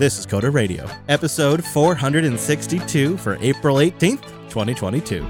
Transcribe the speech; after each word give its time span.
This 0.00 0.18
is 0.18 0.26
Coder 0.26 0.50
Radio, 0.50 0.88
episode 1.10 1.62
462 1.62 3.18
for 3.18 3.36
April 3.42 3.76
18th, 3.76 4.22
2022. 4.48 5.22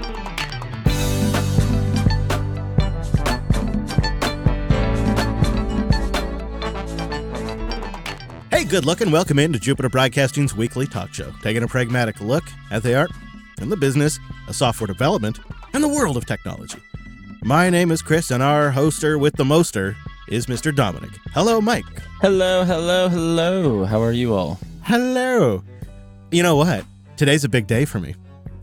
Hey, 8.49 8.63
good 8.63 8.85
luck, 8.85 9.01
and 9.01 9.11
Welcome 9.11 9.39
into 9.39 9.59
Jupiter 9.59 9.89
Broadcasting's 9.89 10.55
weekly 10.55 10.87
talk 10.87 11.13
show, 11.13 11.33
taking 11.43 11.63
a 11.63 11.67
pragmatic 11.67 12.21
look 12.21 12.45
at 12.71 12.81
the 12.81 12.95
art 12.95 13.11
and 13.59 13.69
the 13.69 13.75
business 13.75 14.21
of 14.47 14.55
software 14.55 14.87
development 14.87 15.41
and 15.73 15.83
the 15.83 15.89
world 15.89 16.15
of 16.15 16.25
technology. 16.25 16.79
My 17.43 17.69
name 17.69 17.91
is 17.91 18.01
Chris, 18.01 18.31
and 18.31 18.41
our 18.41 18.71
hoster 18.71 19.19
with 19.19 19.35
the 19.35 19.43
moster 19.43 19.97
is 20.31 20.45
Mr. 20.45 20.73
Dominick. 20.73 21.11
Hello, 21.33 21.59
Mike. 21.59 21.85
Hello, 22.21 22.63
hello, 22.63 23.09
hello. 23.09 23.83
How 23.83 24.01
are 24.01 24.13
you 24.13 24.33
all? 24.33 24.57
Hello. 24.83 25.61
You 26.31 26.41
know 26.41 26.55
what? 26.55 26.85
Today's 27.17 27.43
a 27.43 27.49
big 27.49 27.67
day 27.67 27.83
for 27.83 27.99
me. 27.99 28.15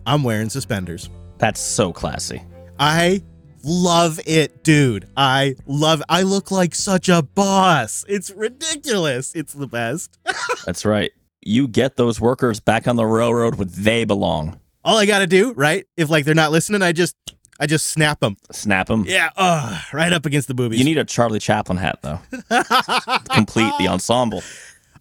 I'm 0.06 0.22
wearing 0.22 0.48
suspenders. 0.48 1.10
That's 1.36 1.60
so 1.60 1.92
classy. 1.92 2.42
I 2.78 3.22
love 3.62 4.18
it, 4.26 4.64
dude. 4.64 5.08
I 5.16 5.56
love 5.66 6.02
I 6.08 6.22
look 6.22 6.50
like 6.50 6.74
such 6.74 7.10
a 7.10 7.22
boss. 7.22 8.04
It's 8.08 8.30
ridiculous. 8.30 9.34
It's 9.34 9.52
the 9.52 9.66
best. 9.66 10.18
That's 10.64 10.86
right. 10.86 11.12
You 11.42 11.68
get 11.68 11.96
those 11.96 12.20
workers 12.20 12.60
back 12.60 12.88
on 12.88 12.96
the 12.96 13.04
railroad 13.04 13.56
where 13.56 13.66
they 13.66 14.04
belong. 14.04 14.58
All 14.84 14.96
I 14.96 15.04
got 15.04 15.18
to 15.18 15.26
do, 15.26 15.52
right? 15.52 15.84
If 15.98 16.08
like 16.08 16.24
they're 16.24 16.34
not 16.34 16.50
listening, 16.50 16.80
I 16.80 16.92
just 16.92 17.14
I 17.58 17.66
just 17.66 17.88
snap 17.88 18.20
them. 18.20 18.36
Snap 18.52 18.86
them. 18.86 19.04
Yeah, 19.06 19.30
uh, 19.36 19.80
right 19.92 20.12
up 20.12 20.26
against 20.26 20.48
the 20.48 20.54
boobies. 20.54 20.78
You 20.78 20.84
need 20.84 20.98
a 20.98 21.04
Charlie 21.04 21.40
Chaplin 21.40 21.78
hat 21.78 21.98
though. 22.02 22.20
Complete 23.34 23.72
the 23.78 23.88
ensemble. 23.88 24.42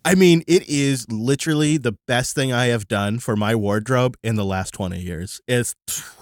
I 0.03 0.15
mean, 0.15 0.43
it 0.47 0.67
is 0.69 1.05
literally 1.11 1.77
the 1.77 1.91
best 1.91 2.33
thing 2.33 2.53
I 2.53 2.67
have 2.67 2.87
done 2.87 3.19
for 3.19 3.35
my 3.35 3.53
wardrobe 3.55 4.15
in 4.23 4.37
the 4.37 4.45
last 4.45 4.73
20 4.73 4.99
years. 4.99 5.41
It's 5.47 5.75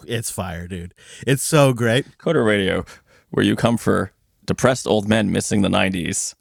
it's 0.08 0.32
fire, 0.32 0.68
dude. 0.68 0.94
It's 1.28 1.44
so 1.44 1.72
great. 1.72 2.18
Coder 2.18 2.46
Radio, 2.46 2.84
where 3.30 3.46
you 3.46 3.56
come 3.56 3.78
for 3.78 4.12
depressed 4.46 4.88
old 4.88 5.08
men 5.08 5.32
missing 5.32 5.62
the 5.62 5.70
90s 5.70 6.34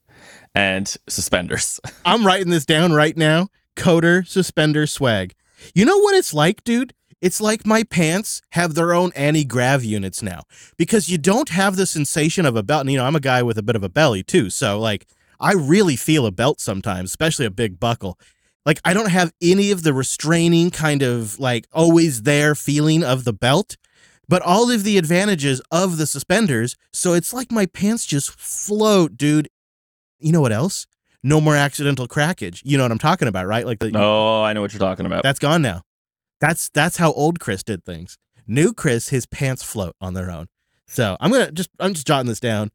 and 0.54 0.94
suspenders. 1.08 1.80
I'm 2.04 2.26
writing 2.26 2.50
this 2.50 2.64
down 2.64 2.92
right 2.92 3.16
now. 3.16 3.48
Coder 3.76 4.26
suspender 4.26 4.86
swag. 4.86 5.34
You 5.74 5.84
know 5.84 5.98
what 5.98 6.14
it's 6.14 6.32
like, 6.34 6.64
dude? 6.64 6.94
It's 7.20 7.40
like 7.40 7.66
my 7.66 7.82
pants 7.84 8.42
have 8.50 8.74
their 8.74 8.92
own 8.92 9.12
anti 9.14 9.44
grav 9.44 9.82
units 9.84 10.22
now 10.22 10.42
because 10.76 11.08
you 11.08 11.18
don't 11.18 11.48
have 11.50 11.76
the 11.76 11.86
sensation 11.86 12.46
of 12.46 12.56
a 12.56 12.62
belt. 12.62 12.82
And, 12.82 12.92
you 12.92 12.98
know, 12.98 13.04
I'm 13.04 13.16
a 13.16 13.20
guy 13.20 13.42
with 13.42 13.58
a 13.58 13.62
bit 13.62 13.76
of 13.76 13.82
a 13.84 13.88
belly 13.88 14.22
too. 14.22 14.50
So, 14.50 14.78
like, 14.78 15.06
I 15.40 15.52
really 15.52 15.96
feel 15.96 16.26
a 16.26 16.30
belt 16.30 16.60
sometimes, 16.60 17.10
especially 17.10 17.46
a 17.46 17.50
big 17.50 17.80
buckle. 17.80 18.18
Like, 18.66 18.80
I 18.84 18.94
don't 18.94 19.10
have 19.10 19.32
any 19.42 19.70
of 19.70 19.82
the 19.82 19.92
restraining 19.92 20.70
kind 20.70 21.02
of 21.02 21.38
like 21.38 21.66
always 21.72 22.22
there 22.22 22.54
feeling 22.54 23.02
of 23.04 23.24
the 23.24 23.32
belt, 23.32 23.76
but 24.28 24.40
all 24.42 24.70
of 24.70 24.84
the 24.84 24.96
advantages 24.96 25.60
of 25.70 25.96
the 25.98 26.06
suspenders. 26.06 26.76
So, 26.92 27.12
it's 27.14 27.32
like 27.32 27.50
my 27.52 27.66
pants 27.66 28.06
just 28.06 28.30
float, 28.30 29.16
dude. 29.16 29.48
You 30.18 30.32
know 30.32 30.40
what 30.40 30.52
else? 30.52 30.86
No 31.22 31.40
more 31.40 31.56
accidental 31.56 32.06
crackage. 32.06 32.60
You 32.64 32.76
know 32.76 32.84
what 32.84 32.92
I'm 32.92 32.98
talking 32.98 33.28
about, 33.28 33.46
right? 33.46 33.66
Like 33.66 33.78
the 33.78 33.90
Oh, 33.94 34.42
I 34.42 34.52
know 34.52 34.60
what 34.60 34.72
you're 34.72 34.78
talking 34.78 35.06
about. 35.06 35.22
that's 35.22 35.38
gone 35.38 35.62
now. 35.62 35.82
That's 36.46 36.68
that's 36.68 36.98
how 36.98 37.10
old 37.12 37.40
Chris 37.40 37.62
did 37.62 37.84
things. 37.86 38.18
New 38.46 38.74
Chris, 38.74 39.08
his 39.08 39.24
pants 39.24 39.62
float 39.62 39.96
on 39.98 40.12
their 40.12 40.30
own. 40.30 40.48
So 40.86 41.16
I'm 41.18 41.32
gonna 41.32 41.50
just 41.50 41.70
I'm 41.80 41.94
just 41.94 42.06
jotting 42.06 42.28
this 42.28 42.38
down. 42.40 42.70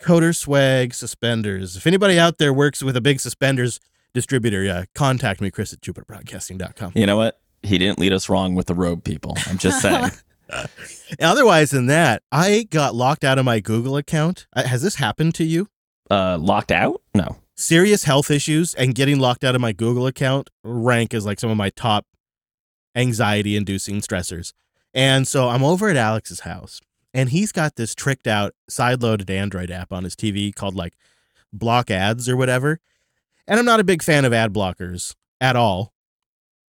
Coder 0.00 0.34
swag 0.34 0.94
suspenders. 0.94 1.76
If 1.76 1.86
anybody 1.86 2.18
out 2.18 2.38
there 2.38 2.52
works 2.52 2.82
with 2.82 2.96
a 2.96 3.02
big 3.02 3.20
suspenders 3.20 3.78
distributor, 4.14 4.62
yeah, 4.62 4.84
contact 4.94 5.42
me, 5.42 5.50
Chris 5.50 5.72
at 5.74 5.82
jupiterbroadcasting.com. 5.82 6.92
You 6.94 7.04
know 7.04 7.18
what? 7.18 7.40
He 7.62 7.76
didn't 7.76 7.98
lead 7.98 8.14
us 8.14 8.30
wrong 8.30 8.54
with 8.54 8.66
the 8.68 8.74
robe 8.74 9.04
people. 9.04 9.36
I'm 9.48 9.58
just 9.58 9.82
saying. 9.82 10.10
Otherwise 11.20 11.72
than 11.72 11.86
that, 11.86 12.22
I 12.32 12.66
got 12.70 12.94
locked 12.94 13.24
out 13.24 13.38
of 13.38 13.44
my 13.44 13.60
Google 13.60 13.98
account. 13.98 14.46
Uh, 14.54 14.62
Has 14.64 14.80
this 14.82 14.94
happened 14.96 15.34
to 15.36 15.44
you? 15.44 15.68
uh, 16.10 16.38
locked 16.38 16.72
out? 16.72 17.02
No. 17.14 17.36
Serious 17.54 18.04
health 18.04 18.30
issues 18.30 18.72
and 18.74 18.94
getting 18.94 19.18
locked 19.18 19.44
out 19.44 19.54
of 19.54 19.60
my 19.60 19.72
Google 19.72 20.06
account 20.06 20.48
rank 20.64 21.12
as 21.14 21.24
like 21.26 21.38
some 21.38 21.50
of 21.50 21.56
my 21.58 21.70
top 21.70 22.06
anxiety 22.94 23.56
inducing 23.56 24.00
stressors. 24.00 24.52
And 24.92 25.26
so 25.26 25.48
I'm 25.48 25.64
over 25.64 25.88
at 25.88 25.96
Alex's 25.96 26.40
house 26.40 26.80
and 27.12 27.30
he's 27.30 27.52
got 27.52 27.76
this 27.76 27.94
tricked 27.94 28.26
out 28.26 28.54
side 28.68 29.02
loaded 29.02 29.30
Android 29.30 29.70
app 29.70 29.92
on 29.92 30.04
his 30.04 30.16
TV 30.16 30.54
called 30.54 30.74
like 30.74 30.94
block 31.52 31.90
ads 31.90 32.28
or 32.28 32.36
whatever. 32.36 32.80
And 33.46 33.58
I'm 33.58 33.66
not 33.66 33.80
a 33.80 33.84
big 33.84 34.02
fan 34.02 34.24
of 34.24 34.32
ad 34.32 34.52
blockers 34.52 35.14
at 35.40 35.56
all. 35.56 35.92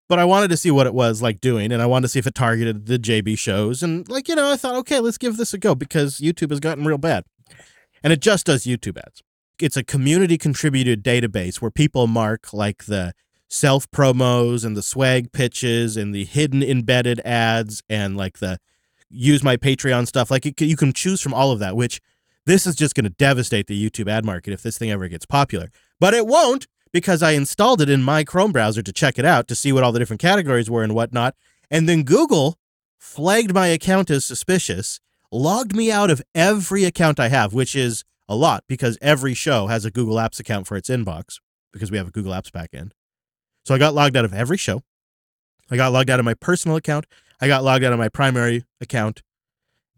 But 0.07 0.19
I 0.19 0.27
wanted 0.27 0.49
to 0.49 0.57
see 0.57 0.71
what 0.71 0.87
it 0.87 0.93
was 0.93 1.23
like 1.23 1.41
doing 1.41 1.73
and 1.73 1.81
I 1.81 1.87
wanted 1.87 2.03
to 2.03 2.09
see 2.09 2.19
if 2.19 2.27
it 2.27 2.35
targeted 2.35 2.87
the 2.87 2.99
JB 2.99 3.39
shows. 3.39 3.83
And 3.83 4.07
like, 4.09 4.29
you 4.29 4.35
know, 4.35 4.53
I 4.53 4.57
thought, 4.57 4.75
okay, 4.77 5.01
let's 5.01 5.19
give 5.19 5.37
this 5.39 5.55
a 5.55 5.59
go 5.59 5.75
because 5.75 6.19
YouTube 6.21 6.51
has 6.51 6.61
gotten 6.61 6.85
real 6.85 6.99
bad. 6.99 7.25
And 8.03 8.13
it 8.13 8.21
just 8.21 8.45
does 8.45 8.65
YouTube 8.65 8.99
ads. 8.99 9.23
It's 9.61 9.77
a 9.77 9.85
community 9.85 10.37
contributed 10.37 11.03
database 11.03 11.63
where 11.63 11.71
people 11.71 12.07
mark 12.07 12.53
like 12.53 12.85
the 12.85 13.15
self 13.49 13.91
promos 13.91 14.65
and 14.65 14.77
the 14.77 14.83
swag 14.83 15.33
pitches 15.33 15.97
and 15.97 16.15
the 16.15 16.25
hidden 16.25 16.63
embedded 16.63 17.21
ads 17.21 17.83
and 17.89 18.17
like 18.17 18.39
the 18.39 18.59
use 19.11 19.43
my 19.43 19.57
Patreon 19.57 20.07
stuff. 20.07 20.31
Like 20.31 20.47
it, 20.47 20.61
you 20.61 20.77
can 20.77 20.93
choose 20.93 21.21
from 21.21 21.35
all 21.35 21.53
of 21.53 21.59
that, 21.61 21.77
which 21.77 22.01
this 22.47 22.67
is 22.67 22.75
just 22.75 22.95
going 22.95 23.05
to 23.05 23.11
devastate 23.11 23.67
the 23.67 23.91
YouTube 23.91 24.09
ad 24.09 24.25
market 24.25 24.53
if 24.53 24.63
this 24.63 24.77
thing 24.77 24.91
ever 24.91 25.09
gets 25.09 25.27
popular. 25.27 25.71
But 26.01 26.15
it 26.15 26.27
won't 26.27 26.67
because 26.93 27.23
I 27.23 27.33
installed 27.33 27.81
it 27.81 27.91
in 27.91 28.03
my 28.03 28.25
Chrome 28.25 28.53
browser 28.53 28.83
to 28.83 28.93
check 28.93 29.19
it 29.19 29.25
out 29.25 29.49
to 29.49 29.55
see 29.55 29.73
what 29.73 29.83
all 29.83 29.93
the 29.93 29.99
different 29.99 30.21
categories 30.21 30.71
were 30.71 30.83
and 30.83 30.95
whatnot. 30.95 31.35
And 31.71 31.89
then 31.89 32.03
Google 32.03 32.59
flagged 32.99 33.55
my 33.55 33.67
account 33.69 34.11
as 34.11 34.25
suspicious, 34.25 35.01
logged 35.31 35.75
me 35.75 35.91
out 35.91 36.11
of 36.11 36.23
every 36.35 36.85
account 36.85 37.19
I 37.19 37.29
have, 37.29 37.53
which 37.53 37.75
is 37.75 38.05
a 38.29 38.37
lot 38.37 38.65
because 38.69 38.99
every 39.03 39.35
show 39.35 39.67
has 39.67 39.85
a 39.85 39.91
Google 39.91 40.17
Apps 40.17 40.41
account 40.41 40.67
for 40.67 40.77
its 40.77 40.89
inbox 40.89 41.39
because 41.73 41.91
we 41.91 41.99
have 41.99 42.09
a 42.09 42.13
Google 42.13 42.33
Apps 42.33 42.51
backend. 42.51 42.93
So 43.65 43.75
I 43.75 43.79
got 43.79 43.95
logged 43.95 44.17
out 44.17 44.25
of 44.25 44.35
every 44.35 44.57
show. 44.57 44.83
I 45.71 45.77
got 45.77 45.93
logged 45.93 46.11
out 46.11 46.19
of 46.19 46.25
my 46.25 46.35
personal 46.35 46.77
account. 46.77 47.07
I 47.41 47.49
got 47.49 47.65
logged 47.65 47.85
out 47.85 47.93
of 47.93 47.99
my 47.99 48.09
primary 48.09 48.65
account. 48.81 49.23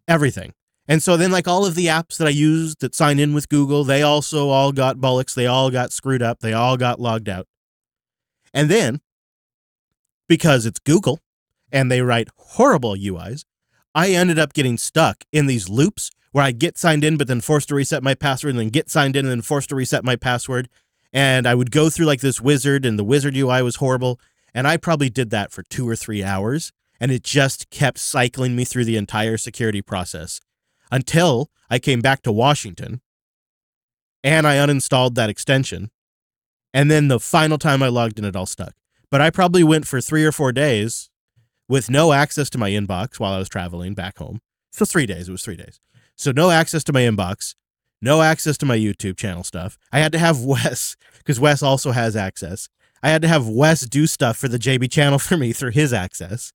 Everything. 0.07 0.53
And 0.89 1.03
so 1.03 1.17
then 1.17 1.33
like 1.33 1.49
all 1.49 1.67
of 1.67 1.75
the 1.75 1.87
apps 1.87 2.17
that 2.19 2.29
I 2.29 2.31
used 2.31 2.81
that 2.81 2.95
sign 2.95 3.19
in 3.19 3.35
with 3.35 3.49
Google, 3.49 3.83
they 3.83 4.03
also 4.03 4.51
all 4.51 4.71
got 4.71 5.01
bullocks. 5.01 5.35
They 5.35 5.47
all 5.47 5.71
got 5.71 5.93
screwed 5.93 6.23
up. 6.23 6.41
They 6.41 6.53
all 6.53 6.77
got 6.77 7.01
logged 7.01 7.29
out. 7.29 7.47
And 8.55 8.71
then 8.71 9.01
because 10.29 10.65
it's 10.65 10.79
Google 10.79 11.21
and 11.73 11.91
they 11.91 12.03
write 12.03 12.29
horrible 12.37 12.95
UIs, 12.95 13.45
I 13.95 14.11
ended 14.11 14.39
up 14.39 14.53
getting 14.53 14.79
stuck 14.79 15.25
in 15.33 15.47
these 15.47 15.69
loops 15.69 16.11
where 16.31 16.45
I 16.45 16.53
get 16.53 16.77
signed 16.77 17.03
in, 17.03 17.17
but 17.17 17.29
then 17.29 17.41
forced 17.41 17.69
to 17.69 17.75
reset 17.75 18.03
my 18.03 18.15
password, 18.15 18.51
and 18.51 18.59
then 18.59 18.69
get 18.69 18.91
signed 18.91 19.17
in, 19.17 19.25
and 19.25 19.31
then 19.31 19.41
forced 19.41 19.71
to 19.71 19.75
reset 19.75 20.05
my 20.05 20.17
password. 20.17 20.69
And 21.13 21.47
I 21.47 21.55
would 21.55 21.71
go 21.71 21.89
through 21.89 22.07
like 22.07 22.21
this 22.21 22.41
wizard, 22.41 22.85
and 22.85 22.99
the 22.99 23.05
wizard 23.05 23.37
UI 23.37 23.63
was 23.63 23.77
horrible. 23.77 24.21
And 24.55 24.67
I 24.67 24.77
probably 24.77 25.11
did 25.11 25.31
that 25.31 25.53
for 25.53 25.63
two 25.63 25.89
or 25.89 25.97
three 25.97 26.23
hours, 26.25 26.73
and 26.99 27.11
it 27.13 27.23
just 27.23 27.71
kept 27.71 27.99
cycling 27.99 28.57
me 28.57 28.65
through 28.65 28.87
the 28.87 28.97
entire 28.97 29.37
security 29.37 29.83
process 29.83 30.41
until 30.91 31.51
I 31.69 31.79
came 31.79 32.01
back 32.01 32.23
to 32.23 32.33
Washington 32.33 33.01
and 34.23 34.47
I 34.47 34.57
uninstalled 34.57 35.15
that 35.15 35.31
extension. 35.31 35.91
And 36.75 36.91
then 36.91 37.09
the 37.09 37.21
final 37.21 37.59
time 37.59 37.83
I 37.83 37.89
logged 37.89 38.19
in, 38.19 38.25
it 38.25 38.37
all 38.37 38.47
stuck. 38.47 38.75
But 39.11 39.21
I 39.21 39.31
probably 39.31 39.63
went 39.63 39.87
for 39.87 40.01
three 40.01 40.25
or 40.25 40.33
four 40.33 40.53
days 40.53 41.11
with 41.69 41.91
no 41.91 42.13
access 42.13 42.51
to 42.51 42.59
my 42.59 42.71
inbox 42.71 43.21
while 43.21 43.33
I 43.33 43.39
was 43.39 43.49
traveling 43.49 43.95
back 43.95 44.19
home. 44.19 44.41
So 44.73 44.85
three 44.85 45.07
days, 45.07 45.29
it 45.29 45.33
was 45.33 45.43
three 45.43 45.57
days. 45.57 45.81
So 46.17 46.33
no 46.33 46.51
access 46.51 46.83
to 46.85 46.93
my 46.93 47.03
inbox, 47.03 47.55
no 48.07 48.23
access 48.23 48.57
to 48.59 48.67
my 48.67 48.79
YouTube 48.79 49.17
channel 49.17 49.43
stuff. 49.43 49.77
I 49.93 49.99
had 49.99 50.13
to 50.13 50.19
have 50.19 50.41
Wes, 50.45 50.97
because 51.19 51.39
Wes 51.39 51.63
also 51.63 51.91
has 51.91 52.17
access. 52.17 52.69
I 53.03 53.11
had 53.11 53.21
to 53.23 53.29
have 53.29 53.49
Wes 53.49 53.83
do 53.83 54.07
stuff 54.07 54.39
for 54.39 54.49
the 54.49 54.59
JB 54.59 54.91
channel 54.91 55.19
for 55.27 55.37
me 55.37 55.53
through 55.53 55.73
his 55.73 55.93
access. 55.93 56.53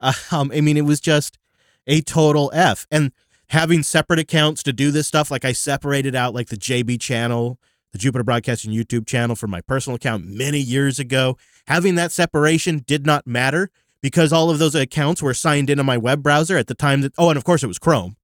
Um, 0.00 0.50
I 0.52 0.60
mean, 0.60 0.76
it 0.76 0.84
was 0.84 1.00
just 1.00 1.38
a 1.86 2.00
total 2.00 2.50
F. 2.52 2.86
And 2.90 3.12
having 3.48 3.82
separate 3.82 4.18
accounts 4.18 4.62
to 4.64 4.72
do 4.72 4.90
this 4.90 5.06
stuff, 5.06 5.30
like 5.30 5.44
I 5.44 5.52
separated 5.52 6.14
out 6.14 6.34
like 6.34 6.48
the 6.48 6.56
JB 6.56 7.00
channel, 7.00 7.58
the 7.92 7.98
Jupiter 7.98 8.24
Broadcasting 8.24 8.72
YouTube 8.72 9.06
channel 9.06 9.36
from 9.36 9.50
my 9.50 9.60
personal 9.60 9.96
account 9.96 10.26
many 10.26 10.58
years 10.58 10.98
ago. 10.98 11.36
Having 11.68 11.94
that 11.94 12.12
separation 12.12 12.82
did 12.86 13.06
not 13.06 13.26
matter 13.26 13.70
because 14.02 14.32
all 14.32 14.50
of 14.50 14.58
those 14.58 14.74
accounts 14.74 15.22
were 15.22 15.32
signed 15.32 15.70
into 15.70 15.84
my 15.84 15.96
web 15.96 16.22
browser 16.22 16.58
at 16.58 16.66
the 16.66 16.74
time 16.74 17.02
that, 17.02 17.12
oh, 17.16 17.30
and 17.30 17.38
of 17.38 17.44
course 17.44 17.62
it 17.62 17.68
was 17.68 17.78
Chrome, 17.78 18.16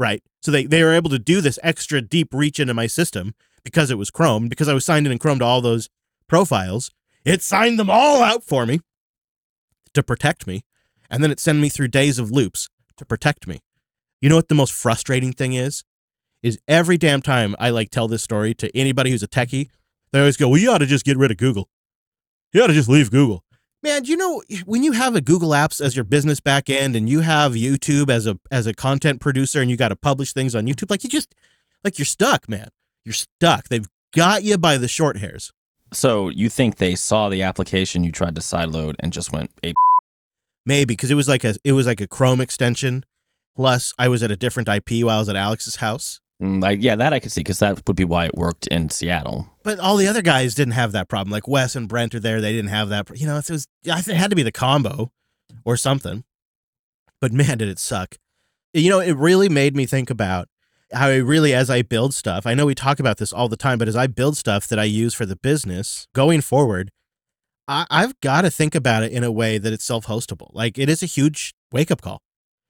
right? 0.00 0.22
So 0.40 0.50
they, 0.50 0.64
they 0.64 0.82
were 0.82 0.94
able 0.94 1.10
to 1.10 1.18
do 1.18 1.42
this 1.42 1.58
extra 1.62 2.00
deep 2.00 2.32
reach 2.32 2.58
into 2.58 2.72
my 2.72 2.86
system 2.86 3.34
because 3.62 3.90
it 3.90 3.98
was 3.98 4.10
Chrome, 4.10 4.48
because 4.48 4.66
I 4.66 4.74
was 4.74 4.84
signed 4.84 5.06
in 5.06 5.12
in 5.12 5.18
Chrome 5.18 5.38
to 5.40 5.44
all 5.44 5.60
those 5.60 5.90
profiles. 6.26 6.90
It 7.24 7.42
signed 7.42 7.78
them 7.78 7.90
all 7.90 8.22
out 8.22 8.42
for 8.42 8.64
me 8.64 8.80
to 9.92 10.02
protect 10.02 10.46
me. 10.46 10.62
And 11.10 11.22
then 11.22 11.30
it 11.30 11.38
sent 11.38 11.58
me 11.58 11.68
through 11.68 11.88
days 11.88 12.18
of 12.18 12.30
loops 12.30 12.68
to 12.96 13.04
protect 13.04 13.46
me. 13.46 13.60
You 14.22 14.30
know 14.30 14.36
what 14.36 14.48
the 14.48 14.54
most 14.54 14.72
frustrating 14.72 15.32
thing 15.32 15.52
is? 15.52 15.84
Is 16.42 16.58
every 16.66 16.96
damn 16.96 17.20
time 17.20 17.54
I 17.58 17.68
like 17.68 17.90
tell 17.90 18.08
this 18.08 18.22
story 18.22 18.54
to 18.54 18.74
anybody 18.74 19.10
who's 19.10 19.22
a 19.22 19.28
techie, 19.28 19.68
they 20.12 20.20
always 20.20 20.38
go, 20.38 20.48
"Well, 20.48 20.58
you 20.58 20.70
ought 20.70 20.78
to 20.78 20.86
just 20.86 21.04
get 21.04 21.18
rid 21.18 21.30
of 21.30 21.36
Google." 21.36 21.68
You 22.54 22.62
ought 22.62 22.68
to 22.68 22.72
just 22.72 22.88
leave 22.88 23.10
Google. 23.10 23.44
Man, 23.82 24.04
you 24.04 24.16
know 24.16 24.42
when 24.66 24.82
you 24.82 24.92
have 24.92 25.16
a 25.16 25.22
Google 25.22 25.50
Apps 25.50 25.80
as 25.80 25.96
your 25.96 26.04
business 26.04 26.38
back 26.38 26.68
end 26.68 26.94
and 26.94 27.08
you 27.08 27.20
have 27.20 27.52
YouTube 27.52 28.10
as 28.10 28.26
a 28.26 28.38
as 28.50 28.66
a 28.66 28.74
content 28.74 29.20
producer 29.20 29.60
and 29.60 29.70
you 29.70 29.76
got 29.76 29.88
to 29.88 29.96
publish 29.96 30.32
things 30.34 30.54
on 30.54 30.66
YouTube, 30.66 30.90
like 30.90 31.02
you 31.02 31.08
just 31.08 31.34
like 31.82 31.98
you're 31.98 32.06
stuck, 32.06 32.48
man. 32.48 32.68
You're 33.04 33.14
stuck. 33.14 33.68
They've 33.68 33.88
got 34.14 34.42
you 34.42 34.58
by 34.58 34.76
the 34.76 34.88
short 34.88 35.16
hairs. 35.18 35.52
So 35.92 36.28
you 36.28 36.50
think 36.50 36.76
they 36.76 36.94
saw 36.94 37.28
the 37.30 37.42
application 37.42 38.04
you 38.04 38.12
tried 38.12 38.34
to 38.34 38.42
sideload 38.42 38.96
and 39.00 39.12
just 39.12 39.32
went 39.32 39.50
a 39.64 39.72
Maybe 40.66 40.94
because 40.94 41.10
it 41.10 41.14
was 41.14 41.28
like 41.28 41.42
a 41.42 41.54
it 41.64 41.72
was 41.72 41.86
like 41.86 42.00
a 42.00 42.06
Chrome 42.06 42.40
extension. 42.40 43.04
Plus, 43.56 43.92
I 43.98 44.08
was 44.08 44.22
at 44.22 44.30
a 44.30 44.36
different 44.36 44.68
IP 44.68 45.04
while 45.04 45.16
I 45.16 45.18
was 45.18 45.28
at 45.28 45.36
Alex's 45.36 45.76
house. 45.76 46.20
Mm, 46.40 46.62
like 46.62 46.82
yeah, 46.82 46.96
that 46.96 47.12
I 47.12 47.20
could 47.20 47.32
see 47.32 47.40
because 47.40 47.58
that 47.58 47.86
would 47.86 47.96
be 47.96 48.04
why 48.04 48.26
it 48.26 48.34
worked 48.34 48.66
in 48.68 48.88
Seattle. 48.88 49.48
But 49.62 49.78
all 49.78 49.96
the 49.96 50.08
other 50.08 50.22
guys 50.22 50.54
didn't 50.54 50.72
have 50.72 50.92
that 50.92 51.08
problem. 51.08 51.30
Like 51.30 51.46
Wes 51.46 51.76
and 51.76 51.88
Brent 51.88 52.14
are 52.14 52.20
there; 52.20 52.40
they 52.40 52.52
didn't 52.52 52.70
have 52.70 52.88
that. 52.88 53.10
You 53.18 53.26
know, 53.26 53.36
it 53.36 53.50
was 53.50 53.66
it 53.84 54.06
had 54.06 54.30
to 54.30 54.36
be 54.36 54.42
the 54.42 54.52
combo 54.52 55.12
or 55.64 55.76
something. 55.76 56.24
But 57.20 57.32
man, 57.32 57.58
did 57.58 57.68
it 57.68 57.78
suck! 57.78 58.16
You 58.72 58.88
know, 58.88 59.00
it 59.00 59.16
really 59.16 59.48
made 59.48 59.76
me 59.76 59.84
think 59.84 60.08
about 60.08 60.48
how 60.92 61.08
I 61.08 61.16
really, 61.16 61.54
as 61.54 61.70
I 61.70 61.82
build 61.82 62.14
stuff, 62.14 62.46
I 62.46 62.54
know 62.54 62.66
we 62.66 62.74
talk 62.74 62.98
about 62.98 63.18
this 63.18 63.32
all 63.32 63.48
the 63.48 63.56
time, 63.56 63.78
but 63.78 63.88
as 63.88 63.96
I 63.96 64.06
build 64.06 64.36
stuff 64.36 64.66
that 64.68 64.78
I 64.78 64.84
use 64.84 65.14
for 65.14 65.26
the 65.26 65.36
business 65.36 66.08
going 66.14 66.40
forward, 66.40 66.90
I, 67.68 67.86
I've 67.90 68.18
got 68.20 68.42
to 68.42 68.50
think 68.50 68.74
about 68.74 69.02
it 69.02 69.12
in 69.12 69.22
a 69.22 69.30
way 69.30 69.58
that 69.58 69.72
it's 69.72 69.84
self 69.84 70.06
hostable. 70.06 70.50
Like 70.52 70.78
it 70.78 70.88
is 70.88 71.02
a 71.02 71.06
huge 71.06 71.54
wake 71.70 71.90
up 71.90 72.00
call. 72.00 72.22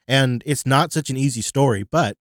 And 0.06 0.42
it's 0.44 0.66
not 0.66 0.92
such 0.92 1.08
an 1.08 1.16
easy 1.16 1.40
story, 1.40 1.84
but 1.84 2.16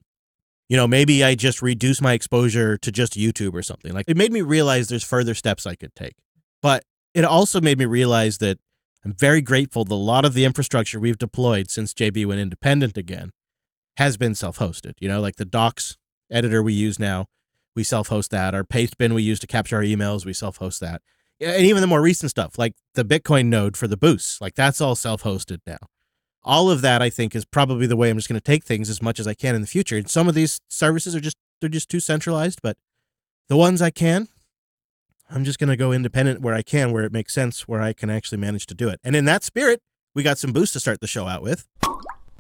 you 0.70 0.78
know, 0.78 0.88
maybe 0.88 1.24
I 1.24 1.36
just 1.36 1.62
reduce 1.62 2.00
my 2.00 2.14
exposure 2.14 2.78
to 2.78 2.92
just 2.92 3.14
YouTube 3.14 3.54
or 3.54 3.64
something. 3.64 3.92
Like 3.92 4.06
it 4.08 4.16
made 4.16 4.32
me 4.32 4.42
realize 4.42 4.88
there's 4.88 5.04
further 5.04 5.34
steps 5.34 5.66
I 5.66 5.76
could 5.76 5.96
take. 5.96 6.16
But 6.62 6.86
it 7.14 7.26
also 7.26 7.60
made 7.60 7.80
me 7.80 7.86
realize 7.86 8.38
that 8.38 8.60
I'm 9.04 9.14
very 9.14 9.42
grateful 9.42 9.84
that 9.84 9.94
a 9.94 9.96
lot 9.96 10.26
of 10.26 10.36
the 10.36 10.46
infrastructure 10.46 11.00
we've 11.00 11.18
deployed 11.18 11.72
since 11.72 11.94
JB 11.94 12.28
went 12.28 12.40
independent 12.40 12.98
again 12.98 13.32
has 13.98 14.16
been 14.16 14.36
self-hosted. 14.36 14.94
You 15.00 15.08
know, 15.10 15.20
like 15.20 15.38
the 15.38 15.46
docs 15.46 15.98
editor 16.32 16.62
we 16.62 16.74
use 16.74 17.00
now, 17.00 17.26
we 17.76 17.84
self-host 17.84 18.30
that. 18.32 18.54
Our 18.54 18.64
paste 18.64 18.98
bin 18.98 19.14
we 19.14 19.24
use 19.24 19.40
to 19.40 19.48
capture 19.48 19.78
our 19.78 19.84
emails, 19.84 20.26
we 20.26 20.34
self-host 20.34 20.82
that. 20.82 21.02
And 21.42 21.66
even 21.66 21.82
the 21.82 21.88
more 21.88 22.02
recent 22.02 22.30
stuff, 22.30 22.60
like 22.60 22.76
the 22.94 23.06
Bitcoin 23.06 23.46
node 23.46 23.76
for 23.76 23.88
the 23.88 23.98
boosts, 23.98 24.40
like 24.40 24.54
that's 24.54 24.82
all 24.82 24.96
self-hosted 24.96 25.60
now 25.66 25.78
all 26.44 26.70
of 26.72 26.82
that 26.82 27.02
I 27.02 27.10
think 27.10 27.36
is 27.36 27.46
probably 27.46 27.86
the 27.88 27.98
way 27.98 28.10
I'm 28.10 28.18
just 28.18 28.30
going 28.30 28.40
to 28.40 28.44
take 28.44 28.64
things 28.64 28.90
as 28.90 29.02
much 29.02 29.20
as 29.20 29.28
I 29.28 29.34
can 29.34 29.56
in 29.56 29.62
the 29.62 29.68
future. 29.68 29.98
And 29.98 30.10
some 30.10 30.28
of 30.28 30.36
these 30.36 30.60
services 30.70 31.16
are 31.16 31.20
just 31.20 31.38
they're 31.60 31.70
just 31.70 31.90
too 31.90 32.00
centralized, 32.00 32.62
but 32.62 32.78
the 33.50 33.58
ones 33.58 33.82
I 33.82 33.90
can, 33.90 34.28
I'm 35.30 35.44
just 35.44 35.60
going 35.60 35.70
to 35.70 35.76
go 35.76 35.92
independent 35.92 36.42
where 36.42 36.54
I 36.54 36.62
can, 36.62 36.92
where 36.92 37.04
it 37.04 37.12
makes 37.12 37.34
sense, 37.34 37.68
where 37.68 37.82
I 37.82 37.94
can 37.94 38.10
actually 38.10 38.38
manage 38.38 38.66
to 38.68 38.74
do 38.74 38.90
it. 38.90 39.00
And 39.04 39.16
in 39.16 39.26
that 39.26 39.44
spirit, 39.44 39.82
we 40.16 40.24
got 40.24 40.38
some 40.38 40.54
boost 40.54 40.74
to 40.74 40.80
start 40.80 41.02
the 41.02 41.08
show 41.08 41.28
out 41.28 41.42
with. 41.42 41.68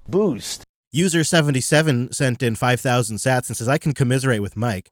Boost. 0.07 0.63
User 0.91 1.23
77 1.23 2.13
sent 2.13 2.41
in 2.41 2.55
5,000 2.55 3.17
sats 3.17 3.47
and 3.47 3.57
says, 3.57 3.67
I 3.67 3.77
can 3.77 3.93
commiserate 3.93 4.41
with 4.41 4.57
Mike. 4.57 4.89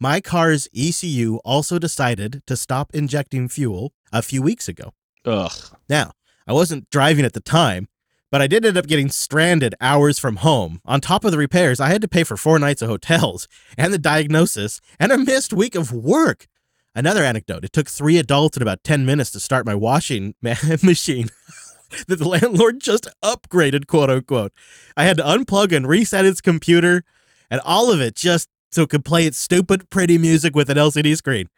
My 0.00 0.20
car's 0.20 0.68
ECU 0.74 1.36
also 1.44 1.78
decided 1.78 2.42
to 2.46 2.56
stop 2.56 2.90
injecting 2.92 3.48
fuel 3.48 3.92
a 4.12 4.22
few 4.22 4.42
weeks 4.42 4.68
ago. 4.68 4.92
ugh. 5.24 5.52
Now, 5.88 6.12
I 6.46 6.52
wasn't 6.52 6.90
driving 6.90 7.24
at 7.24 7.32
the 7.32 7.40
time, 7.40 7.88
but 8.30 8.42
I 8.42 8.46
did 8.46 8.64
end 8.64 8.76
up 8.76 8.86
getting 8.86 9.08
stranded 9.08 9.74
hours 9.80 10.18
from 10.18 10.36
home. 10.36 10.80
On 10.84 11.00
top 11.00 11.24
of 11.24 11.30
the 11.30 11.38
repairs, 11.38 11.80
I 11.80 11.88
had 11.88 12.02
to 12.02 12.08
pay 12.08 12.24
for 12.24 12.36
four 12.36 12.58
nights 12.58 12.82
of 12.82 12.88
hotels 12.88 13.48
and 13.78 13.92
the 13.92 13.98
diagnosis 13.98 14.80
and 14.98 15.12
a 15.12 15.18
missed 15.18 15.52
week 15.52 15.74
of 15.74 15.92
work. 15.92 16.46
Another 16.94 17.22
anecdote 17.22 17.64
it 17.64 17.72
took 17.72 17.88
three 17.88 18.18
adults 18.18 18.56
and 18.56 18.62
about 18.62 18.82
10 18.82 19.04
minutes 19.04 19.30
to 19.32 19.40
start 19.40 19.66
my 19.66 19.74
washing 19.74 20.34
ma- 20.42 20.54
machine 20.82 21.28
that 22.08 22.16
the 22.18 22.28
landlord 22.28 22.80
just 22.80 23.08
upgraded, 23.22 23.86
quote 23.86 24.10
unquote. 24.10 24.52
I 24.96 25.04
had 25.04 25.18
to 25.18 25.22
unplug 25.22 25.74
and 25.76 25.86
reset 25.86 26.24
its 26.24 26.40
computer 26.40 27.04
and 27.50 27.60
all 27.64 27.92
of 27.92 28.00
it 28.00 28.16
just 28.16 28.48
so 28.70 28.82
it 28.82 28.90
could 28.90 29.04
play 29.04 29.26
its 29.26 29.38
stupid, 29.38 29.88
pretty 29.90 30.18
music 30.18 30.56
with 30.56 30.68
an 30.68 30.76
LCD 30.76 31.16
screen. 31.16 31.48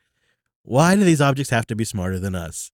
Why 0.63 0.95
do 0.95 1.03
these 1.03 1.21
objects 1.21 1.51
have 1.51 1.67
to 1.69 1.77
be 1.77 1.85
smarter 1.85 2.19
than 2.19 2.35
us? 2.35 2.71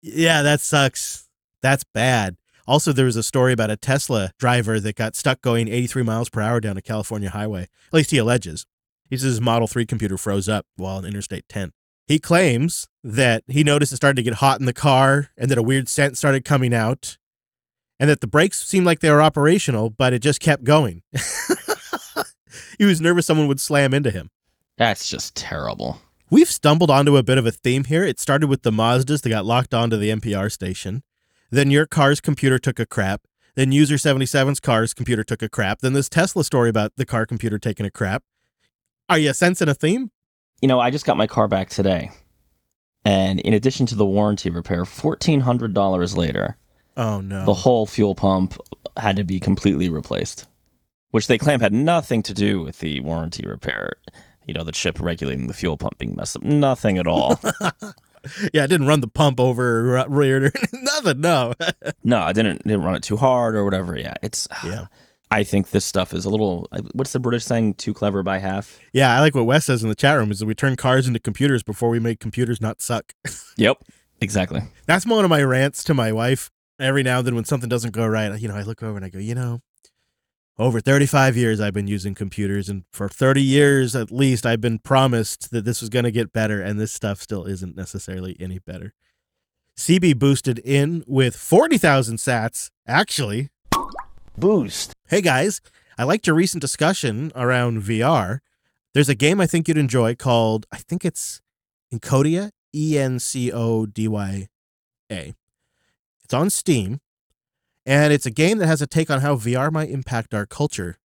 Yeah, 0.00 0.42
that 0.42 0.60
sucks. 0.60 1.28
That's 1.62 1.82
bad. 1.82 2.36
Also, 2.66 2.92
there 2.92 3.04
was 3.04 3.16
a 3.16 3.22
story 3.22 3.52
about 3.52 3.70
a 3.70 3.76
Tesla 3.76 4.32
driver 4.38 4.80
that 4.80 4.96
got 4.96 5.16
stuck 5.16 5.42
going 5.42 5.68
83 5.68 6.02
miles 6.02 6.30
per 6.30 6.40
hour 6.40 6.60
down 6.60 6.76
a 6.76 6.82
California 6.82 7.30
highway. 7.30 7.62
At 7.62 7.92
least 7.92 8.10
he 8.10 8.18
alleges. 8.18 8.66
He 9.10 9.16
says 9.16 9.24
his 9.24 9.40
Model 9.40 9.68
3 9.68 9.84
computer 9.84 10.16
froze 10.16 10.48
up 10.48 10.66
while 10.76 10.96
on 10.96 11.04
Interstate 11.04 11.48
10. 11.48 11.72
He 12.06 12.18
claims 12.18 12.88
that 13.02 13.44
he 13.46 13.64
noticed 13.64 13.92
it 13.92 13.96
started 13.96 14.16
to 14.16 14.22
get 14.22 14.34
hot 14.34 14.60
in 14.60 14.66
the 14.66 14.72
car 14.72 15.30
and 15.36 15.50
that 15.50 15.58
a 15.58 15.62
weird 15.62 15.88
scent 15.88 16.18
started 16.18 16.44
coming 16.44 16.74
out 16.74 17.18
and 18.00 18.10
that 18.10 18.20
the 18.20 18.26
brakes 18.26 18.66
seemed 18.66 18.86
like 18.86 19.00
they 19.00 19.10
were 19.10 19.22
operational, 19.22 19.90
but 19.90 20.12
it 20.12 20.18
just 20.20 20.40
kept 20.40 20.64
going. 20.64 21.02
he 22.78 22.84
was 22.84 23.00
nervous 23.00 23.26
someone 23.26 23.46
would 23.46 23.60
slam 23.60 23.94
into 23.94 24.10
him. 24.10 24.30
That's 24.76 25.08
just 25.08 25.34
terrible. 25.36 26.00
We've 26.30 26.50
stumbled 26.50 26.90
onto 26.90 27.16
a 27.16 27.22
bit 27.22 27.38
of 27.38 27.46
a 27.46 27.52
theme 27.52 27.84
here. 27.84 28.04
It 28.04 28.18
started 28.18 28.48
with 28.48 28.62
the 28.62 28.72
Mazdas 28.72 29.22
that 29.22 29.28
got 29.28 29.46
locked 29.46 29.72
onto 29.72 29.96
the 29.96 30.10
NPR 30.10 30.50
station. 30.50 31.02
Then 31.50 31.70
your 31.70 31.86
car's 31.86 32.20
computer 32.20 32.58
took 32.58 32.78
a 32.78 32.86
crap. 32.86 33.22
Then 33.54 33.70
user 33.72 33.94
77's 33.94 34.60
car's 34.60 34.92
computer 34.94 35.22
took 35.22 35.42
a 35.42 35.48
crap. 35.48 35.80
Then 35.80 35.92
this 35.92 36.08
Tesla 36.08 36.42
story 36.44 36.68
about 36.68 36.92
the 36.96 37.06
car 37.06 37.24
computer 37.26 37.58
taking 37.58 37.86
a 37.86 37.90
crap. 37.90 38.24
Are 39.08 39.18
you 39.18 39.32
sensing 39.32 39.68
a 39.68 39.74
theme? 39.74 40.10
You 40.60 40.68
know, 40.68 40.80
I 40.80 40.90
just 40.90 41.04
got 41.06 41.16
my 41.16 41.26
car 41.26 41.46
back 41.46 41.68
today. 41.70 42.10
And 43.04 43.38
in 43.40 43.52
addition 43.54 43.86
to 43.86 43.94
the 43.94 44.06
warranty 44.06 44.50
repair, 44.50 44.84
$1,400 44.84 46.16
later, 46.16 46.56
Oh 46.96 47.20
no. 47.20 47.44
the 47.44 47.54
whole 47.54 47.86
fuel 47.86 48.14
pump 48.14 48.56
had 48.96 49.16
to 49.16 49.24
be 49.24 49.38
completely 49.40 49.88
replaced, 49.88 50.46
which 51.10 51.26
they 51.26 51.36
claim 51.38 51.60
had 51.60 51.72
nothing 51.72 52.22
to 52.22 52.32
do 52.34 52.62
with 52.62 52.78
the 52.78 53.00
warranty 53.00 53.46
repair. 53.46 53.92
You 54.46 54.54
know, 54.54 54.64
the 54.64 54.72
chip 54.72 54.98
regulating 55.00 55.46
the 55.48 55.54
fuel 55.54 55.76
pump 55.76 55.98
being 55.98 56.16
messed 56.16 56.36
up. 56.36 56.42
Nothing 56.42 56.98
at 56.98 57.06
all. 57.06 57.40
yeah, 58.52 58.64
it 58.64 58.68
didn't 58.68 58.86
run 58.86 59.00
the 59.00 59.08
pump 59.08 59.40
over 59.40 59.96
or 59.96 60.08
reared 60.08 60.44
or 60.44 60.52
nothing. 60.72 61.20
No. 61.20 61.54
no, 62.04 62.20
I 62.20 62.32
didn't 62.32 62.62
didn't 62.64 62.82
run 62.82 62.94
it 62.94 63.02
too 63.02 63.16
hard 63.16 63.54
or 63.54 63.64
whatever. 63.64 63.98
Yeah, 63.98 64.14
it's. 64.22 64.48
Yeah. 64.64 64.86
I 65.30 65.42
think 65.42 65.70
this 65.70 65.84
stuff 65.84 66.12
is 66.14 66.24
a 66.26 66.30
little. 66.30 66.68
What's 66.92 67.12
the 67.12 67.18
British 67.18 67.44
saying? 67.44 67.74
Too 67.74 67.92
clever 67.92 68.22
by 68.22 68.38
half. 68.38 68.78
yeah, 68.92 69.16
I 69.16 69.20
like 69.20 69.34
what 69.34 69.46
Wes 69.46 69.64
says 69.64 69.82
in 69.82 69.88
the 69.88 69.94
chat 69.96 70.16
room 70.16 70.30
is 70.30 70.38
that 70.38 70.46
we 70.46 70.54
turn 70.54 70.76
cars 70.76 71.08
into 71.08 71.18
computers 71.18 71.62
before 71.64 71.88
we 71.88 71.98
make 71.98 72.20
computers 72.20 72.60
not 72.60 72.80
suck. 72.80 73.12
Yep. 73.56 73.78
Exactly. 74.20 74.62
That's 74.86 75.06
one 75.06 75.24
of 75.24 75.30
my 75.30 75.42
rants 75.42 75.82
to 75.84 75.94
my 75.94 76.12
wife. 76.12 76.50
Every 76.78 77.02
now 77.02 77.18
and 77.18 77.26
then 77.26 77.34
when 77.34 77.44
something 77.44 77.68
doesn't 77.68 77.92
go 77.92 78.06
right, 78.06 78.38
you 78.40 78.46
know, 78.48 78.54
I 78.54 78.62
look 78.62 78.82
over 78.82 78.96
and 78.96 79.04
I 79.04 79.08
go, 79.08 79.18
you 79.18 79.34
know, 79.34 79.60
over 80.58 80.80
35 80.80 81.36
years 81.36 81.60
I've 81.60 81.74
been 81.74 81.88
using 81.88 82.14
computers 82.14 82.68
and 82.68 82.84
for 82.92 83.08
30 83.08 83.42
years 83.42 83.96
at 83.96 84.12
least 84.12 84.46
I've 84.46 84.60
been 84.60 84.78
promised 84.78 85.50
that 85.50 85.64
this 85.64 85.80
was 85.80 85.90
going 85.90 86.04
to 86.04 86.12
get 86.12 86.32
better 86.32 86.60
and 86.60 86.78
this 86.78 86.92
stuff 86.92 87.20
still 87.20 87.44
isn't 87.44 87.76
necessarily 87.76 88.36
any 88.38 88.60
better. 88.60 88.94
CB 89.76 90.18
boosted 90.18 90.60
in 90.60 91.02
with 91.06 91.34
40,000 91.34 92.16
sats 92.16 92.70
actually. 92.86 93.50
Boost. 94.38 94.92
Hey 95.08 95.20
guys, 95.20 95.60
I 95.98 96.04
liked 96.04 96.26
your 96.26 96.36
recent 96.36 96.60
discussion 96.60 97.32
around 97.34 97.82
VR. 97.82 98.38
There's 98.94 99.08
a 99.08 99.14
game 99.14 99.40
I 99.40 99.46
think 99.46 99.66
you'd 99.66 99.76
enjoy 99.76 100.14
called 100.14 100.66
I 100.70 100.78
think 100.78 101.04
it's 101.04 101.40
Encodya, 101.92 102.50
E 102.72 102.98
N 102.98 103.18
C 103.18 103.50
O 103.52 103.86
D 103.86 104.06
Y 104.06 104.48
A. 105.10 105.34
It's 106.22 106.34
on 106.34 106.48
Steam, 106.50 107.00
and 107.86 108.12
it's 108.12 108.26
a 108.26 108.30
game 108.30 108.58
that 108.58 108.66
has 108.66 108.82
a 108.82 108.86
take 108.86 109.10
on 109.10 109.20
how 109.20 109.36
VR 109.36 109.70
might 109.70 109.90
impact 109.90 110.34
our 110.34 110.46
culture. 110.46 110.98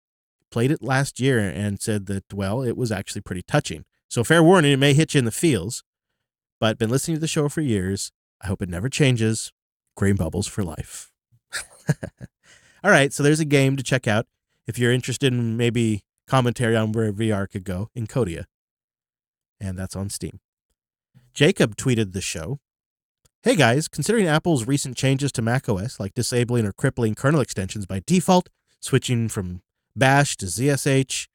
Played 0.52 0.72
it 0.72 0.82
last 0.82 1.20
year 1.20 1.40
and 1.40 1.80
said 1.80 2.06
that, 2.08 2.34
well, 2.34 2.64
it 2.64 2.78
was 2.78 2.92
actually 2.92 3.22
pretty 3.22 3.44
touching. 3.44 3.86
So, 4.08 4.24
fair 4.24 4.42
warning, 4.42 4.72
it 4.72 4.78
may 4.78 4.94
hit 4.94 5.14
you 5.14 5.20
in 5.20 5.26
the 5.26 5.32
feels, 5.32 5.84
but 6.60 6.80
been 6.80 6.90
listening 6.90 7.18
to 7.18 7.22
the 7.22 7.28
show 7.28 7.48
for 7.50 7.62
years. 7.62 8.12
I 8.42 8.48
hope 8.48 8.62
it 8.62 8.70
never 8.70 8.90
changes. 8.90 9.52
Green 9.96 10.16
bubbles 10.16 10.48
for 10.48 10.64
life. 10.64 11.12
All 12.84 12.92
right, 12.92 13.14
so 13.14 13.22
there's 13.22 13.40
a 13.40 13.46
game 13.46 13.76
to 13.76 13.84
check 13.84 14.08
out 14.08 14.26
if 14.66 14.80
you're 14.80 14.94
interested 14.94 15.34
in 15.34 15.58
maybe 15.58 16.04
commentary 16.28 16.76
on 16.76 16.92
where 16.94 17.12
VR 17.12 17.50
could 17.50 17.66
go 17.66 17.90
Encodya. 17.98 18.46
And 19.60 19.78
that's 19.78 19.96
on 19.96 20.10
Steam. 20.10 20.40
Jacob 21.34 21.76
tweeted 21.76 22.14
the 22.14 22.22
show 22.22 22.60
Hey 23.42 23.56
guys, 23.56 23.88
considering 23.88 24.28
Apple's 24.28 24.68
recent 24.68 24.98
changes 24.98 25.32
to 25.32 25.42
macOS, 25.42 25.98
like 25.98 26.14
disabling 26.14 26.66
or 26.66 26.74
crippling 26.74 27.16
kernel 27.16 27.40
extensions 27.40 27.86
by 27.86 28.02
default, 28.06 28.50
switching 28.82 29.30
from 29.30 29.62
Bash 29.96 30.36
to 30.36 30.46
ZSH, 30.46 31.30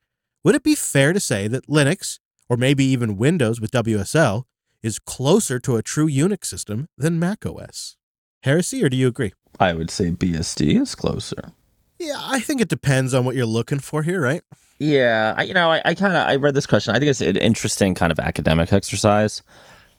would 0.45 0.55
it 0.55 0.63
be 0.63 0.75
fair 0.75 1.15
to 1.15 1.19
say 1.19 1.49
that 1.49 1.67
Linux, 1.67 2.19
or 2.47 2.59
maybe 2.59 2.85
even 2.85 3.17
Windows 3.17 3.59
with 3.59 3.71
WSL, 3.71 4.43
is 4.83 4.99
closer 4.99 5.59
to 5.61 5.77
a 5.77 5.83
true 5.83 6.07
Unix 6.07 6.45
system 6.45 6.91
than 6.99 7.19
macOS? 7.19 7.97
Heresy, 8.43 8.85
or 8.85 8.91
do 8.91 8.99
you 8.99 9.09
agree? 9.09 9.33
I 9.59 9.73
would 9.73 9.89
say 9.89 10.11
BSD 10.11 10.79
is 10.83 10.95
closer. 10.95 11.53
Yeah, 11.99 12.19
I 12.21 12.39
think 12.39 12.61
it 12.61 12.69
depends 12.69 13.15
on 13.15 13.25
what 13.25 13.35
you're 13.35 13.47
looking 13.47 13.79
for 13.79 14.03
here, 14.03 14.21
right? 14.21 14.43
Yeah, 14.79 15.33
I, 15.39 15.45
you 15.45 15.55
know, 15.55 15.71
I, 15.71 15.81
I 15.83 15.95
kind 15.95 16.13
of 16.13 16.29
I 16.29 16.37
read 16.37 16.53
this 16.53 16.67
question. 16.67 16.95
I 16.95 16.99
think 16.99 17.09
it's 17.09 17.23
an 17.23 17.39
interesting 17.39 17.95
kind 17.95 18.13
of 18.13 18.19
academic 18.19 18.75
exercise. 18.75 19.43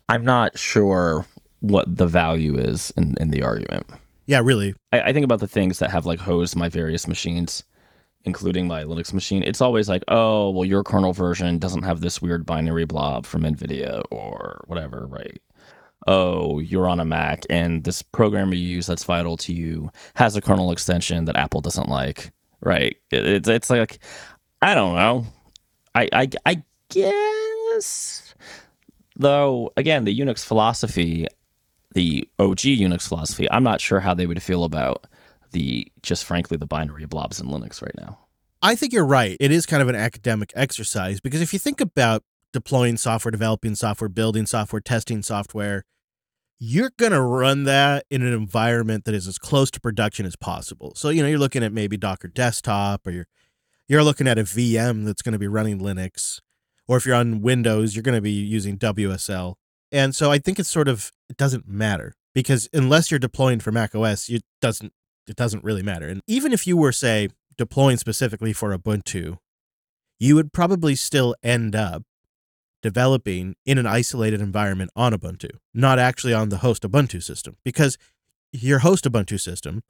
I'm 0.07 0.23
not 0.23 0.59
sure 0.59 1.25
what 1.69 1.97
the 1.97 2.07
value 2.07 2.57
is 2.57 2.91
in, 2.97 3.15
in 3.19 3.31
the 3.31 3.43
argument. 3.43 3.85
Yeah, 4.27 4.41
really. 4.43 4.75
I, 4.91 5.01
I 5.01 5.13
think 5.13 5.23
about 5.23 5.39
the 5.39 5.47
things 5.47 5.79
that 5.79 5.91
have 5.91 6.05
like 6.05 6.19
hosed 6.19 6.55
my 6.55 6.69
various 6.69 7.07
machines, 7.07 7.63
including 8.23 8.67
my 8.67 8.83
Linux 8.83 9.13
machine. 9.13 9.43
It's 9.43 9.61
always 9.61 9.87
like, 9.87 10.03
oh, 10.07 10.49
well, 10.49 10.65
your 10.65 10.83
kernel 10.83 11.13
version 11.13 11.59
doesn't 11.59 11.83
have 11.83 12.01
this 12.01 12.21
weird 12.21 12.45
binary 12.45 12.85
blob 12.85 13.25
from 13.25 13.43
NVIDIA 13.43 14.03
or 14.11 14.63
whatever, 14.67 15.05
right? 15.07 15.41
Oh, 16.07 16.59
you're 16.59 16.87
on 16.87 16.99
a 16.99 17.05
Mac 17.05 17.45
and 17.49 17.83
this 17.83 18.01
program 18.01 18.53
you 18.53 18.59
use 18.59 18.85
that's 18.85 19.03
vital 19.03 19.37
to 19.37 19.53
you 19.53 19.89
has 20.15 20.35
a 20.35 20.41
kernel 20.41 20.71
extension 20.71 21.25
that 21.25 21.35
Apple 21.35 21.61
doesn't 21.61 21.89
like, 21.89 22.31
right? 22.61 22.95
It, 23.11 23.25
it's 23.25 23.49
it's 23.49 23.69
like, 23.71 23.99
I 24.61 24.75
don't 24.75 24.95
know. 24.95 25.25
I 25.95 26.09
I, 26.13 26.29
I 26.45 26.63
guess 26.89 28.35
though 29.15 29.71
again 29.77 30.03
the 30.05 30.19
Unix 30.19 30.45
philosophy, 30.45 31.27
the 31.95 32.27
OG 32.39 32.59
Unix 32.59 33.07
philosophy, 33.07 33.49
I'm 33.49 33.63
not 33.63 33.81
sure 33.81 33.99
how 33.99 34.13
they 34.13 34.27
would 34.27 34.43
feel 34.43 34.65
about 34.65 35.07
the 35.51 35.87
just 36.03 36.25
frankly 36.25 36.57
the 36.57 36.65
binary 36.65 37.05
blobs 37.05 37.39
in 37.39 37.47
Linux 37.47 37.81
right 37.81 37.95
now. 37.97 38.19
I 38.61 38.75
think 38.75 38.93
you're 38.93 39.05
right. 39.05 39.37
It 39.39 39.51
is 39.51 39.65
kind 39.65 39.81
of 39.81 39.89
an 39.89 39.95
academic 39.95 40.51
exercise 40.55 41.19
because 41.19 41.41
if 41.41 41.53
you 41.53 41.59
think 41.59 41.81
about 41.81 42.23
deploying 42.51 42.97
software, 42.97 43.31
developing 43.31 43.75
software, 43.75 44.09
building 44.09 44.45
software, 44.45 44.81
testing 44.81 45.23
software, 45.23 45.83
you're 46.59 46.91
going 46.97 47.11
to 47.11 47.21
run 47.21 47.63
that 47.63 48.05
in 48.09 48.21
an 48.21 48.33
environment 48.33 49.05
that 49.05 49.13
is 49.13 49.27
as 49.27 49.37
close 49.37 49.71
to 49.71 49.79
production 49.79 50.25
as 50.25 50.35
possible. 50.35 50.93
So, 50.95 51.09
you 51.09 51.21
know, 51.21 51.27
you're 51.29 51.39
looking 51.39 51.63
at 51.63 51.73
maybe 51.73 51.97
Docker 51.97 52.27
desktop 52.27 53.07
or 53.07 53.11
you're 53.11 53.27
you're 53.87 54.03
looking 54.03 54.27
at 54.27 54.39
a 54.39 54.43
VM 54.43 55.05
that's 55.05 55.21
going 55.21 55.33
to 55.33 55.39
be 55.39 55.47
running 55.47 55.79
Linux 55.79 56.39
or 56.87 56.97
if 56.97 57.05
you're 57.05 57.15
on 57.15 57.41
Windows, 57.41 57.95
you're 57.95 58.03
going 58.03 58.17
to 58.17 58.21
be 58.21 58.31
using 58.31 58.77
WSL. 58.77 59.55
And 59.91 60.15
so 60.15 60.31
I 60.31 60.39
think 60.39 60.59
it's 60.59 60.69
sort 60.69 60.87
of 60.87 61.11
it 61.29 61.37
doesn't 61.37 61.67
matter 61.67 62.13
because 62.33 62.69
unless 62.73 63.09
you're 63.09 63.19
deploying 63.19 63.59
for 63.59 63.71
Mac 63.71 63.95
OS, 63.95 64.29
it 64.29 64.43
doesn't 64.61 64.93
it 65.27 65.35
doesn't 65.35 65.63
really 65.63 65.81
matter. 65.81 66.07
And 66.07 66.21
even 66.27 66.53
if 66.53 66.67
you 66.67 66.77
were 66.77 66.91
say 66.91 67.29
deploying 67.57 67.97
specifically 67.97 68.53
for 68.53 68.77
Ubuntu, 68.77 69.37
you 70.19 70.35
would 70.35 70.53
probably 70.53 70.95
still 70.95 71.35
end 71.43 71.75
up 71.75 72.03
developing 72.81 73.55
in 73.65 73.77
an 73.77 73.87
isolated 73.87 74.41
environment 74.41 74.91
on 74.95 75.13
Ubuntu, 75.13 75.49
not 75.73 75.97
actually 75.97 76.33
on 76.33 76.49
the 76.49 76.57
host 76.57 76.83
Ubuntu 76.83 77.23
system, 77.23 77.57
because 77.63 77.97
your 78.51 78.79
host 78.79 79.05
Ubuntu 79.05 79.39
system 79.39 79.81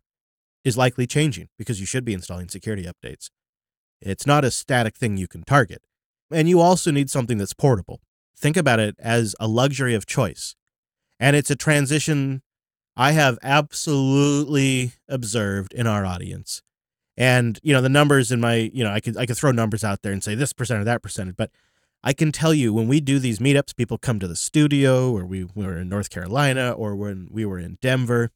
is 0.63 0.77
likely 0.77 1.05
changing 1.05 1.49
because 1.57 1.79
you 1.79 1.85
should 1.85 2.05
be 2.05 2.13
installing 2.13 2.47
security 2.47 2.85
updates. 2.85 3.29
It's 4.01 4.25
not 4.25 4.45
a 4.45 4.51
static 4.51 4.95
thing 4.95 5.17
you 5.17 5.27
can 5.27 5.43
target. 5.43 5.83
And 6.31 6.49
you 6.49 6.59
also 6.59 6.91
need 6.91 7.09
something 7.09 7.37
that's 7.37 7.53
portable. 7.53 8.01
Think 8.37 8.57
about 8.57 8.79
it 8.79 8.95
as 8.99 9.35
a 9.39 9.47
luxury 9.47 9.93
of 9.93 10.05
choice. 10.05 10.55
And 11.19 11.35
it's 11.35 11.49
a 11.49 11.55
transition 11.55 12.41
I 12.97 13.11
have 13.11 13.37
absolutely 13.43 14.93
observed 15.07 15.73
in 15.73 15.87
our 15.87 16.05
audience. 16.05 16.61
And, 17.17 17.59
you 17.63 17.73
know, 17.73 17.81
the 17.81 17.89
numbers 17.89 18.31
in 18.31 18.41
my, 18.41 18.69
you 18.73 18.83
know, 18.83 18.91
I 18.91 18.99
could 18.99 19.17
I 19.17 19.25
could 19.25 19.37
throw 19.37 19.51
numbers 19.51 19.83
out 19.83 20.01
there 20.01 20.11
and 20.11 20.23
say 20.23 20.35
this 20.35 20.53
percent 20.53 20.81
or 20.81 20.83
that 20.83 21.01
percentage, 21.01 21.37
but 21.37 21.51
I 22.03 22.13
can 22.13 22.31
tell 22.31 22.53
you 22.53 22.71
when 22.71 22.87
we 22.87 22.99
do 22.99 23.17
these 23.17 23.39
meetups, 23.39 23.75
people 23.75 23.97
come 23.97 24.19
to 24.19 24.27
the 24.27 24.35
studio 24.35 25.11
or 25.11 25.25
we, 25.25 25.43
we 25.55 25.65
were 25.65 25.79
in 25.79 25.89
North 25.89 26.09
Carolina 26.09 26.71
or 26.71 26.95
when 26.95 27.27
we 27.31 27.45
were 27.45 27.57
in 27.57 27.79
Denver. 27.81 28.29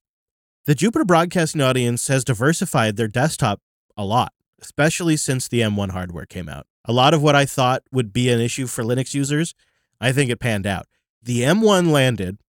The 0.66 0.74
Jupiter 0.74 1.06
Broadcasting 1.06 1.62
audience 1.62 2.08
has 2.08 2.24
diversified 2.24 2.96
their 2.96 3.08
desktop 3.08 3.62
a 3.96 4.04
lot, 4.04 4.34
especially 4.62 5.18
since 5.18 5.48
the 5.48 5.62
M1 5.62 5.92
hardware 5.92 6.26
came 6.26 6.50
out. 6.50 6.66
A 6.86 6.94
lot 6.94 7.14
of 7.14 7.22
what 7.22 7.36
I 7.36 7.46
thought 7.46 7.84
would 7.92 8.12
be 8.12 8.30
an 8.30 8.40
issue 8.40 8.66
for 8.66 8.84
Linux 8.84 9.14
users, 9.14 9.54
I 10.02 10.14
think 10.14 10.32
it 10.32 10.40
panned 10.40 10.66
out. 10.66 10.88
The 11.22 11.42
M1 11.42 11.92
landed. 11.92 12.40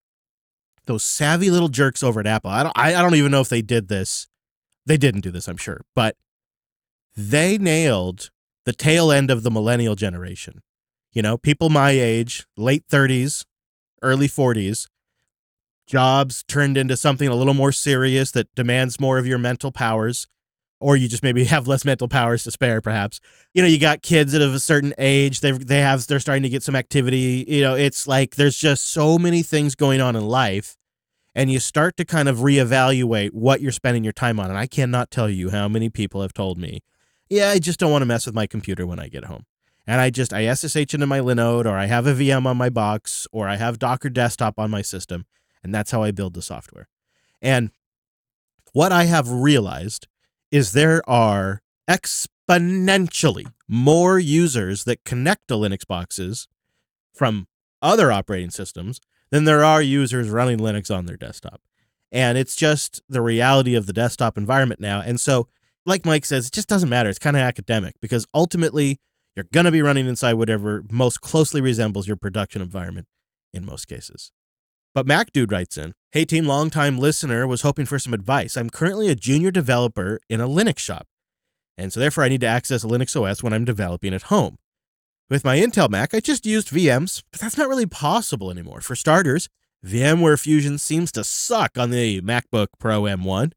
Those 0.91 1.05
savvy 1.05 1.51
little 1.51 1.69
jerks 1.69 2.03
over 2.03 2.21
at 2.21 2.27
Apple. 2.27 2.51
I 2.51 2.63
don't 2.63 2.79
I, 2.79 2.95
I 2.95 3.03
don't 3.03 3.15
even 3.15 3.31
know 3.31 3.41
if 3.41 3.49
they 3.49 3.63
did 3.63 3.89
this. 3.89 4.27
They 4.87 4.97
didn't 4.97 5.21
do 5.21 5.31
this, 5.31 5.49
I'm 5.49 5.57
sure, 5.57 5.83
but 5.95 6.17
they 7.17 7.59
nailed 7.59 8.31
the 8.65 8.73
tail 8.73 9.11
end 9.13 9.31
of 9.31 9.43
the 9.43 9.51
millennial 9.51 9.95
generation 9.95 10.63
you 11.13 11.23
know, 11.23 11.37
people 11.37 11.71
my 11.71 11.91
age, 11.91 12.47
late 12.57 12.87
30s, 12.89 13.45
early 14.03 14.29
40s, 14.29 14.87
jobs 15.87 16.45
turned 16.47 16.77
into 16.77 16.97
something 16.97 17.29
a 17.29 17.35
little 17.35 17.55
more 17.55 17.73
serious 17.73 18.31
that 18.33 18.55
demands 18.55 19.01
more 19.01 19.19
of 19.19 19.27
your 19.27 19.39
mental 19.39 19.73
powers, 19.73 20.29
or 20.79 20.97
you 20.97 21.09
just 21.09 21.23
maybe 21.23 21.45
have 21.47 21.67
less 21.67 21.85
mental 21.85 22.09
powers 22.09 22.45
to 22.45 22.51
spare, 22.51 22.81
perhaps. 22.81 23.21
You 23.55 23.63
know, 23.63 23.69
you 23.69 23.79
got 23.79 24.03
kids 24.03 24.33
that 24.33 24.43
of 24.43 24.55
a 24.55 24.61
certain 24.61 24.95
age, 24.99 25.41
they 25.41 25.51
they 25.51 25.81
have 25.81 26.07
they're 26.07 26.21
starting 26.21 26.45
to 26.45 26.49
get 26.49 26.63
some 26.63 26.77
activity. 26.77 27.45
You 27.49 27.63
know, 27.63 27.75
it's 27.75 28.07
like 28.07 28.37
there's 28.37 28.57
just 28.57 28.87
so 28.87 29.19
many 29.19 29.43
things 29.43 29.75
going 29.75 30.01
on 30.01 30.15
in 30.15 30.27
life. 30.27 30.77
And 31.35 31.51
you 31.51 31.61
start 31.61 31.97
to 31.99 32.05
kind 32.05 32.29
of 32.29 32.39
reevaluate 32.39 33.31
what 33.33 33.61
you're 33.61 33.73
spending 33.73 34.03
your 34.03 34.13
time 34.13 34.41
on. 34.41 34.51
And 34.51 34.59
I 34.59 34.67
cannot 34.67 35.11
tell 35.11 35.31
you 35.31 35.51
how 35.51 35.69
many 35.69 35.89
people 35.89 36.23
have 36.23 36.35
told 36.35 36.59
me, 36.59 36.81
yeah, 37.29 37.51
I 37.51 37.61
just 37.61 37.79
don't 37.79 37.93
want 37.93 38.03
to 38.03 38.07
mess 38.07 38.27
with 38.27 38.35
my 38.35 38.47
computer 38.47 38.87
when 38.87 38.99
I 38.99 39.09
get 39.09 39.27
home 39.27 39.45
and 39.91 40.01
I 40.01 40.11
just 40.11 40.33
I 40.33 40.53
SSH 40.55 40.95
into 40.95 41.07
my 41.07 41.19
Linode 41.19 41.67
or 41.67 41.77
I 41.77 41.87
have 41.87 42.07
a 42.07 42.15
VM 42.15 42.47
on 42.47 42.57
my 42.57 42.71
box 42.71 43.27
or 43.33 43.49
I 43.49 43.57
have 43.57 43.81
Docker 43.81 44.09
desktop 44.09 44.57
on 44.57 44.71
my 44.71 44.83
system 44.83 45.27
and 45.65 45.75
that's 45.75 45.91
how 45.91 46.03
I 46.03 46.13
build 46.13 46.35
the 46.35 46.43
software. 46.43 46.89
And 47.43 47.73
what 48.73 48.93
I 48.93 49.05
have 49.05 49.29
realized 49.29 50.07
is 50.53 50.73
there 50.73 51.03
are 51.11 51.61
exponentially 51.89 53.53
more 53.67 54.21
users 54.21 54.85
that 54.85 55.03
connect 55.05 55.49
to 55.49 55.55
Linux 55.55 55.85
boxes 55.85 56.47
from 57.13 57.49
other 57.83 58.13
operating 58.13 58.51
systems 58.51 59.01
than 59.31 59.45
there 59.45 59.65
are 59.65 59.83
users 59.83 60.29
running 60.29 60.59
Linux 60.59 60.95
on 60.95 61.07
their 61.07 61.17
desktop. 61.17 61.61
And 62.13 62.37
it's 62.37 62.57
just 62.57 63.03
the 63.09 63.23
reality 63.23 63.75
of 63.75 63.87
the 63.87 63.93
desktop 63.93 64.37
environment 64.37 64.81
now. 64.81 65.01
And 65.01 65.21
so, 65.21 65.49
like 65.87 66.05
Mike 66.05 66.25
says, 66.25 66.47
it 66.47 66.53
just 66.53 66.69
doesn't 66.69 66.89
matter. 66.89 67.09
It's 67.09 67.19
kind 67.19 67.37
of 67.37 67.43
academic 67.43 67.95
because 68.01 68.27
ultimately 68.35 68.99
you're 69.37 69.47
going 69.53 69.65
to 69.65 69.73
be 69.73 69.83
running 69.83 70.07
inside 70.07 70.35
whatever 70.35 70.85
most 70.91 71.21
closely 71.21 71.61
resembles 71.61 72.07
your 72.07 72.17
production 72.17 72.61
environment 72.61 73.07
in 73.53 73.65
most 73.65 73.87
cases. 73.87 74.33
But 74.95 75.07
Mac 75.07 75.33
Dude 75.33 75.53
writes 75.53 75.79
in 75.79 75.95
Hey 76.11 76.25
team, 76.25 76.47
longtime 76.47 76.99
listener, 76.99 77.47
was 77.47 77.63
hoping 77.63 77.87
for 77.87 77.99
some 77.99 78.13
advice. 78.13 78.57
I'm 78.57 78.71
currently 78.71 79.09
a 79.09 79.15
junior 79.15 79.53
developer 79.53 80.21
in 80.29 80.41
a 80.41 80.49
Linux 80.49 80.79
shop, 80.79 81.07
and 81.79 81.93
so 81.93 82.01
therefore 82.01 82.25
I 82.25 82.29
need 82.29 82.41
to 82.41 82.49
access 82.49 82.85
Linux 82.85 83.21
OS 83.21 83.43
when 83.43 83.53
I'm 83.53 83.65
developing 83.65 84.13
at 84.13 84.23
home. 84.23 84.57
With 85.31 85.45
my 85.45 85.59
Intel 85.59 85.89
Mac, 85.89 86.13
I 86.13 86.19
just 86.19 86.45
used 86.45 86.71
VMs, 86.71 87.23
but 87.31 87.41
that's 87.41 87.57
not 87.57 87.69
really 87.69 87.87
possible 87.87 88.51
anymore. 88.51 88.81
For 88.81 88.97
starters, 88.97 89.49
VMware 89.87 90.41
Fusion 90.41 90.77
seems 90.77 91.13
to 91.13 91.23
suck 91.23 91.79
on 91.79 91.91
the 91.91 92.21
MacBook 92.21 92.67
Pro 92.81 93.03
M1. 93.03 93.53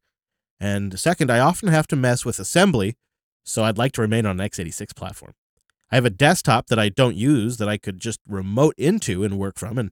And 0.60 1.00
second, 1.00 1.32
I 1.32 1.40
often 1.40 1.70
have 1.70 1.88
to 1.88 1.96
mess 1.96 2.24
with 2.24 2.38
assembly, 2.38 2.96
so 3.44 3.64
I'd 3.64 3.80
like 3.80 3.92
to 3.94 4.02
remain 4.02 4.28
on 4.28 4.40
an 4.40 4.48
x86 4.48 4.96
platform. 4.96 5.34
I 5.92 5.96
have 5.96 6.06
a 6.06 6.12
desktop 6.12 6.68
that 6.68 6.78
I 6.78 6.90
don't 6.90 7.16
use 7.16 7.58
that 7.58 7.68
I 7.68 7.80
could 7.80 8.00
just 8.00 8.20
remote 8.28 8.76
into 8.78 9.24
and 9.24 9.40
work 9.40 9.58
from. 9.58 9.80
And 9.80 9.90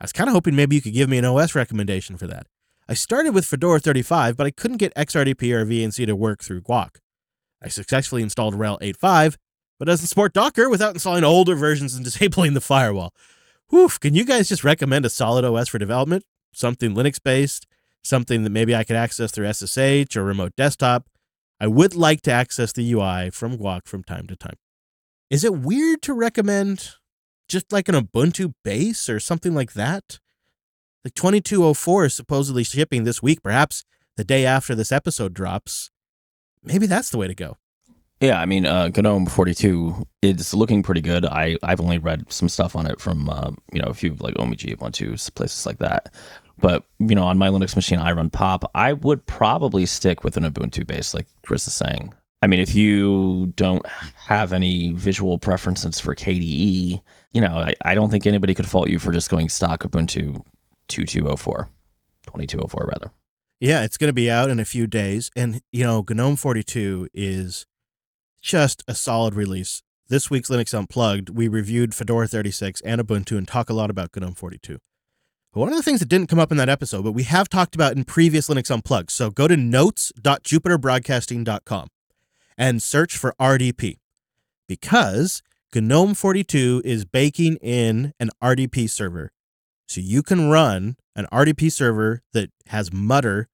I 0.00 0.04
was 0.04 0.12
kind 0.12 0.30
of 0.30 0.34
hoping 0.34 0.56
maybe 0.56 0.76
you 0.76 0.82
could 0.82 0.94
give 0.94 1.10
me 1.10 1.18
an 1.18 1.26
OS 1.26 1.54
recommendation 1.54 2.16
for 2.16 2.26
that. 2.26 2.46
I 2.88 2.94
started 2.94 3.34
with 3.34 3.44
Fedora 3.44 3.80
35, 3.80 4.34
but 4.34 4.46
I 4.46 4.50
couldn't 4.50 4.78
get 4.78 4.94
XRDP 4.94 5.52
or 5.52 5.66
VNC 5.66 6.06
to 6.06 6.16
work 6.16 6.42
through 6.42 6.62
Guac. 6.62 6.96
I 7.62 7.68
successfully 7.68 8.22
installed 8.22 8.54
RHEL 8.54 8.80
8.5, 8.80 9.36
but 9.78 9.86
doesn't 9.86 10.06
support 10.06 10.32
Docker 10.32 10.68
without 10.68 10.94
installing 10.94 11.24
older 11.24 11.54
versions 11.54 11.94
and 11.94 12.04
disabling 12.04 12.54
the 12.54 12.60
firewall. 12.60 13.14
Whew, 13.70 13.88
can 13.88 14.14
you 14.14 14.24
guys 14.24 14.48
just 14.48 14.64
recommend 14.64 15.04
a 15.04 15.10
solid 15.10 15.44
OS 15.44 15.68
for 15.68 15.78
development? 15.78 16.24
Something 16.52 16.94
Linux 16.94 17.22
based, 17.22 17.66
something 18.02 18.42
that 18.42 18.50
maybe 18.50 18.74
I 18.74 18.84
could 18.84 18.96
access 18.96 19.30
through 19.30 19.52
SSH 19.52 20.16
or 20.16 20.24
remote 20.24 20.56
desktop. 20.56 21.08
I 21.60 21.66
would 21.66 21.94
like 21.94 22.22
to 22.22 22.32
access 22.32 22.72
the 22.72 22.92
UI 22.92 23.30
from 23.30 23.58
Guac 23.58 23.86
from 23.86 24.04
time 24.04 24.26
to 24.28 24.36
time. 24.36 24.56
Is 25.28 25.44
it 25.44 25.54
weird 25.54 26.02
to 26.02 26.14
recommend 26.14 26.94
just 27.48 27.72
like 27.72 27.88
an 27.88 27.94
Ubuntu 27.94 28.54
base 28.64 29.08
or 29.08 29.20
something 29.20 29.54
like 29.54 29.74
that? 29.74 30.20
The 31.04 31.10
2204 31.10 32.06
is 32.06 32.14
supposedly 32.14 32.64
shipping 32.64 33.04
this 33.04 33.22
week, 33.22 33.42
perhaps 33.42 33.84
the 34.16 34.24
day 34.24 34.46
after 34.46 34.74
this 34.74 34.92
episode 34.92 35.34
drops. 35.34 35.90
Maybe 36.62 36.86
that's 36.86 37.10
the 37.10 37.18
way 37.18 37.28
to 37.28 37.34
go. 37.34 37.56
Yeah, 38.20 38.40
I 38.40 38.46
mean, 38.46 38.66
uh, 38.66 38.88
GNOME 38.88 39.26
42 39.26 40.04
is 40.22 40.52
looking 40.52 40.82
pretty 40.82 41.00
good. 41.00 41.24
I, 41.24 41.56
I've 41.62 41.80
only 41.80 41.98
read 41.98 42.30
some 42.32 42.48
stuff 42.48 42.74
on 42.74 42.86
it 42.86 43.00
from, 43.00 43.30
uh, 43.30 43.52
you 43.72 43.80
know, 43.80 43.88
a 43.88 43.94
few 43.94 44.16
like 44.18 44.34
OMG, 44.34 44.76
Ubuntu, 44.76 45.34
places 45.34 45.66
like 45.66 45.78
that. 45.78 46.12
But, 46.60 46.84
you 46.98 47.14
know, 47.14 47.24
on 47.24 47.38
my 47.38 47.48
Linux 47.48 47.76
machine, 47.76 48.00
I 48.00 48.10
run 48.10 48.30
POP. 48.30 48.68
I 48.74 48.92
would 48.92 49.24
probably 49.26 49.86
stick 49.86 50.24
with 50.24 50.36
an 50.36 50.42
Ubuntu 50.42 50.84
base, 50.84 51.14
like 51.14 51.26
Chris 51.46 51.68
is 51.68 51.74
saying. 51.74 52.12
I 52.42 52.48
mean, 52.48 52.58
if 52.58 52.74
you 52.74 53.52
don't 53.56 53.86
have 54.16 54.52
any 54.52 54.92
visual 54.92 55.38
preferences 55.38 56.00
for 56.00 56.14
KDE, 56.16 57.00
you 57.32 57.40
know, 57.40 57.58
I, 57.58 57.74
I 57.84 57.94
don't 57.94 58.10
think 58.10 58.26
anybody 58.26 58.54
could 58.54 58.68
fault 58.68 58.88
you 58.88 58.98
for 58.98 59.12
just 59.12 59.30
going 59.30 59.48
stock 59.48 59.84
Ubuntu 59.84 60.42
2204, 60.88 61.68
2204 62.26 62.90
rather. 62.92 63.12
Yeah, 63.60 63.84
it's 63.84 63.96
going 63.96 64.08
to 64.08 64.14
be 64.14 64.30
out 64.30 64.50
in 64.50 64.58
a 64.60 64.64
few 64.64 64.86
days. 64.86 65.30
And, 65.36 65.62
you 65.72 65.84
know, 65.84 66.04
GNOME 66.08 66.36
42 66.36 67.08
is 67.12 67.66
just 68.40 68.82
a 68.88 68.94
solid 68.94 69.34
release. 69.34 69.82
This 70.08 70.30
week's 70.30 70.48
Linux 70.48 70.72
Unplugged, 70.72 71.28
we 71.28 71.48
reviewed 71.48 71.94
Fedora 71.94 72.26
36 72.26 72.80
and 72.80 73.00
Ubuntu 73.00 73.36
and 73.36 73.46
talk 73.46 73.68
a 73.68 73.74
lot 73.74 73.90
about 73.90 74.16
GNOME 74.16 74.34
42. 74.34 74.78
But 75.52 75.60
one 75.60 75.68
of 75.68 75.76
the 75.76 75.82
things 75.82 76.00
that 76.00 76.08
didn't 76.08 76.28
come 76.28 76.38
up 76.38 76.50
in 76.50 76.56
that 76.58 76.68
episode, 76.68 77.04
but 77.04 77.12
we 77.12 77.22
have 77.24 77.48
talked 77.48 77.74
about 77.74 77.96
in 77.96 78.04
previous 78.04 78.48
Linux 78.48 78.70
Unplugged. 78.70 79.10
So 79.10 79.30
go 79.30 79.48
to 79.48 79.56
notes.jupiterbroadcasting.com 79.56 81.88
and 82.56 82.82
search 82.82 83.16
for 83.16 83.34
RDP 83.40 83.96
because 84.66 85.42
GNOME 85.74 86.14
42 86.14 86.82
is 86.84 87.04
baking 87.04 87.56
in 87.56 88.12
an 88.18 88.30
RDP 88.42 88.88
server. 88.88 89.32
So 89.86 90.00
you 90.00 90.22
can 90.22 90.48
run 90.48 90.96
an 91.14 91.26
RDP 91.32 91.70
server 91.72 92.22
that 92.32 92.50
has 92.68 92.92
Mutter 92.92 93.48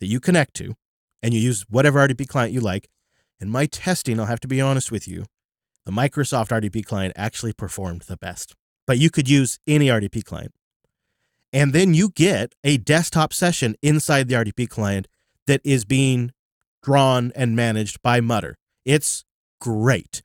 that 0.00 0.06
you 0.06 0.20
connect 0.20 0.54
to, 0.54 0.74
and 1.22 1.32
you 1.32 1.40
use 1.40 1.64
whatever 1.68 2.06
RDP 2.06 2.28
client 2.28 2.52
you 2.52 2.60
like. 2.60 2.88
In 3.40 3.50
my 3.50 3.66
testing, 3.66 4.18
I'll 4.18 4.26
have 4.26 4.40
to 4.40 4.48
be 4.48 4.60
honest 4.60 4.90
with 4.90 5.06
you, 5.06 5.26
the 5.84 5.92
Microsoft 5.92 6.48
RDP 6.48 6.84
client 6.84 7.12
actually 7.16 7.52
performed 7.52 8.02
the 8.02 8.16
best. 8.16 8.54
But 8.86 8.98
you 8.98 9.10
could 9.10 9.28
use 9.28 9.58
any 9.66 9.86
RDP 9.86 10.24
client. 10.24 10.52
And 11.52 11.72
then 11.72 11.94
you 11.94 12.10
get 12.10 12.54
a 12.64 12.76
desktop 12.76 13.32
session 13.32 13.76
inside 13.82 14.28
the 14.28 14.34
RDP 14.34 14.68
client 14.68 15.06
that 15.46 15.60
is 15.64 15.84
being 15.84 16.32
drawn 16.82 17.32
and 17.34 17.54
managed 17.54 18.02
by 18.02 18.20
Mutter. 18.20 18.56
It's 18.84 19.24
great. 19.60 20.22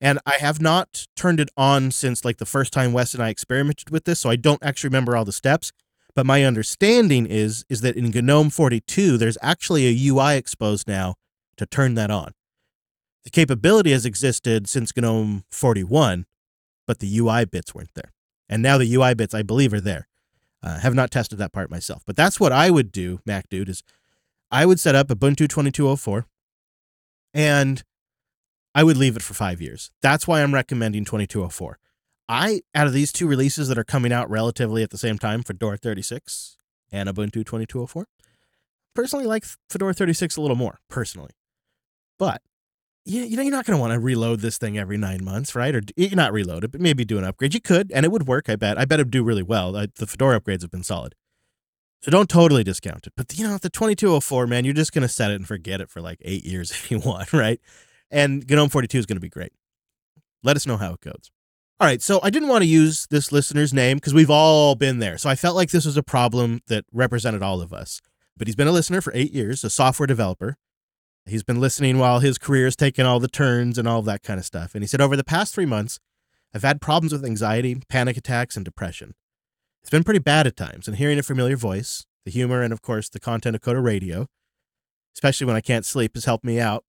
And 0.00 0.18
I 0.26 0.38
have 0.38 0.60
not 0.60 1.06
turned 1.16 1.40
it 1.40 1.50
on 1.56 1.90
since 1.90 2.24
like 2.24 2.38
the 2.38 2.46
first 2.46 2.72
time 2.72 2.92
Wes 2.92 3.14
and 3.14 3.22
I 3.22 3.28
experimented 3.28 3.90
with 3.90 4.04
this, 4.04 4.20
so 4.20 4.30
I 4.30 4.36
don't 4.36 4.62
actually 4.62 4.88
remember 4.88 5.16
all 5.16 5.24
the 5.24 5.32
steps. 5.32 5.72
But 6.14 6.26
my 6.26 6.44
understanding 6.44 7.26
is 7.26 7.64
is 7.68 7.80
that 7.80 7.96
in 7.96 8.10
GNOME 8.10 8.50
42, 8.50 9.16
there's 9.16 9.38
actually 9.40 9.86
a 9.86 10.08
UI 10.10 10.36
exposed 10.36 10.86
now 10.86 11.14
to 11.56 11.66
turn 11.66 11.94
that 11.94 12.10
on. 12.10 12.32
The 13.24 13.30
capability 13.30 13.92
has 13.92 14.04
existed 14.04 14.68
since 14.68 14.96
GNOME 14.96 15.44
41, 15.50 16.26
but 16.86 16.98
the 16.98 17.18
UI 17.18 17.44
bits 17.44 17.74
weren't 17.74 17.94
there. 17.94 18.12
And 18.48 18.62
now 18.62 18.78
the 18.78 18.94
UI 18.94 19.14
bits, 19.14 19.34
I 19.34 19.42
believe, 19.42 19.72
are 19.72 19.80
there. 19.80 20.08
Uh, 20.62 20.78
have 20.78 20.94
not 20.94 21.10
tested 21.10 21.38
that 21.38 21.52
part 21.52 21.70
myself, 21.70 22.02
but 22.06 22.14
that's 22.14 22.38
what 22.38 22.52
I 22.52 22.70
would 22.70 22.92
do, 22.92 23.20
Mac 23.26 23.48
Dude, 23.48 23.68
is 23.68 23.82
I 24.50 24.64
would 24.64 24.78
set 24.78 24.94
up 24.94 25.08
Ubuntu 25.08 25.48
2204 25.48 26.26
and 27.34 27.82
I 28.74 28.84
would 28.84 28.96
leave 28.96 29.16
it 29.16 29.22
for 29.22 29.34
five 29.34 29.60
years. 29.60 29.90
That's 30.02 30.28
why 30.28 30.42
I'm 30.42 30.54
recommending 30.54 31.04
2204. 31.04 31.78
I, 32.28 32.62
out 32.74 32.86
of 32.86 32.92
these 32.92 33.12
two 33.12 33.26
releases 33.26 33.68
that 33.68 33.78
are 33.78 33.84
coming 33.84 34.12
out 34.12 34.30
relatively 34.30 34.82
at 34.82 34.90
the 34.90 34.98
same 34.98 35.18
time, 35.18 35.42
Fedora 35.42 35.76
36 35.76 36.56
and 36.92 37.08
Ubuntu 37.08 37.44
2204, 37.44 38.06
personally 38.94 39.26
like 39.26 39.44
Fedora 39.68 39.94
36 39.94 40.36
a 40.36 40.40
little 40.40 40.56
more, 40.56 40.78
personally. 40.88 41.32
But 42.18 42.40
yeah, 43.04 43.24
you 43.24 43.36
know, 43.36 43.42
you're 43.42 43.52
not 43.52 43.64
going 43.66 43.76
to 43.76 43.80
want 43.80 43.92
to 43.92 43.98
reload 43.98 44.40
this 44.40 44.58
thing 44.58 44.78
every 44.78 44.96
nine 44.96 45.24
months, 45.24 45.54
right? 45.54 45.74
Or 45.74 45.82
you're 45.96 46.14
not 46.14 46.32
reload 46.32 46.64
it, 46.64 46.70
but 46.70 46.80
maybe 46.80 47.04
do 47.04 47.18
an 47.18 47.24
upgrade. 47.24 47.54
You 47.54 47.60
could, 47.60 47.90
and 47.92 48.04
it 48.04 48.12
would 48.12 48.28
work. 48.28 48.48
I 48.48 48.56
bet. 48.56 48.78
I 48.78 48.84
bet 48.84 49.00
it'd 49.00 49.10
do 49.10 49.24
really 49.24 49.42
well. 49.42 49.72
The 49.72 50.06
Fedora 50.06 50.40
upgrades 50.40 50.62
have 50.62 50.70
been 50.70 50.84
solid, 50.84 51.14
so 52.00 52.10
don't 52.10 52.28
totally 52.28 52.64
discount 52.64 53.06
it. 53.06 53.12
But 53.16 53.36
you 53.36 53.46
know, 53.46 53.58
the 53.58 53.70
2204, 53.70 54.46
man, 54.46 54.64
you're 54.64 54.74
just 54.74 54.92
going 54.92 55.02
to 55.02 55.08
set 55.08 55.30
it 55.30 55.36
and 55.36 55.46
forget 55.46 55.80
it 55.80 55.90
for 55.90 56.00
like 56.00 56.18
eight 56.22 56.44
years 56.44 56.70
if 56.72 56.90
you 56.90 57.00
want, 57.00 57.32
right? 57.32 57.60
And 58.10 58.48
GNOME 58.48 58.68
42 58.68 58.98
is 58.98 59.06
going 59.06 59.16
to 59.16 59.20
be 59.20 59.28
great. 59.28 59.52
Let 60.42 60.56
us 60.56 60.66
know 60.66 60.76
how 60.76 60.92
it 60.92 61.00
goes. 61.00 61.30
All 61.80 61.88
right, 61.88 62.00
so 62.00 62.20
I 62.22 62.30
didn't 62.30 62.48
want 62.48 62.62
to 62.62 62.68
use 62.68 63.08
this 63.10 63.32
listener's 63.32 63.72
name 63.72 63.96
because 63.96 64.14
we've 64.14 64.30
all 64.30 64.76
been 64.76 65.00
there. 65.00 65.18
So 65.18 65.28
I 65.28 65.34
felt 65.34 65.56
like 65.56 65.70
this 65.70 65.84
was 65.84 65.96
a 65.96 66.02
problem 66.02 66.60
that 66.68 66.84
represented 66.92 67.42
all 67.42 67.60
of 67.60 67.72
us. 67.72 68.00
But 68.36 68.46
he's 68.46 68.54
been 68.54 68.68
a 68.68 68.72
listener 68.72 69.00
for 69.00 69.12
eight 69.14 69.32
years, 69.32 69.64
a 69.64 69.70
software 69.70 70.06
developer. 70.06 70.56
He's 71.26 71.44
been 71.44 71.60
listening 71.60 71.98
while 71.98 72.18
his 72.18 72.38
career 72.38 72.66
is 72.66 72.76
taking 72.76 73.06
all 73.06 73.20
the 73.20 73.28
turns 73.28 73.78
and 73.78 73.86
all 73.86 74.00
of 74.00 74.06
that 74.06 74.22
kind 74.22 74.38
of 74.38 74.46
stuff. 74.46 74.74
And 74.74 74.82
he 74.82 74.88
said, 74.88 75.00
Over 75.00 75.16
the 75.16 75.24
past 75.24 75.54
three 75.54 75.66
months, 75.66 75.98
I've 76.54 76.62
had 76.62 76.80
problems 76.80 77.12
with 77.12 77.24
anxiety, 77.24 77.80
panic 77.88 78.16
attacks, 78.16 78.56
and 78.56 78.64
depression. 78.64 79.14
It's 79.82 79.90
been 79.90 80.04
pretty 80.04 80.20
bad 80.20 80.46
at 80.46 80.56
times, 80.56 80.86
and 80.86 80.96
hearing 80.96 81.18
a 81.18 81.22
familiar 81.22 81.56
voice, 81.56 82.06
the 82.24 82.30
humor, 82.30 82.62
and 82.62 82.72
of 82.72 82.82
course, 82.82 83.08
the 83.08 83.20
content 83.20 83.56
of 83.56 83.62
Coder 83.62 83.82
Radio, 83.82 84.26
especially 85.16 85.46
when 85.46 85.56
I 85.56 85.60
can't 85.60 85.86
sleep, 85.86 86.14
has 86.14 86.24
helped 86.24 86.44
me 86.44 86.60
out 86.60 86.84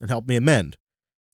and 0.00 0.10
helped 0.10 0.28
me 0.28 0.36
amend. 0.36 0.76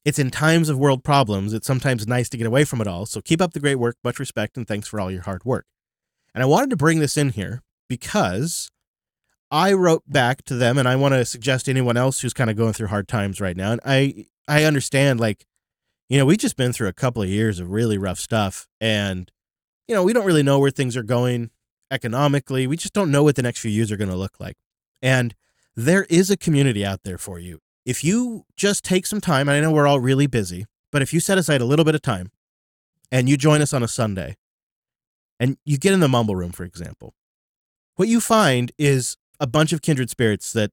It's 0.05 0.19
in 0.19 0.31
times 0.31 0.69
of 0.69 0.79
world 0.79 1.05
problems, 1.05 1.53
it's 1.53 1.67
sometimes 1.67 2.07
nice 2.07 2.29
to 2.31 2.37
get 2.37 2.47
away 2.47 2.65
from 2.65 2.81
it 2.81 2.87
all. 2.87 3.05
So 3.05 3.21
keep 3.21 3.43
up 3.43 3.53
the 3.53 3.61
great 3.61 3.77
work, 3.77 3.97
much 4.03 4.19
respect, 4.19 4.57
and 4.57 4.67
thanks 4.67 4.89
for 4.89 5.01
all 5.01 5.11
your 5.11 5.23
hard 5.23 5.45
work. 5.45 5.67
And 6.35 6.43
I 6.43 6.47
wanted 6.47 6.71
to 6.71 6.77
bring 6.77 7.01
this 7.01 7.17
in 7.17 7.31
here 7.31 7.63
because 7.89 8.71
I 9.51 9.73
wrote 9.73 10.03
back 10.07 10.45
to 10.45 10.55
them, 10.55 10.79
and 10.79 10.87
I 10.87 10.97
want 10.97 11.15
to 11.15 11.25
suggest 11.25 11.65
to 11.65 11.71
anyone 11.71 11.97
else 11.97 12.21
who's 12.21 12.35
kind 12.35 12.51
of 12.51 12.57
going 12.57 12.73
through 12.75 12.89
hard 12.89 13.09
times 13.09 13.41
right 13.41 13.57
now. 13.57 13.73
And 13.73 13.81
I 13.85 14.27
I 14.47 14.65
understand, 14.65 15.21
like, 15.21 15.47
you 16.09 16.19
know, 16.19 16.27
we've 16.27 16.39
just 16.39 16.57
been 16.57 16.73
through 16.73 16.89
a 16.89 16.93
couple 16.93 17.23
of 17.23 17.29
years 17.29 17.61
of 17.61 17.71
really 17.71 17.99
rough 17.99 18.19
stuff, 18.19 18.69
and 18.81 19.31
you 19.87 19.95
know, 19.95 20.03
we 20.03 20.13
don't 20.13 20.27
really 20.27 20.43
know 20.43 20.59
where 20.59 20.71
things 20.71 20.97
are 20.97 21.03
going 21.03 21.51
economically. 21.91 22.67
We 22.67 22.77
just 22.77 22.93
don't 22.93 23.11
know 23.11 23.23
what 23.23 23.37
the 23.37 23.43
next 23.43 23.61
few 23.61 23.71
years 23.71 23.91
are 23.91 23.97
going 23.97 24.11
to 24.11 24.17
look 24.17 24.39
like. 24.39 24.57
And 25.01 25.35
there 25.75 26.05
is 26.11 26.31
a 26.31 26.37
community 26.37 26.85
out 26.85 27.03
there 27.05 27.19
for 27.19 27.39
you. 27.39 27.61
If 27.87 28.05
you 28.05 28.45
just 28.57 28.85
take 28.85 29.07
some 29.07 29.21
time, 29.21 29.49
and 29.49 29.57
I 29.57 29.61
know 29.61 29.73
we're 29.73 29.87
all 29.87 30.01
really 30.01 30.27
busy, 30.27 30.67
but 30.93 31.03
if 31.03 31.15
you 31.15 31.21
set 31.21 31.39
aside 31.39 31.61
a 31.61 31.65
little 31.65 31.85
bit 31.85 31.95
of 31.95 32.03
time 32.03 32.31
and 33.11 33.29
you 33.29 33.37
join 33.37 33.63
us 33.63 33.73
on 33.73 33.83
a 33.83 33.89
Sunday 33.89 34.37
and 35.41 35.57
you 35.65 35.79
get 35.79 35.95
in 35.95 36.01
the 36.01 36.09
mumble 36.09 36.37
room, 36.37 36.53
for 36.53 36.65
example, 36.65 37.15
what 37.97 38.09
you 38.09 38.21
find 38.21 38.73
is 38.77 39.17
a 39.41 39.47
bunch 39.47 39.73
of 39.73 39.83
kindred 39.83 40.11
spirits 40.11 40.53
that 40.53 40.73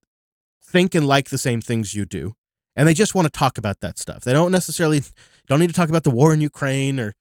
think 0.64 0.96
and 0.96 1.08
like 1.08 1.30
the 1.30 1.38
same 1.38 1.62
things 1.62 1.94
you 1.94 2.06
do 2.06 2.36
and 2.76 2.88
they 2.88 2.94
just 2.94 3.16
want 3.16 3.26
to 3.26 3.30
talk 3.30 3.58
about 3.58 3.80
that 3.80 3.98
stuff. 3.98 4.24
They 4.24 4.34
don't 4.34 4.52
necessarily 4.52 5.02
don't 5.48 5.60
need 5.60 5.70
to 5.70 5.74
talk 5.74 5.90
about 5.90 6.04
the 6.04 6.12
war 6.12 6.34
in 6.34 6.42
ukraine 6.42 7.00
or 7.00 7.14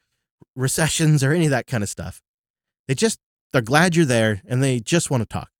recessions 0.57 1.23
or 1.23 1.33
any 1.33 1.45
of 1.45 1.51
that 1.51 1.67
kind 1.67 1.83
of 1.83 1.89
stuff. 1.89 2.21
They 2.89 2.95
just 2.95 3.19
they're 3.53 3.63
glad 3.63 3.95
you're 3.95 4.05
there 4.05 4.43
and 4.47 4.63
they 4.63 4.81
just 4.81 5.11
want 5.11 5.23
to 5.23 5.29
talk. 5.29 5.51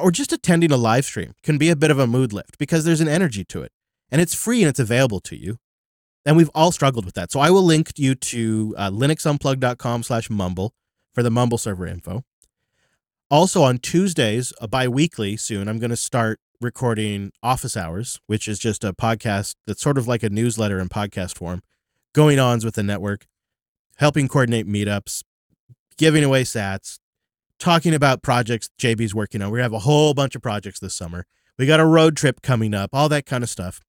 Or 0.00 0.10
just 0.10 0.32
attending 0.32 0.72
a 0.72 0.76
live 0.76 1.04
stream 1.04 1.34
can 1.42 1.58
be 1.58 1.70
a 1.70 1.76
bit 1.76 1.90
of 1.90 1.98
a 1.98 2.06
mood 2.06 2.32
lift 2.32 2.58
because 2.58 2.84
there's 2.84 3.00
an 3.00 3.08
energy 3.08 3.44
to 3.46 3.62
it 3.62 3.72
and 4.10 4.20
it's 4.20 4.34
free 4.34 4.60
and 4.60 4.68
it's 4.68 4.80
available 4.80 5.20
to 5.20 5.36
you 5.36 5.58
and 6.24 6.36
we've 6.36 6.50
all 6.54 6.72
struggled 6.72 7.04
with 7.04 7.14
that. 7.14 7.30
So 7.30 7.40
i 7.40 7.50
will 7.50 7.62
link 7.62 7.92
you 7.96 8.14
to 8.14 8.74
uh, 8.78 8.90
linuxunplug.com 8.90 10.02
slash 10.02 10.30
mumble 10.30 10.74
for 11.12 11.22
the 11.22 11.30
mumble 11.30 11.58
server 11.58 11.86
info 11.86 12.24
also 13.34 13.64
on 13.64 13.78
Tuesdays, 13.78 14.52
a 14.60 14.68
bi-weekly 14.68 15.36
soon, 15.36 15.66
I'm 15.66 15.80
going 15.80 15.90
to 15.90 15.96
start 15.96 16.38
recording 16.60 17.32
Office 17.42 17.76
Hours, 17.76 18.20
which 18.28 18.46
is 18.46 18.60
just 18.60 18.84
a 18.84 18.92
podcast 18.92 19.56
that's 19.66 19.82
sort 19.82 19.98
of 19.98 20.06
like 20.06 20.22
a 20.22 20.30
newsletter 20.30 20.78
in 20.78 20.88
podcast 20.88 21.36
form, 21.36 21.60
going 22.12 22.38
ons 22.38 22.64
with 22.64 22.76
the 22.76 22.84
network, 22.84 23.26
helping 23.96 24.28
coordinate 24.28 24.68
meetups, 24.68 25.24
giving 25.98 26.22
away 26.22 26.44
sats, 26.44 27.00
talking 27.58 27.92
about 27.92 28.22
projects 28.22 28.70
JB's 28.80 29.16
working 29.16 29.42
on. 29.42 29.50
We 29.50 29.58
have 29.58 29.72
a 29.72 29.80
whole 29.80 30.14
bunch 30.14 30.36
of 30.36 30.42
projects 30.42 30.78
this 30.78 30.94
summer. 30.94 31.26
We 31.58 31.66
got 31.66 31.80
a 31.80 31.86
road 31.86 32.16
trip 32.16 32.40
coming 32.40 32.72
up, 32.72 32.90
all 32.92 33.08
that 33.08 33.26
kind 33.26 33.42
of 33.42 33.50
stuff, 33.50 33.80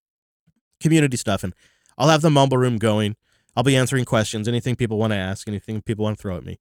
community 0.82 1.18
stuff. 1.18 1.44
And 1.44 1.54
I'll 2.00 2.10
have 2.10 2.24
the 2.24 2.32
mumble 2.32 2.58
room 2.58 2.80
going. 2.80 3.16
I'll 3.56 3.64
be 3.64 3.76
answering 3.76 4.06
questions, 4.06 4.48
anything 4.48 4.76
people 4.76 4.98
want 4.98 5.14
to 5.14 5.18
ask, 5.18 5.48
anything 5.48 5.84
people 5.84 6.04
want 6.04 6.18
to 6.18 6.22
throw 6.24 6.36
at 6.36 6.44
me 6.44 6.58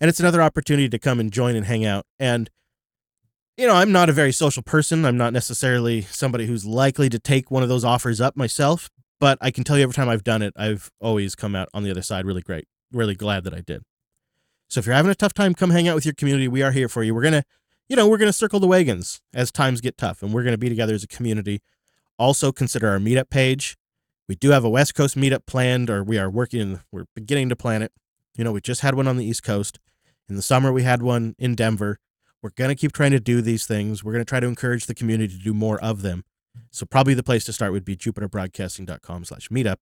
and 0.00 0.08
it's 0.08 0.20
another 0.20 0.42
opportunity 0.42 0.88
to 0.88 0.98
come 0.98 1.20
and 1.20 1.32
join 1.32 1.56
and 1.56 1.66
hang 1.66 1.84
out. 1.84 2.06
And 2.18 2.50
you 3.56 3.66
know, 3.66 3.74
I'm 3.74 3.90
not 3.90 4.10
a 4.10 4.12
very 4.12 4.32
social 4.32 4.62
person. 4.62 5.04
I'm 5.04 5.16
not 5.16 5.32
necessarily 5.32 6.02
somebody 6.02 6.46
who's 6.46 6.66
likely 6.66 7.08
to 7.08 7.18
take 7.18 7.50
one 7.50 7.62
of 7.62 7.68
those 7.68 7.84
offers 7.84 8.20
up 8.20 8.36
myself, 8.36 8.90
but 9.18 9.38
I 9.40 9.50
can 9.50 9.64
tell 9.64 9.78
you 9.78 9.82
every 9.82 9.94
time 9.94 10.08
I've 10.08 10.24
done 10.24 10.42
it, 10.42 10.52
I've 10.56 10.90
always 11.00 11.34
come 11.34 11.54
out 11.54 11.68
on 11.72 11.82
the 11.82 11.90
other 11.90 12.02
side 12.02 12.26
really 12.26 12.42
great. 12.42 12.68
Really 12.92 13.14
glad 13.14 13.44
that 13.44 13.54
I 13.54 13.60
did. 13.60 13.82
So 14.68 14.80
if 14.80 14.86
you're 14.86 14.94
having 14.94 15.10
a 15.10 15.14
tough 15.14 15.32
time, 15.32 15.54
come 15.54 15.70
hang 15.70 15.88
out 15.88 15.94
with 15.94 16.04
your 16.04 16.14
community. 16.14 16.48
We 16.48 16.62
are 16.62 16.72
here 16.72 16.88
for 16.88 17.02
you. 17.02 17.14
We're 17.14 17.22
going 17.22 17.32
to, 17.32 17.44
you 17.88 17.96
know, 17.96 18.08
we're 18.08 18.18
going 18.18 18.28
to 18.28 18.32
circle 18.32 18.60
the 18.60 18.66
wagons 18.66 19.22
as 19.32 19.50
times 19.50 19.80
get 19.80 19.96
tough 19.96 20.22
and 20.22 20.34
we're 20.34 20.42
going 20.42 20.54
to 20.54 20.58
be 20.58 20.68
together 20.68 20.94
as 20.94 21.04
a 21.04 21.08
community. 21.08 21.62
Also 22.18 22.52
consider 22.52 22.88
our 22.88 22.98
meetup 22.98 23.30
page. 23.30 23.76
We 24.28 24.34
do 24.34 24.50
have 24.50 24.64
a 24.64 24.70
West 24.70 24.94
Coast 24.94 25.16
meetup 25.16 25.46
planned 25.46 25.88
or 25.88 26.02
we 26.02 26.18
are 26.18 26.28
working, 26.28 26.80
we're 26.92 27.04
beginning 27.14 27.48
to 27.48 27.56
plan 27.56 27.82
it. 27.82 27.92
You 28.36 28.44
know, 28.44 28.52
we 28.52 28.60
just 28.60 28.80
had 28.82 28.94
one 28.94 29.08
on 29.08 29.16
the 29.16 29.24
East 29.24 29.42
Coast. 29.42 29.78
In 30.28 30.36
the 30.36 30.42
summer, 30.42 30.72
we 30.72 30.82
had 30.82 31.02
one 31.02 31.34
in 31.38 31.54
Denver. 31.54 31.98
We're 32.42 32.50
going 32.50 32.68
to 32.68 32.74
keep 32.74 32.92
trying 32.92 33.12
to 33.12 33.20
do 33.20 33.40
these 33.40 33.66
things. 33.66 34.04
We're 34.04 34.12
going 34.12 34.24
to 34.24 34.28
try 34.28 34.40
to 34.40 34.46
encourage 34.46 34.86
the 34.86 34.94
community 34.94 35.36
to 35.36 35.42
do 35.42 35.54
more 35.54 35.80
of 35.82 36.02
them. 36.02 36.24
So 36.70 36.84
probably 36.86 37.14
the 37.14 37.22
place 37.22 37.44
to 37.44 37.52
start 37.52 37.72
would 37.72 37.84
be 37.84 37.96
jupiterbroadcasting.com 37.96 39.24
slash 39.24 39.48
meetup. 39.48 39.76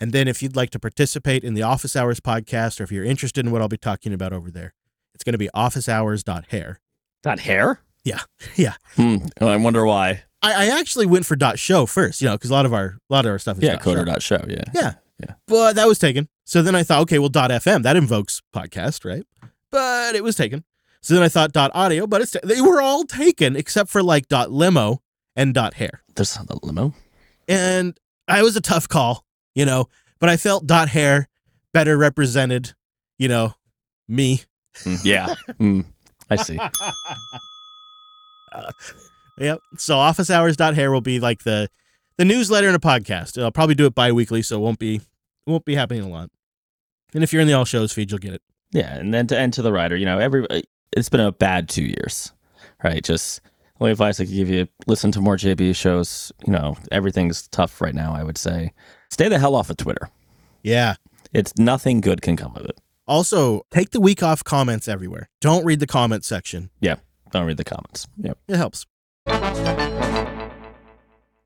And 0.00 0.12
then 0.12 0.28
if 0.28 0.42
you'd 0.42 0.54
like 0.56 0.70
to 0.70 0.78
participate 0.78 1.42
in 1.42 1.54
the 1.54 1.62
Office 1.62 1.96
Hours 1.96 2.20
podcast, 2.20 2.80
or 2.80 2.84
if 2.84 2.92
you're 2.92 3.04
interested 3.04 3.44
in 3.44 3.50
what 3.50 3.60
I'll 3.60 3.68
be 3.68 3.76
talking 3.76 4.12
about 4.12 4.32
over 4.32 4.50
there, 4.50 4.74
it's 5.14 5.24
going 5.24 5.32
to 5.32 5.38
be 5.38 5.48
officehours.hair. 5.54 6.80
Dot 7.22 7.40
hair? 7.40 7.80
Yeah. 8.04 8.20
Yeah. 8.56 8.74
Hmm. 8.94 9.16
I 9.40 9.56
wonder 9.56 9.84
why. 9.84 10.22
I, 10.40 10.66
I 10.68 10.78
actually 10.80 11.06
went 11.06 11.26
for 11.26 11.34
dot 11.34 11.58
show 11.58 11.84
first, 11.86 12.20
you 12.20 12.28
know, 12.28 12.34
because 12.34 12.50
a 12.50 12.52
lot 12.52 12.64
of 12.66 12.72
our 12.72 12.98
a 13.10 13.12
lot 13.12 13.26
of 13.26 13.32
our 13.32 13.38
stuff 13.40 13.56
is 13.58 13.64
Yeah, 13.64 13.72
dot 13.72 13.82
show. 13.84 13.94
coder 13.94 14.06
dot 14.06 14.22
show. 14.22 14.44
Yeah. 14.48 14.62
Yeah. 14.72 14.94
Yeah. 15.20 15.34
But 15.46 15.74
that 15.76 15.88
was 15.88 15.98
taken. 15.98 16.28
So 16.44 16.62
then 16.62 16.74
I 16.74 16.82
thought, 16.82 17.02
okay, 17.02 17.18
well, 17.18 17.28
dot 17.28 17.50
FM, 17.50 17.82
that 17.82 17.96
invokes 17.96 18.40
podcast, 18.54 19.04
right? 19.04 19.24
But 19.70 20.14
it 20.14 20.22
was 20.22 20.36
taken. 20.36 20.64
So 21.00 21.14
then 21.14 21.22
I 21.22 21.28
thought 21.28 21.52
dot 21.52 21.70
audio, 21.74 22.06
but 22.06 22.20
it's 22.22 22.36
they 22.42 22.60
were 22.60 22.80
all 22.80 23.04
taken 23.04 23.56
except 23.56 23.90
for 23.90 24.02
like 24.02 24.28
dot 24.28 24.50
limo 24.50 25.02
and 25.36 25.54
dot 25.54 25.74
hair. 25.74 26.02
There's 26.14 26.36
a 26.36 26.44
limo. 26.62 26.94
And 27.46 27.98
I 28.26 28.42
was 28.42 28.56
a 28.56 28.60
tough 28.60 28.88
call, 28.88 29.24
you 29.54 29.64
know, 29.64 29.86
but 30.18 30.28
I 30.28 30.36
felt 30.36 30.66
dot 30.66 30.88
hair 30.88 31.28
better 31.72 31.96
represented, 31.96 32.74
you 33.18 33.28
know, 33.28 33.54
me. 34.08 34.42
Mm, 34.80 35.04
yeah. 35.04 35.34
Mm. 35.58 35.84
I 36.30 36.36
see. 36.36 36.58
Yep. 39.40 39.60
So 39.76 39.94
officehours.hair 39.96 40.90
will 40.90 41.00
be 41.00 41.20
like 41.20 41.44
the 41.44 41.68
the 42.18 42.24
newsletter 42.24 42.66
and 42.66 42.76
a 42.76 42.80
podcast. 42.80 43.42
I'll 43.42 43.50
probably 43.50 43.74
do 43.74 43.86
it 43.86 43.94
bi-weekly, 43.94 44.42
so 44.42 44.56
it 44.56 44.60
won't 44.60 44.78
be 44.78 44.96
it 44.96 45.02
won't 45.50 45.64
be 45.64 45.74
happening 45.74 46.02
a 46.02 46.08
lot. 46.08 46.30
And 47.14 47.24
if 47.24 47.32
you're 47.32 47.40
in 47.40 47.48
the 47.48 47.54
all 47.54 47.64
shows 47.64 47.92
feed, 47.92 48.10
you'll 48.10 48.18
get 48.18 48.34
it. 48.34 48.42
Yeah, 48.72 48.94
and 48.94 49.14
then 49.14 49.26
to 49.28 49.38
end 49.38 49.54
to 49.54 49.62
the 49.62 49.72
writer, 49.72 49.96
you 49.96 50.04
know, 50.04 50.18
every 50.18 50.46
it's 50.92 51.08
been 51.08 51.20
a 51.20 51.32
bad 51.32 51.70
two 51.70 51.84
years, 51.84 52.32
right? 52.84 53.02
Just 53.02 53.40
only 53.80 53.92
advice 53.92 54.20
I 54.20 54.26
could 54.26 54.34
give 54.34 54.50
you: 54.50 54.68
listen 54.86 55.10
to 55.12 55.20
more 55.22 55.36
JB 55.36 55.74
shows. 55.74 56.30
You 56.46 56.52
know, 56.52 56.76
everything's 56.92 57.48
tough 57.48 57.80
right 57.80 57.94
now. 57.94 58.14
I 58.14 58.22
would 58.22 58.36
say, 58.36 58.72
stay 59.10 59.28
the 59.28 59.38
hell 59.38 59.54
off 59.54 59.70
of 59.70 59.78
Twitter. 59.78 60.10
Yeah. 60.62 60.96
It's 61.32 61.56
nothing 61.58 62.00
good 62.00 62.22
can 62.22 62.36
come 62.36 62.54
of 62.56 62.64
it. 62.64 62.80
Also, 63.06 63.62
take 63.70 63.90
the 63.90 64.00
week 64.00 64.22
off 64.22 64.44
comments 64.44 64.88
everywhere. 64.88 65.28
Don't 65.40 65.64
read 65.64 65.80
the 65.80 65.86
comment 65.86 66.24
section. 66.24 66.70
Yeah, 66.80 66.96
don't 67.32 67.46
read 67.46 67.56
the 67.56 67.64
comments. 67.64 68.06
Yep. 68.18 68.38
It 68.48 68.56
helps. 68.56 68.86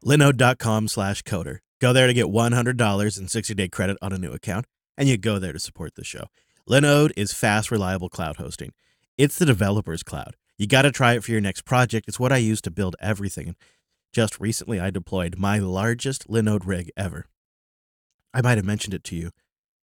Linode.com 0.04 0.88
slash 0.88 1.22
coder. 1.22 1.58
Go 1.80 1.92
there 1.92 2.06
to 2.06 2.14
get 2.14 2.26
$100 2.26 3.18
in 3.20 3.28
60 3.28 3.54
day 3.54 3.68
credit 3.68 3.96
on 4.02 4.12
a 4.12 4.18
new 4.18 4.32
account, 4.32 4.66
and 4.96 5.08
you 5.08 5.16
go 5.16 5.38
there 5.38 5.52
to 5.52 5.60
support 5.60 5.94
the 5.94 6.04
show. 6.04 6.24
Linode 6.68 7.12
is 7.16 7.32
fast, 7.32 7.70
reliable 7.70 8.08
cloud 8.08 8.36
hosting. 8.36 8.72
It's 9.16 9.38
the 9.38 9.46
developer's 9.46 10.02
cloud. 10.02 10.36
You 10.58 10.66
got 10.66 10.82
to 10.82 10.90
try 10.90 11.14
it 11.14 11.24
for 11.24 11.30
your 11.30 11.40
next 11.40 11.64
project. 11.64 12.06
It's 12.08 12.20
what 12.20 12.32
I 12.32 12.36
use 12.36 12.60
to 12.62 12.70
build 12.70 12.96
everything. 13.00 13.56
Just 14.12 14.40
recently, 14.40 14.78
I 14.78 14.90
deployed 14.90 15.38
my 15.38 15.58
largest 15.58 16.28
Linode 16.28 16.66
rig 16.66 16.90
ever. 16.96 17.26
I 18.34 18.42
might 18.42 18.58
have 18.58 18.64
mentioned 18.64 18.94
it 18.94 19.04
to 19.04 19.16
you. 19.16 19.30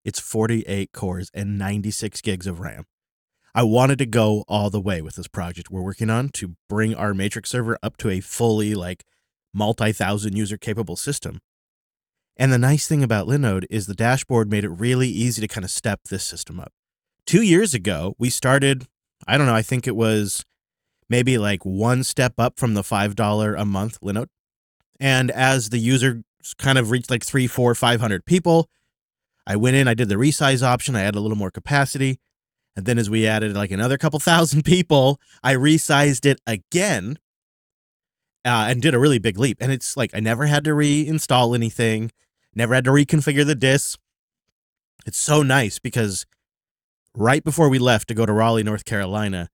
It's 0.05 0.21
48 0.21 0.93
cores 0.93 1.31
and 1.35 1.59
96 1.59 2.21
gigs 2.23 2.47
of 2.47 2.61
RAM. 2.61 2.85
I 3.55 3.63
wanted 3.63 3.99
to 3.99 4.07
go 4.07 4.45
all 4.47 4.71
the 4.71 4.81
way 4.81 5.03
with 5.03 5.17
this 5.17 5.29
project 5.29 5.71
we're 5.71 5.83
working 5.83 6.11
on 6.11 6.29
to 6.31 6.57
bring 6.69 6.95
our 6.95 7.15
Matrix 7.15 7.51
server 7.51 7.79
up 7.83 7.97
to 7.99 8.11
a 8.11 8.21
fully 8.21 8.75
like 8.75 9.05
multi-thousand 9.59 10.37
user 10.37 10.57
capable 10.57 10.97
system. 10.97 11.41
And 12.37 12.53
the 12.53 12.59
nice 12.59 12.87
thing 12.87 13.03
about 13.03 13.27
Linode 13.27 13.67
is 13.69 13.87
the 13.87 13.95
dashboard 13.95 14.51
made 14.51 14.65
it 14.65 14.71
really 14.71 15.09
easy 15.09 15.41
to 15.43 15.49
kind 15.49 15.65
of 15.65 15.71
step 15.71 16.01
this 16.09 16.25
system 16.25 16.61
up. 16.61 16.73
2 17.27 17.43
years 17.43 17.75
ago, 17.75 18.15
we 18.19 18.31
started, 18.31 18.87
I 19.27 19.37
don't 19.37 19.47
know, 19.47 19.55
I 19.55 19.63
think 19.63 19.87
it 19.87 19.97
was 19.97 20.45
maybe 21.11 21.37
like 21.37 21.65
one 21.65 22.05
step 22.05 22.35
up 22.39 22.59
from 22.59 22.75
the 22.75 22.83
$5 22.83 23.61
a 23.61 23.65
month 23.65 24.01
Linode. 24.01 24.29
And 25.01 25.31
as 25.31 25.71
the 25.71 25.79
user 25.79 26.23
kind 26.59 26.79
of 26.79 26.91
reached 26.91 27.11
like 27.11 27.25
three, 27.25 27.47
four, 27.47 27.75
500 27.75 28.25
people, 28.25 28.69
I 29.47 29.57
went 29.57 29.77
in, 29.77 29.89
I 29.89 29.95
did 29.95 30.09
the 30.09 30.17
resize 30.17 30.63
option, 30.63 30.95
I 30.95 31.03
added 31.03 31.19
a 31.19 31.21
little 31.21 31.37
more 31.37 31.51
capacity. 31.51 32.21
And 32.77 32.87
then 32.87 32.99
as 32.99 33.11
we 33.11 33.27
added 33.27 33.57
like 33.57 33.73
another 33.73 33.99
couple 33.99 34.21
thousand 34.21 34.63
people, 34.65 35.21
I 35.43 35.55
resized 35.55 36.25
it 36.25 36.41
again 36.47 37.19
uh, 38.45 38.67
and 38.69 38.83
did 38.83 38.95
a 38.95 38.99
really 38.99 39.19
big 39.19 39.39
leap. 39.39 39.59
And 39.61 39.73
it's 39.73 39.97
like 39.97 40.11
I 40.15 40.21
never 40.21 40.47
had 40.47 40.65
to 40.65 40.71
reinstall 40.71 41.55
anything, 41.55 42.11
never 42.55 42.75
had 42.75 42.85
to 42.85 42.91
reconfigure 42.91 43.47
the 43.47 43.55
disks. 43.55 43.97
It's 45.07 45.19
so 45.19 45.43
nice 45.43 45.79
because 45.79 46.27
right 47.15 47.43
before 47.43 47.69
we 47.69 47.79
left 47.79 48.09
to 48.09 48.15
go 48.15 48.27
to 48.27 48.33
Raleigh, 48.33 48.63
North 48.63 48.85
Carolina, 48.85 49.49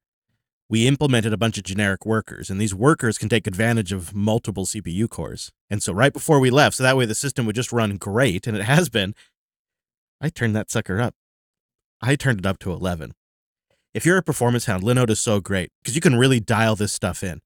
we 0.68 0.87
implemented 0.87 1.33
a 1.33 1.37
bunch 1.37 1.59
of 1.59 1.64
generic 1.64 2.07
workers, 2.07 2.49
and 2.49 2.61
these 2.61 2.75
workers 2.75 3.18
can 3.18 3.29
take 3.29 3.47
advantage 3.47 3.92
of 3.92 4.14
multiple 4.14 4.64
CPU 4.64 5.09
cores. 5.09 5.53
And 5.70 5.83
so 5.83 5.92
right 5.92 6.12
before 6.12 6.40
we 6.40 6.51
left, 6.51 6.77
so 6.77 6.83
that 6.83 6.97
way 6.97 7.05
the 7.05 7.14
system 7.14 7.44
would 7.47 7.55
just 7.55 7.73
run 7.73 7.97
great, 7.97 8.47
and 8.47 8.57
it 8.57 8.64
has 8.64 8.88
been, 8.88 9.14
I 10.20 10.31
turned 10.31 10.57
that 10.57 10.70
sucker 10.70 11.01
up. 11.01 11.14
I 12.01 12.16
turned 12.16 12.40
it 12.40 12.47
up 12.47 12.59
to 12.61 12.73
11. 12.73 13.12
If 13.92 14.05
you're 14.05 14.16
a 14.16 14.23
performance 14.23 14.64
hound, 14.64 14.83
Linode 14.83 15.11
is 15.11 15.20
so 15.20 15.40
great 15.40 15.70
because 15.83 15.94
you 15.94 16.01
can 16.01 16.16
really 16.16 16.40
dial 16.40 16.77
this 16.77 16.92
stuff 16.92 17.23
in. 17.23 17.40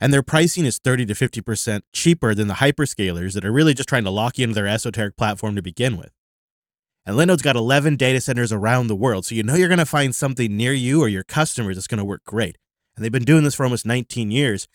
And 0.00 0.12
their 0.12 0.22
pricing 0.22 0.66
is 0.66 0.78
30 0.78 1.06
to 1.06 1.14
50% 1.14 1.82
cheaper 1.92 2.34
than 2.34 2.48
the 2.48 2.54
hyperscalers 2.54 3.32
that 3.34 3.44
are 3.44 3.52
really 3.52 3.74
just 3.74 3.88
trying 3.88 4.04
to 4.04 4.10
lock 4.10 4.38
you 4.38 4.44
into 4.44 4.54
their 4.54 4.66
esoteric 4.66 5.16
platform 5.16 5.54
to 5.56 5.62
begin 5.62 5.96
with. 5.96 6.10
And 7.06 7.16
Linode's 7.16 7.42
got 7.42 7.56
11 7.56 7.96
data 7.96 8.20
centers 8.20 8.52
around 8.52 8.86
the 8.86 8.96
world, 8.96 9.26
so 9.26 9.34
you 9.34 9.42
know 9.42 9.54
you're 9.54 9.68
going 9.68 9.78
to 9.78 9.86
find 9.86 10.14
something 10.14 10.56
near 10.56 10.72
you 10.72 11.02
or 11.02 11.08
your 11.08 11.22
customers 11.22 11.76
that's 11.76 11.86
going 11.86 11.98
to 11.98 12.04
work 12.04 12.24
great. 12.24 12.56
And 12.96 13.04
they've 13.04 13.12
been 13.12 13.24
doing 13.24 13.44
this 13.44 13.54
for 13.54 13.64
almost 13.64 13.86
19 13.86 14.30
years. 14.30 14.68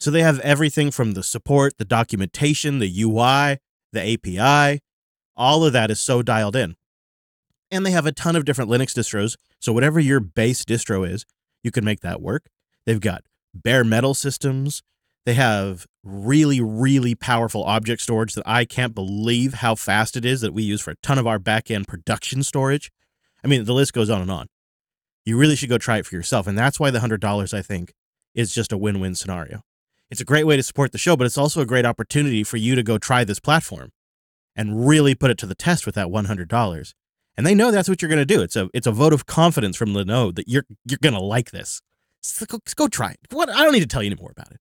So 0.00 0.10
they 0.10 0.22
have 0.22 0.40
everything 0.40 0.90
from 0.90 1.12
the 1.12 1.22
support, 1.22 1.78
the 1.78 1.84
documentation, 1.84 2.78
the 2.78 3.02
UI, 3.02 3.58
the 3.92 4.14
API, 4.14 4.80
all 5.36 5.64
of 5.64 5.72
that 5.72 5.90
is 5.90 6.00
so 6.00 6.22
dialed 6.22 6.56
in. 6.56 6.74
And 7.70 7.86
they 7.86 7.90
have 7.92 8.06
a 8.06 8.12
ton 8.12 8.34
of 8.34 8.44
different 8.44 8.70
Linux 8.70 8.92
distros. 8.92 9.36
So 9.60 9.72
whatever 9.72 10.00
your 10.00 10.20
base 10.20 10.64
distro 10.64 11.08
is, 11.08 11.24
you 11.62 11.70
can 11.70 11.84
make 11.84 12.00
that 12.00 12.20
work. 12.20 12.46
They've 12.86 13.00
got 13.00 13.22
bare 13.54 13.84
metal 13.84 14.14
systems. 14.14 14.82
They 15.26 15.34
have 15.34 15.86
really, 16.02 16.60
really 16.60 17.14
powerful 17.14 17.64
object 17.64 18.00
storage 18.02 18.34
that 18.34 18.48
I 18.48 18.64
can't 18.64 18.94
believe 18.94 19.54
how 19.54 19.74
fast 19.74 20.16
it 20.16 20.24
is 20.24 20.40
that 20.40 20.54
we 20.54 20.62
use 20.62 20.80
for 20.80 20.92
a 20.92 20.96
ton 21.02 21.18
of 21.18 21.26
our 21.26 21.38
backend 21.38 21.86
production 21.86 22.42
storage. 22.42 22.90
I 23.44 23.48
mean, 23.48 23.64
the 23.64 23.74
list 23.74 23.92
goes 23.92 24.08
on 24.08 24.22
and 24.22 24.30
on. 24.30 24.46
You 25.24 25.36
really 25.36 25.56
should 25.56 25.68
go 25.68 25.78
try 25.78 25.98
it 25.98 26.06
for 26.06 26.14
yourself. 26.14 26.46
And 26.46 26.56
that's 26.56 26.80
why 26.80 26.90
the 26.90 27.00
$100, 27.00 27.54
I 27.54 27.62
think, 27.62 27.92
is 28.34 28.54
just 28.54 28.72
a 28.72 28.78
win 28.78 29.00
win 29.00 29.14
scenario. 29.14 29.60
It's 30.10 30.22
a 30.22 30.24
great 30.24 30.46
way 30.46 30.56
to 30.56 30.62
support 30.62 30.92
the 30.92 30.98
show, 30.98 31.16
but 31.16 31.26
it's 31.26 31.36
also 31.36 31.60
a 31.60 31.66
great 31.66 31.84
opportunity 31.84 32.42
for 32.42 32.56
you 32.56 32.74
to 32.74 32.82
go 32.82 32.96
try 32.96 33.24
this 33.24 33.40
platform 33.40 33.90
and 34.56 34.88
really 34.88 35.14
put 35.14 35.30
it 35.30 35.38
to 35.38 35.46
the 35.46 35.54
test 35.54 35.84
with 35.84 35.94
that 35.96 36.06
$100 36.06 36.94
and 37.38 37.46
they 37.46 37.54
know 37.54 37.70
that's 37.70 37.88
what 37.88 38.02
you're 38.02 38.08
going 38.08 38.18
to 38.18 38.26
do. 38.26 38.42
It's 38.42 38.56
a 38.56 38.68
it's 38.74 38.88
a 38.88 38.92
vote 38.92 39.12
of 39.12 39.24
confidence 39.24 39.76
from 39.76 39.94
Linode 39.94 40.34
that 40.34 40.48
you're 40.48 40.64
you're 40.84 40.98
going 41.00 41.14
to 41.14 41.20
like 41.20 41.52
this. 41.52 41.80
So 42.22 42.46
go, 42.46 42.58
go 42.76 42.88
try 42.88 43.12
it. 43.12 43.18
What 43.30 43.48
I 43.50 43.64
don't 43.64 43.72
need 43.72 43.80
to 43.80 43.86
tell 43.86 44.02
you 44.02 44.10
any 44.10 44.20
more 44.20 44.30
about 44.30 44.50
it. 44.50 44.60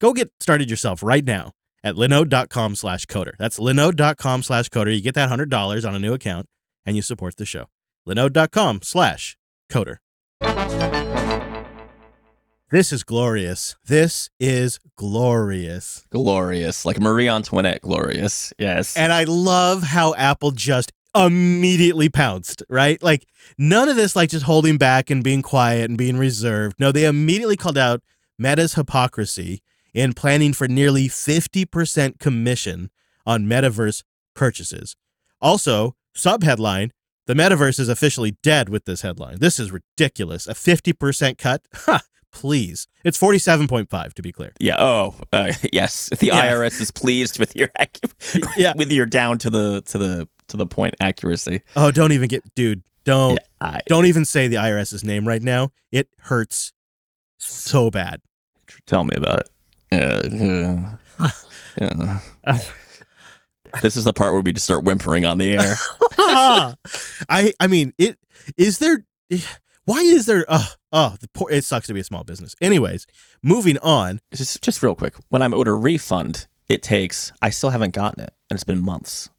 Go 0.00 0.12
get 0.12 0.30
started 0.40 0.70
yourself 0.70 1.02
right 1.02 1.24
now 1.24 1.52
at 1.84 1.94
linode.com 1.94 2.74
slash 2.74 3.06
coder. 3.06 3.32
That's 3.38 3.58
linode.com 3.58 4.42
slash 4.42 4.68
coder. 4.70 4.94
You 4.94 5.02
get 5.02 5.14
that 5.14 5.30
$100 5.30 5.88
on 5.88 5.94
a 5.94 5.98
new 5.98 6.14
account 6.14 6.46
and 6.86 6.96
you 6.96 7.02
support 7.02 7.36
the 7.36 7.44
show. 7.44 7.66
linode.com 8.08 8.80
slash 8.82 9.36
coder. 9.70 9.96
This 12.70 12.92
is 12.92 13.02
glorious. 13.02 13.74
This 13.84 14.30
is 14.38 14.78
glorious. 14.94 16.06
Glorious, 16.10 16.84
like 16.86 17.00
Marie 17.00 17.28
Antoinette, 17.28 17.82
glorious. 17.82 18.52
Yes. 18.58 18.96
And 18.96 19.12
I 19.12 19.24
love 19.24 19.82
how 19.82 20.14
Apple 20.14 20.52
just 20.52 20.92
immediately 21.14 22.08
pounced, 22.08 22.62
right? 22.68 23.02
Like 23.02 23.26
none 23.58 23.88
of 23.88 23.96
this 23.96 24.14
like 24.16 24.30
just 24.30 24.44
holding 24.46 24.76
back 24.78 25.10
and 25.10 25.22
being 25.24 25.42
quiet 25.42 25.88
and 25.88 25.98
being 25.98 26.16
reserved. 26.16 26.76
No, 26.78 26.92
they 26.92 27.04
immediately 27.04 27.56
called 27.56 27.78
out 27.78 28.02
Meta's 28.38 28.74
hypocrisy 28.74 29.62
in 29.92 30.12
planning 30.14 30.52
for 30.52 30.68
nearly 30.68 31.08
50% 31.08 32.18
commission 32.18 32.90
on 33.26 33.44
metaverse 33.46 34.02
purchases. 34.34 34.94
Also, 35.40 35.96
subheadline, 36.14 36.90
the 37.26 37.34
metaverse 37.34 37.78
is 37.80 37.88
officially 37.88 38.36
dead 38.42 38.68
with 38.68 38.84
this 38.84 39.02
headline. 39.02 39.38
This 39.40 39.58
is 39.58 39.70
ridiculous. 39.72 40.46
A 40.46 40.54
50% 40.54 41.38
cut? 41.38 41.62
Ha, 41.74 42.00
please. 42.32 42.86
It's 43.04 43.18
47.5 43.18 44.12
to 44.14 44.22
be 44.22 44.30
clear. 44.32 44.52
yeah. 44.60 44.76
Oh, 44.78 45.16
uh, 45.32 45.52
yes. 45.72 46.08
The 46.18 46.26
Yeah. 46.28 46.52
IRS 46.52 46.80
is 46.80 46.90
pleased 46.90 47.38
with 47.40 47.56
your 47.56 47.68
Yeah. 48.56 48.74
with 48.76 48.92
your 48.92 49.06
down 49.06 49.38
to 49.38 49.50
the 49.50 49.82
to 49.86 49.98
the 49.98 50.28
to 50.50 50.56
the 50.56 50.66
point 50.66 50.94
accuracy. 51.00 51.62
Oh, 51.76 51.90
don't 51.90 52.12
even 52.12 52.28
get 52.28 52.42
dude, 52.54 52.82
don't 53.04 53.32
Yeah, 53.32 53.38
I, 53.60 53.80
don't 53.86 54.06
even 54.06 54.24
say 54.24 54.48
the 54.48 54.56
IRS's 54.56 55.04
name 55.04 55.26
right 55.26 55.42
now. 55.42 55.70
It 55.90 56.08
hurts 56.18 56.72
so 57.38 57.90
bad. 57.90 58.20
tell 58.86 59.04
me 59.04 59.16
about 59.16 59.40
it. 59.40 59.50
Yeah, 59.92 60.96
yeah. 61.80 62.58
this 63.82 63.96
is 63.96 64.04
the 64.04 64.12
part 64.12 64.32
where 64.32 64.42
we 64.42 64.52
just 64.52 64.66
start 64.66 64.84
whimpering 64.84 65.24
on 65.24 65.38
the 65.38 65.54
air. 65.54 65.76
I 67.28 67.52
I 67.58 67.66
mean, 67.66 67.92
it 67.98 68.18
is 68.56 68.78
there 68.78 69.04
why 69.84 70.00
is 70.00 70.26
there 70.26 70.44
uh 70.48 70.66
oh 70.92 71.16
the 71.20 71.28
poor 71.28 71.50
it 71.50 71.64
sucks 71.64 71.86
to 71.88 71.94
be 71.94 72.00
a 72.00 72.04
small 72.04 72.24
business. 72.24 72.54
Anyways, 72.60 73.06
moving 73.42 73.78
on. 73.78 74.20
just 74.34 74.62
just 74.62 74.82
real 74.82 74.94
quick. 74.94 75.14
When 75.28 75.42
I'm 75.42 75.54
owed 75.54 75.68
a 75.68 75.72
refund, 75.72 76.46
it 76.68 76.82
takes. 76.82 77.32
I 77.42 77.50
still 77.50 77.70
haven't 77.70 77.94
gotten 77.94 78.22
it, 78.22 78.32
and 78.48 78.56
it's 78.56 78.64
been 78.64 78.80
months. 78.80 79.30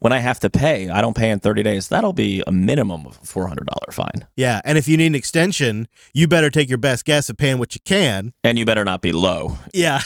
When 0.00 0.12
I 0.12 0.18
have 0.18 0.40
to 0.40 0.50
pay, 0.50 0.88
I 0.88 1.00
don't 1.02 1.16
pay 1.16 1.30
in 1.30 1.40
30 1.40 1.62
days. 1.62 1.88
That'll 1.88 2.12
be 2.14 2.42
a 2.46 2.50
minimum 2.52 3.06
of 3.06 3.18
a 3.18 3.20
$400 3.26 3.66
fine, 3.92 4.26
Yeah, 4.36 4.60
and 4.64 4.76
if 4.78 4.88
you 4.88 4.96
need 4.96 5.06
an 5.08 5.14
extension, 5.14 5.88
you 6.14 6.26
better 6.26 6.48
take 6.50 6.68
your 6.68 6.78
best 6.78 7.04
guess 7.04 7.28
at 7.30 7.36
paying 7.38 7.58
what 7.58 7.74
you 7.74 7.80
can. 7.84 8.32
and 8.42 8.58
you 8.58 8.64
better 8.64 8.84
not 8.84 9.02
be 9.02 9.12
low. 9.12 9.58
Yeah. 9.74 10.00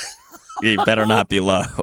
You 0.63 0.85
better 0.85 1.07
not 1.07 1.29
be 1.29 1.41
low. 1.41 1.65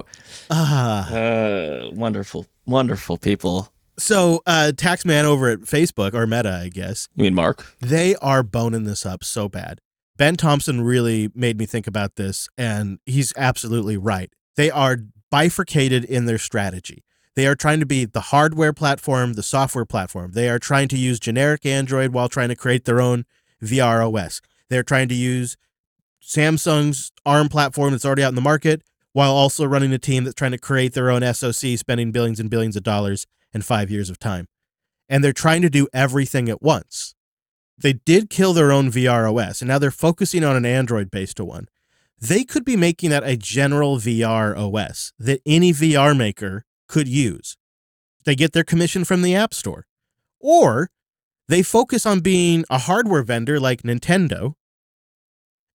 Ah. 0.53 1.09
Uh, 1.09 1.89
wonderful, 1.93 2.45
wonderful 2.65 3.17
people. 3.17 3.71
so 3.97 4.41
uh 4.45 4.73
Taxman 4.75 5.23
over 5.23 5.49
at 5.49 5.59
Facebook 5.61 6.13
or 6.13 6.27
Meta, 6.27 6.59
I 6.65 6.67
guess, 6.67 7.07
You 7.15 7.23
mean 7.23 7.33
Mark? 7.35 7.65
they 7.79 8.15
are 8.17 8.43
boning 8.43 8.83
this 8.83 9.05
up 9.05 9.23
so 9.23 9.47
bad. 9.47 9.79
Ben 10.17 10.35
Thompson 10.35 10.81
really 10.81 11.29
made 11.33 11.57
me 11.57 11.65
think 11.65 11.87
about 11.87 12.17
this, 12.17 12.49
and 12.57 12.99
he's 13.05 13.31
absolutely 13.37 13.95
right. 13.95 14.29
They 14.57 14.69
are 14.69 14.97
bifurcated 15.29 16.03
in 16.03 16.25
their 16.25 16.37
strategy. 16.37 17.05
They 17.35 17.47
are 17.47 17.55
trying 17.55 17.79
to 17.79 17.85
be 17.85 18.05
the 18.05 18.21
hardware 18.21 18.73
platform, 18.73 19.33
the 19.33 19.43
software 19.43 19.85
platform. 19.85 20.31
They 20.33 20.49
are 20.49 20.59
trying 20.59 20.89
to 20.89 20.97
use 20.97 21.19
generic 21.19 21.65
Android 21.65 22.11
while 22.11 22.27
trying 22.27 22.49
to 22.49 22.55
create 22.55 22.85
their 22.85 22.99
own 22.99 23.25
VR 23.63 24.05
OS. 24.05 24.41
They're 24.69 24.83
trying 24.83 25.07
to 25.09 25.15
use 25.15 25.55
Samsung's 26.21 27.11
ARM 27.25 27.49
platform 27.49 27.91
that's 27.91 28.05
already 28.05 28.23
out 28.23 28.29
in 28.29 28.35
the 28.35 28.41
market 28.41 28.83
while 29.13 29.33
also 29.33 29.65
running 29.65 29.93
a 29.93 29.97
team 29.97 30.23
that's 30.23 30.35
trying 30.35 30.51
to 30.51 30.57
create 30.57 30.93
their 30.93 31.09
own 31.09 31.21
SoC, 31.33 31.77
spending 31.77 32.11
billions 32.11 32.39
and 32.39 32.49
billions 32.49 32.75
of 32.75 32.83
dollars 32.83 33.27
in 33.53 33.61
five 33.61 33.89
years 33.89 34.09
of 34.09 34.19
time. 34.19 34.47
And 35.09 35.23
they're 35.23 35.33
trying 35.33 35.61
to 35.61 35.69
do 35.69 35.87
everything 35.93 36.47
at 36.47 36.61
once. 36.61 37.15
They 37.77 37.93
did 37.93 38.29
kill 38.29 38.53
their 38.53 38.71
own 38.71 38.91
VR 38.91 39.33
OS, 39.33 39.61
and 39.61 39.67
now 39.67 39.79
they're 39.79 39.91
focusing 39.91 40.43
on 40.43 40.55
an 40.55 40.65
Android 40.65 41.09
based 41.11 41.39
one. 41.39 41.67
They 42.19 42.43
could 42.43 42.63
be 42.63 42.77
making 42.77 43.09
that 43.09 43.23
a 43.23 43.35
general 43.35 43.97
VR 43.97 44.55
OS 44.55 45.11
that 45.17 45.41
any 45.45 45.73
VR 45.73 46.15
maker 46.15 46.65
could 46.91 47.07
use. 47.07 47.57
They 48.25 48.35
get 48.35 48.53
their 48.53 48.63
commission 48.63 49.03
from 49.05 49.23
the 49.23 49.33
App 49.33 49.53
Store. 49.53 49.87
Or 50.39 50.89
they 51.47 51.63
focus 51.63 52.05
on 52.05 52.19
being 52.19 52.65
a 52.69 52.77
hardware 52.77 53.23
vendor 53.23 53.59
like 53.59 53.81
Nintendo 53.81 54.53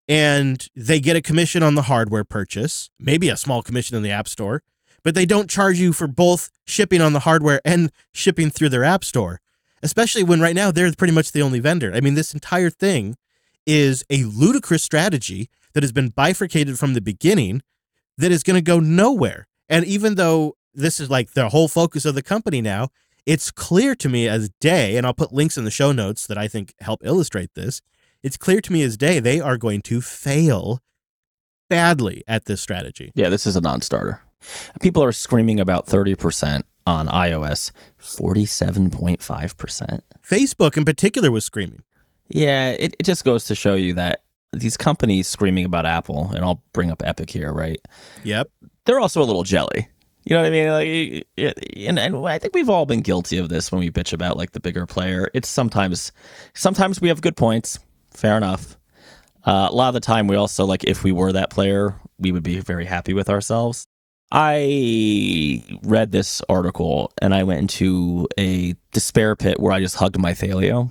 and 0.08 0.68
they 0.76 1.00
get 1.00 1.16
a 1.16 1.22
commission 1.22 1.62
on 1.62 1.74
the 1.74 1.82
hardware 1.82 2.24
purchase, 2.24 2.90
maybe 2.98 3.28
a 3.28 3.36
small 3.36 3.62
commission 3.62 3.96
in 3.96 4.02
the 4.02 4.10
App 4.10 4.28
Store, 4.28 4.62
but 5.02 5.14
they 5.14 5.26
don't 5.26 5.50
charge 5.50 5.78
you 5.78 5.92
for 5.92 6.06
both 6.06 6.50
shipping 6.64 7.00
on 7.00 7.12
the 7.12 7.20
hardware 7.20 7.60
and 7.64 7.90
shipping 8.12 8.50
through 8.50 8.68
their 8.68 8.84
App 8.84 9.04
Store, 9.04 9.40
especially 9.82 10.22
when 10.22 10.40
right 10.40 10.54
now 10.54 10.70
they're 10.70 10.92
pretty 10.92 11.12
much 11.12 11.32
the 11.32 11.42
only 11.42 11.58
vendor. 11.58 11.92
I 11.92 12.00
mean, 12.00 12.14
this 12.14 12.34
entire 12.34 12.70
thing 12.70 13.16
is 13.66 14.04
a 14.08 14.24
ludicrous 14.24 14.84
strategy 14.84 15.48
that 15.74 15.82
has 15.82 15.92
been 15.92 16.08
bifurcated 16.10 16.78
from 16.78 16.94
the 16.94 17.00
beginning 17.00 17.62
that 18.16 18.32
is 18.32 18.44
going 18.44 18.56
to 18.56 18.62
go 18.62 18.78
nowhere. 18.78 19.48
And 19.68 19.84
even 19.84 20.14
though 20.14 20.56
this 20.76 21.00
is 21.00 21.10
like 21.10 21.32
the 21.32 21.48
whole 21.48 21.68
focus 21.68 22.04
of 22.04 22.14
the 22.14 22.22
company 22.22 22.60
now, 22.60 22.90
it's 23.24 23.50
clear 23.50 23.96
to 23.96 24.08
me 24.08 24.28
as 24.28 24.50
day, 24.60 24.96
and 24.96 25.04
I'll 25.04 25.14
put 25.14 25.32
links 25.32 25.58
in 25.58 25.64
the 25.64 25.70
show 25.70 25.90
notes 25.90 26.28
that 26.28 26.38
I 26.38 26.46
think 26.46 26.74
help 26.80 27.04
illustrate 27.04 27.54
this 27.54 27.82
it's 28.26 28.36
clear 28.36 28.60
to 28.60 28.72
me 28.72 28.82
as 28.82 28.96
day 28.96 29.20
they 29.20 29.40
are 29.40 29.56
going 29.56 29.82
to 29.82 30.00
fail 30.00 30.82
badly 31.68 32.24
at 32.26 32.46
this 32.46 32.60
strategy. 32.60 33.12
Yeah, 33.14 33.28
this 33.28 33.46
is 33.46 33.54
a 33.54 33.60
non-starter. 33.60 34.20
People 34.80 35.04
are 35.04 35.12
screaming 35.12 35.60
about 35.60 35.86
30% 35.86 36.62
on 36.86 37.06
iOS, 37.06 37.70
47.5%. 38.00 40.00
Facebook 40.28 40.76
in 40.76 40.84
particular 40.84 41.30
was 41.30 41.44
screaming. 41.44 41.84
Yeah, 42.28 42.70
it, 42.70 42.96
it 42.98 43.04
just 43.04 43.24
goes 43.24 43.44
to 43.44 43.54
show 43.54 43.74
you 43.74 43.94
that 43.94 44.24
these 44.52 44.76
companies 44.76 45.28
screaming 45.28 45.64
about 45.64 45.86
Apple, 45.86 46.32
and 46.34 46.44
I'll 46.44 46.64
bring 46.72 46.90
up 46.90 47.04
Epic 47.04 47.30
here, 47.30 47.52
right? 47.52 47.80
Yep. 48.24 48.50
They're 48.84 48.98
also 48.98 49.22
a 49.22 49.24
little 49.24 49.44
jelly. 49.44 49.88
You 50.26 50.34
know 50.34 50.42
what 50.42 50.48
I 50.48 50.50
mean? 50.50 51.24
Like, 51.36 51.56
and, 51.76 51.98
and 52.00 52.26
I 52.26 52.38
think 52.40 52.52
we've 52.52 52.68
all 52.68 52.84
been 52.84 53.00
guilty 53.00 53.38
of 53.38 53.48
this 53.48 53.70
when 53.70 53.78
we 53.78 53.92
bitch 53.92 54.12
about 54.12 54.36
like 54.36 54.50
the 54.50 54.60
bigger 54.60 54.84
player. 54.84 55.30
It's 55.34 55.48
sometimes, 55.48 56.10
sometimes 56.52 57.00
we 57.00 57.08
have 57.08 57.20
good 57.20 57.36
points, 57.36 57.78
fair 58.10 58.36
enough. 58.36 58.76
Uh, 59.44 59.68
a 59.70 59.72
lot 59.72 59.86
of 59.86 59.94
the 59.94 60.00
time, 60.00 60.26
we 60.26 60.34
also 60.34 60.64
like 60.64 60.82
if 60.82 61.04
we 61.04 61.12
were 61.12 61.30
that 61.30 61.50
player, 61.50 61.94
we 62.18 62.32
would 62.32 62.42
be 62.42 62.58
very 62.58 62.84
happy 62.84 63.14
with 63.14 63.30
ourselves. 63.30 63.86
I 64.32 65.62
read 65.84 66.10
this 66.10 66.42
article 66.48 67.12
and 67.22 67.32
I 67.32 67.44
went 67.44 67.60
into 67.60 68.26
a 68.36 68.74
despair 68.92 69.36
pit 69.36 69.60
where 69.60 69.72
I 69.72 69.78
just 69.78 69.94
hugged 69.94 70.18
my 70.18 70.32
Thelio 70.32 70.90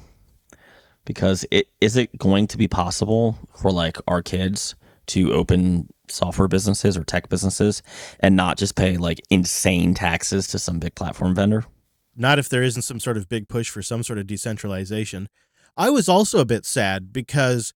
because 1.04 1.46
it 1.52 1.68
is 1.82 1.98
it 1.98 2.18
going 2.18 2.48
to 2.48 2.58
be 2.58 2.70
possible 2.70 3.38
for 3.54 3.70
like 3.70 3.98
our 4.08 4.22
kids 4.22 4.76
to 5.08 5.34
open 5.34 5.88
software 6.08 6.48
businesses 6.48 6.98
or 6.98 7.04
tech 7.04 7.30
businesses 7.30 7.82
and 8.20 8.36
not 8.36 8.58
just 8.58 8.76
pay 8.76 8.98
like 8.98 9.22
insane 9.30 9.94
taxes 9.94 10.48
to 10.50 10.60
some 10.60 10.80
big 10.80 10.96
platform 10.96 11.36
vendor? 11.36 11.66
Not 12.16 12.40
if 12.40 12.50
there 12.50 12.64
isn't 12.64 12.84
some 12.84 13.00
sort 13.00 13.18
of 13.18 13.28
big 13.28 13.48
push 13.48 13.70
for 13.70 13.82
some 13.82 14.04
sort 14.04 14.20
of 14.20 14.28
decentralization. 14.28 15.28
I 15.76 15.90
was 15.90 16.08
also 16.08 16.40
a 16.40 16.46
bit 16.46 16.66
sad 16.66 17.12
because 17.12 17.74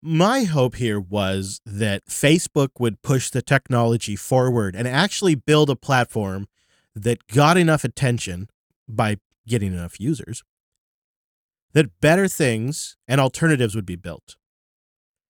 my 0.00 0.44
hope 0.44 0.76
here 0.76 1.00
was 1.00 1.60
that 1.66 2.06
Facebook 2.06 2.70
would 2.78 3.02
push 3.02 3.30
the 3.30 3.42
technology 3.42 4.16
forward 4.16 4.76
and 4.76 4.86
actually 4.86 5.34
build 5.34 5.70
a 5.70 5.76
platform 5.76 6.46
that 6.94 7.26
got 7.26 7.56
enough 7.56 7.84
attention 7.84 8.48
by 8.88 9.18
getting 9.46 9.72
enough 9.72 10.00
users 10.00 10.42
that 11.72 12.00
better 12.00 12.28
things 12.28 12.96
and 13.06 13.20
alternatives 13.20 13.74
would 13.74 13.86
be 13.86 13.96
built. 13.96 14.36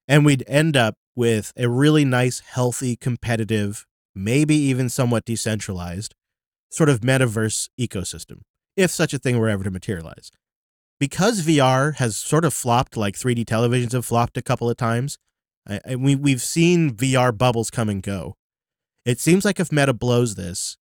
And 0.06 0.24
we'd 0.24 0.44
end 0.46 0.76
up 0.76 0.96
with 1.18 1.52
a 1.56 1.68
really 1.68 2.04
nice, 2.04 2.40
healthy, 2.40 2.96
competitive, 2.96 3.84
maybe 4.14 4.54
even 4.54 4.88
somewhat 4.88 5.24
decentralized 5.24 6.14
sort 6.70 6.88
of 6.88 7.00
metaverse 7.00 7.68
ecosystem, 7.80 8.40
if 8.76 8.90
such 8.90 9.12
a 9.12 9.18
thing 9.18 9.38
were 9.38 9.48
ever 9.48 9.64
to 9.64 9.70
materialize 9.70 10.30
because 10.98 11.42
VR 11.42 11.96
has 11.96 12.16
sort 12.16 12.44
of 12.44 12.52
flopped 12.52 12.96
like 12.96 13.14
3D 13.14 13.44
televisions 13.44 13.92
have 13.92 14.06
flopped 14.06 14.36
a 14.36 14.42
couple 14.42 14.68
of 14.68 14.76
times. 14.76 15.18
I, 15.68 15.80
I, 15.88 15.96
we 15.96 16.14
we've 16.14 16.42
seen 16.42 16.94
VR 16.94 17.36
bubbles 17.36 17.70
come 17.70 17.88
and 17.88 18.02
go. 18.02 18.34
It 19.04 19.20
seems 19.20 19.44
like 19.44 19.60
if 19.60 19.72
Meta 19.72 19.94
blows 19.94 20.34
this, 20.34 20.76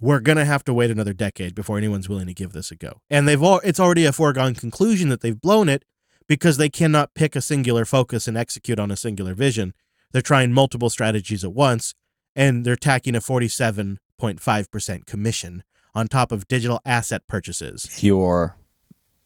we're 0.00 0.20
gonna 0.20 0.44
have 0.44 0.64
to 0.64 0.74
wait 0.74 0.90
another 0.90 1.12
decade 1.12 1.54
before 1.54 1.78
anyone's 1.78 2.08
willing 2.08 2.26
to 2.26 2.34
give 2.34 2.52
this 2.52 2.70
a 2.70 2.76
go. 2.76 3.00
And 3.08 3.26
they've 3.26 3.42
all 3.42 3.60
it's 3.64 3.80
already 3.80 4.04
a 4.04 4.12
foregone 4.12 4.54
conclusion 4.54 5.08
that 5.08 5.20
they've 5.20 5.40
blown 5.40 5.68
it 5.68 5.84
because 6.26 6.56
they 6.56 6.68
cannot 6.68 7.14
pick 7.14 7.36
a 7.36 7.40
singular 7.40 7.84
focus 7.84 8.26
and 8.28 8.36
execute 8.36 8.78
on 8.78 8.90
a 8.90 8.96
singular 8.96 9.34
vision. 9.34 9.74
They're 10.12 10.22
trying 10.22 10.52
multiple 10.52 10.90
strategies 10.90 11.44
at 11.44 11.52
once, 11.52 11.94
and 12.36 12.64
they're 12.64 12.76
tacking 12.76 13.14
a 13.14 13.20
47.5% 13.20 15.06
commission 15.06 15.62
on 15.94 16.08
top 16.08 16.32
of 16.32 16.48
digital 16.48 16.80
asset 16.84 17.26
purchases. 17.26 17.88
Pure 17.98 18.56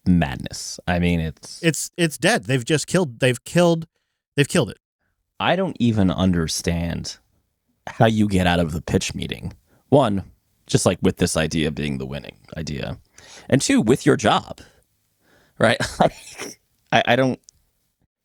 madness. 0.07 0.81
I 0.87 0.99
mean, 0.99 1.21
it's 1.21 1.63
it's 1.63 1.91
it's 1.97 2.19
dead. 2.19 2.45
They've 2.45 2.65
just 2.65 2.87
killed. 2.87 3.21
They've 3.21 3.43
killed. 3.45 3.87
They've 4.37 4.49
killed 4.49 4.71
it. 4.71 4.79
I 5.41 5.57
don't 5.57 5.77
even 5.79 6.11
understand 6.11 7.19
how 7.87 8.07
you 8.07 8.29
get 8.29 8.47
out 8.47 8.61
of 8.61 8.73
the 8.73 8.83
pitch 8.83 9.15
meeting. 9.15 9.55
One, 9.89 10.25
just 10.67 10.85
like 10.85 10.99
with 11.01 11.19
this 11.19 11.37
idea 11.37 11.71
being 11.71 11.99
the 11.99 12.07
winning 12.07 12.39
idea, 12.57 12.99
and 13.49 13.61
two, 13.63 13.81
with 13.81 14.05
your 14.05 14.17
job, 14.17 14.61
right? 15.59 15.79
I, 16.93 17.03
I 17.07 17.17
don't 17.17 17.41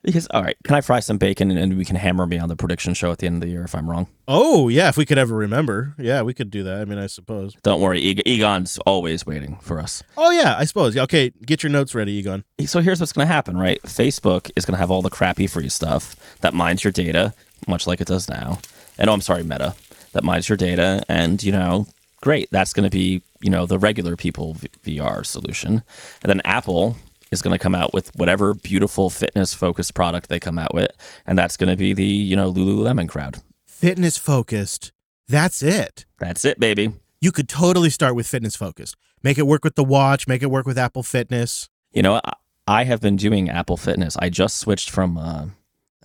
because 0.04 0.28
all 0.32 0.44
right, 0.44 0.58
can 0.64 0.76
I 0.76 0.82
fry 0.82 1.00
some 1.00 1.18
bacon 1.18 1.50
and, 1.50 1.60
and 1.60 1.78
we 1.78 1.86
can 1.86 1.96
hammer 1.96 2.26
me 2.26 2.38
on 2.38 2.50
the 2.50 2.56
prediction 2.56 2.94
show 2.94 3.12
at 3.12 3.20
the 3.20 3.26
end 3.26 3.38
of 3.38 3.42
the 3.42 3.50
year 3.50 3.64
if 3.64 3.74
I'm 3.74 3.90
wrong? 3.90 4.08
Oh 4.28 4.68
yeah, 4.68 4.90
if 4.90 4.98
we 4.98 5.06
could 5.06 5.18
ever 5.18 5.36
remember, 5.36 5.96
yeah, 5.98 6.22
we 6.22 6.34
could 6.34 6.52
do 6.52 6.64
that. 6.64 6.82
I 6.82 6.86
mean, 6.86 7.00
I 7.00 7.08
suppose. 7.08 7.56
Don't 7.64 7.82
worry, 7.82 8.02
Egon's 8.02 8.78
always 8.80 9.26
waiting 9.26 9.58
for 9.62 9.80
us. 9.80 10.04
Oh 10.18 10.32
yeah, 10.32 10.56
I 10.58 10.66
suppose. 10.66 10.96
Okay, 10.96 11.32
get 11.46 11.64
your 11.64 11.72
notes 11.72 11.96
ready, 11.96 12.12
Egon. 12.14 12.44
So 12.66 12.82
here's 12.82 13.00
what's 13.00 13.14
going 13.14 13.28
to 13.28 13.34
happen, 13.34 13.58
right? 13.58 13.82
Facebook 13.84 14.52
is 14.56 14.66
going 14.66 14.74
to 14.74 14.80
have 14.80 14.92
all 14.92 15.02
the 15.02 15.10
crappy 15.10 15.48
free 15.48 15.70
stuff 15.70 16.16
that 16.42 16.54
mines 16.54 16.84
your 16.84 16.92
data, 16.92 17.34
much 17.68 17.88
like 17.88 18.02
it 18.02 18.08
does 18.08 18.30
now. 18.30 18.60
And 18.98 19.10
oh, 19.10 19.14
I'm 19.14 19.22
sorry, 19.22 19.44
Meta, 19.44 19.76
that 20.12 20.24
mines 20.24 20.50
your 20.50 20.58
data, 20.58 21.04
and 21.08 21.42
you 21.42 21.52
know, 21.52 21.88
great, 22.22 22.50
that's 22.52 22.74
going 22.74 22.90
to 22.90 22.96
be 22.96 23.22
you 23.42 23.50
know 23.50 23.66
the 23.66 23.80
regular 23.80 24.18
people 24.18 24.56
VR 24.86 25.26
solution, 25.26 25.84
and 26.22 26.30
then 26.30 26.42
Apple 26.44 26.98
is 27.34 27.42
going 27.42 27.52
to 27.58 27.62
come 27.62 27.76
out 27.76 27.94
with 27.94 28.16
whatever 28.16 28.54
beautiful 28.54 29.10
fitness 29.10 29.54
focused 29.54 29.94
product 29.94 30.30
they 30.30 30.40
come 30.40 30.58
out 30.58 30.74
with, 30.74 30.92
and 31.26 31.38
that's 31.38 31.58
going 31.58 31.70
to 31.70 31.76
be 31.76 31.94
the 31.94 32.06
you 32.06 32.36
know 32.36 32.52
Lululemon 32.52 33.10
crowd. 33.10 33.42
Fitness 33.66 34.18
focused. 34.18 34.94
That's 35.28 35.62
it. 35.62 36.06
That's 36.20 36.46
it, 36.46 36.60
baby. 36.60 36.94
You 37.20 37.32
could 37.32 37.50
totally 37.50 37.90
start 37.90 38.16
with 38.16 38.28
fitness 38.28 38.56
focused. 38.56 38.96
Make 39.24 39.38
it 39.38 39.48
work 39.48 39.64
with 39.64 39.76
the 39.76 39.84
watch. 39.84 40.28
Make 40.28 40.44
it 40.44 40.52
work 40.52 40.66
with 40.66 40.78
Apple 40.78 41.04
Fitness. 41.04 41.70
You 41.92 42.02
know, 42.02 42.22
I, 42.24 42.34
I 42.68 42.84
have 42.84 43.02
been 43.02 43.16
doing 43.16 43.50
Apple 43.50 43.78
Fitness. 43.78 44.16
I 44.18 44.30
just 44.30 44.58
switched 44.58 44.90
from. 44.90 45.18
Uh, 45.18 45.48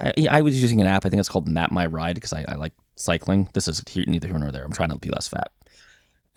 I, 0.00 0.12
I, 0.30 0.42
was 0.42 0.60
using 0.60 0.80
an 0.80 0.86
app. 0.86 1.04
I 1.04 1.08
think 1.08 1.20
it's 1.20 1.28
called 1.28 1.48
Map 1.48 1.72
My 1.72 1.86
Ride 1.86 2.14
because 2.14 2.32
I, 2.32 2.44
I 2.48 2.54
like 2.54 2.72
cycling. 2.94 3.48
This 3.52 3.66
is 3.66 3.82
neither 3.96 4.28
here 4.28 4.38
nor 4.38 4.52
there. 4.52 4.64
I'm 4.64 4.72
trying 4.72 4.90
to 4.90 4.98
be 4.98 5.08
less 5.08 5.26
fat, 5.26 5.50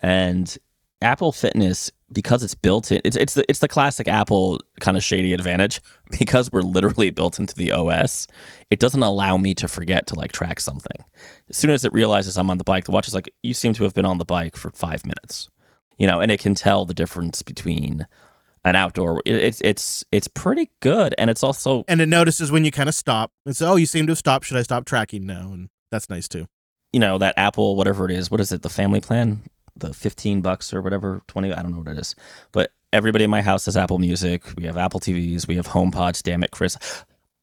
and 0.00 0.56
Apple 1.00 1.32
Fitness 1.32 1.90
because 2.12 2.42
it's 2.42 2.54
built 2.54 2.92
in 2.92 3.00
it's 3.04 3.16
it's 3.16 3.34
the 3.34 3.44
it's 3.48 3.60
the 3.60 3.68
classic 3.68 4.08
Apple 4.08 4.60
kind 4.80 4.96
of 4.96 5.02
shady 5.02 5.32
advantage 5.32 5.80
because 6.18 6.50
we're 6.52 6.62
literally 6.62 7.10
built 7.10 7.38
into 7.38 7.54
the 7.54 7.72
OS. 7.72 8.26
It 8.70 8.80
doesn't 8.80 9.02
allow 9.02 9.36
me 9.36 9.54
to 9.54 9.68
forget 9.68 10.06
to 10.08 10.14
like 10.14 10.32
track 10.32 10.60
something. 10.60 11.04
As 11.48 11.56
soon 11.56 11.70
as 11.70 11.84
it 11.84 11.92
realizes 11.92 12.36
I'm 12.36 12.50
on 12.50 12.58
the 12.58 12.64
bike, 12.64 12.84
the 12.84 12.92
watch 12.92 13.08
is 13.08 13.14
like 13.14 13.32
you 13.42 13.54
seem 13.54 13.72
to 13.74 13.84
have 13.84 13.94
been 13.94 14.06
on 14.06 14.18
the 14.18 14.24
bike 14.24 14.56
for 14.56 14.70
5 14.70 15.04
minutes. 15.04 15.48
You 15.98 16.06
know, 16.06 16.20
and 16.20 16.32
it 16.32 16.40
can 16.40 16.54
tell 16.54 16.84
the 16.84 16.94
difference 16.94 17.42
between 17.42 18.06
an 18.64 18.76
outdoor 18.76 19.20
it's 19.26 19.60
it's 19.62 20.04
it's 20.12 20.28
pretty 20.28 20.70
good 20.80 21.14
and 21.18 21.28
it's 21.28 21.42
also 21.42 21.84
and 21.88 22.00
it 22.00 22.08
notices 22.08 22.52
when 22.52 22.64
you 22.64 22.70
kind 22.70 22.88
of 22.88 22.94
stop. 22.94 23.32
It's 23.46 23.62
oh, 23.62 23.76
you 23.76 23.86
seem 23.86 24.06
to 24.06 24.12
have 24.12 24.18
stopped. 24.18 24.46
Should 24.46 24.56
I 24.56 24.62
stop 24.62 24.84
tracking 24.84 25.26
now? 25.26 25.52
And 25.52 25.68
that's 25.90 26.08
nice 26.08 26.28
too. 26.28 26.46
You 26.92 27.00
know, 27.00 27.18
that 27.18 27.34
Apple 27.36 27.76
whatever 27.76 28.04
it 28.04 28.10
is, 28.10 28.30
what 28.30 28.40
is 28.40 28.52
it? 28.52 28.62
The 28.62 28.68
family 28.68 29.00
plan? 29.00 29.42
The 29.76 29.92
15 29.92 30.40
bucks 30.40 30.72
or 30.72 30.82
whatever, 30.82 31.22
20, 31.28 31.52
I 31.52 31.62
don't 31.62 31.72
know 31.72 31.78
what 31.78 31.88
it 31.88 31.98
is. 31.98 32.14
But 32.52 32.72
everybody 32.92 33.24
in 33.24 33.30
my 33.30 33.42
house 33.42 33.64
has 33.66 33.76
Apple 33.76 33.98
Music. 33.98 34.42
We 34.56 34.64
have 34.64 34.76
Apple 34.76 35.00
TVs. 35.00 35.46
We 35.46 35.56
have 35.56 35.68
HomePods. 35.68 36.22
Damn 36.22 36.42
it, 36.42 36.50
Chris. 36.50 36.76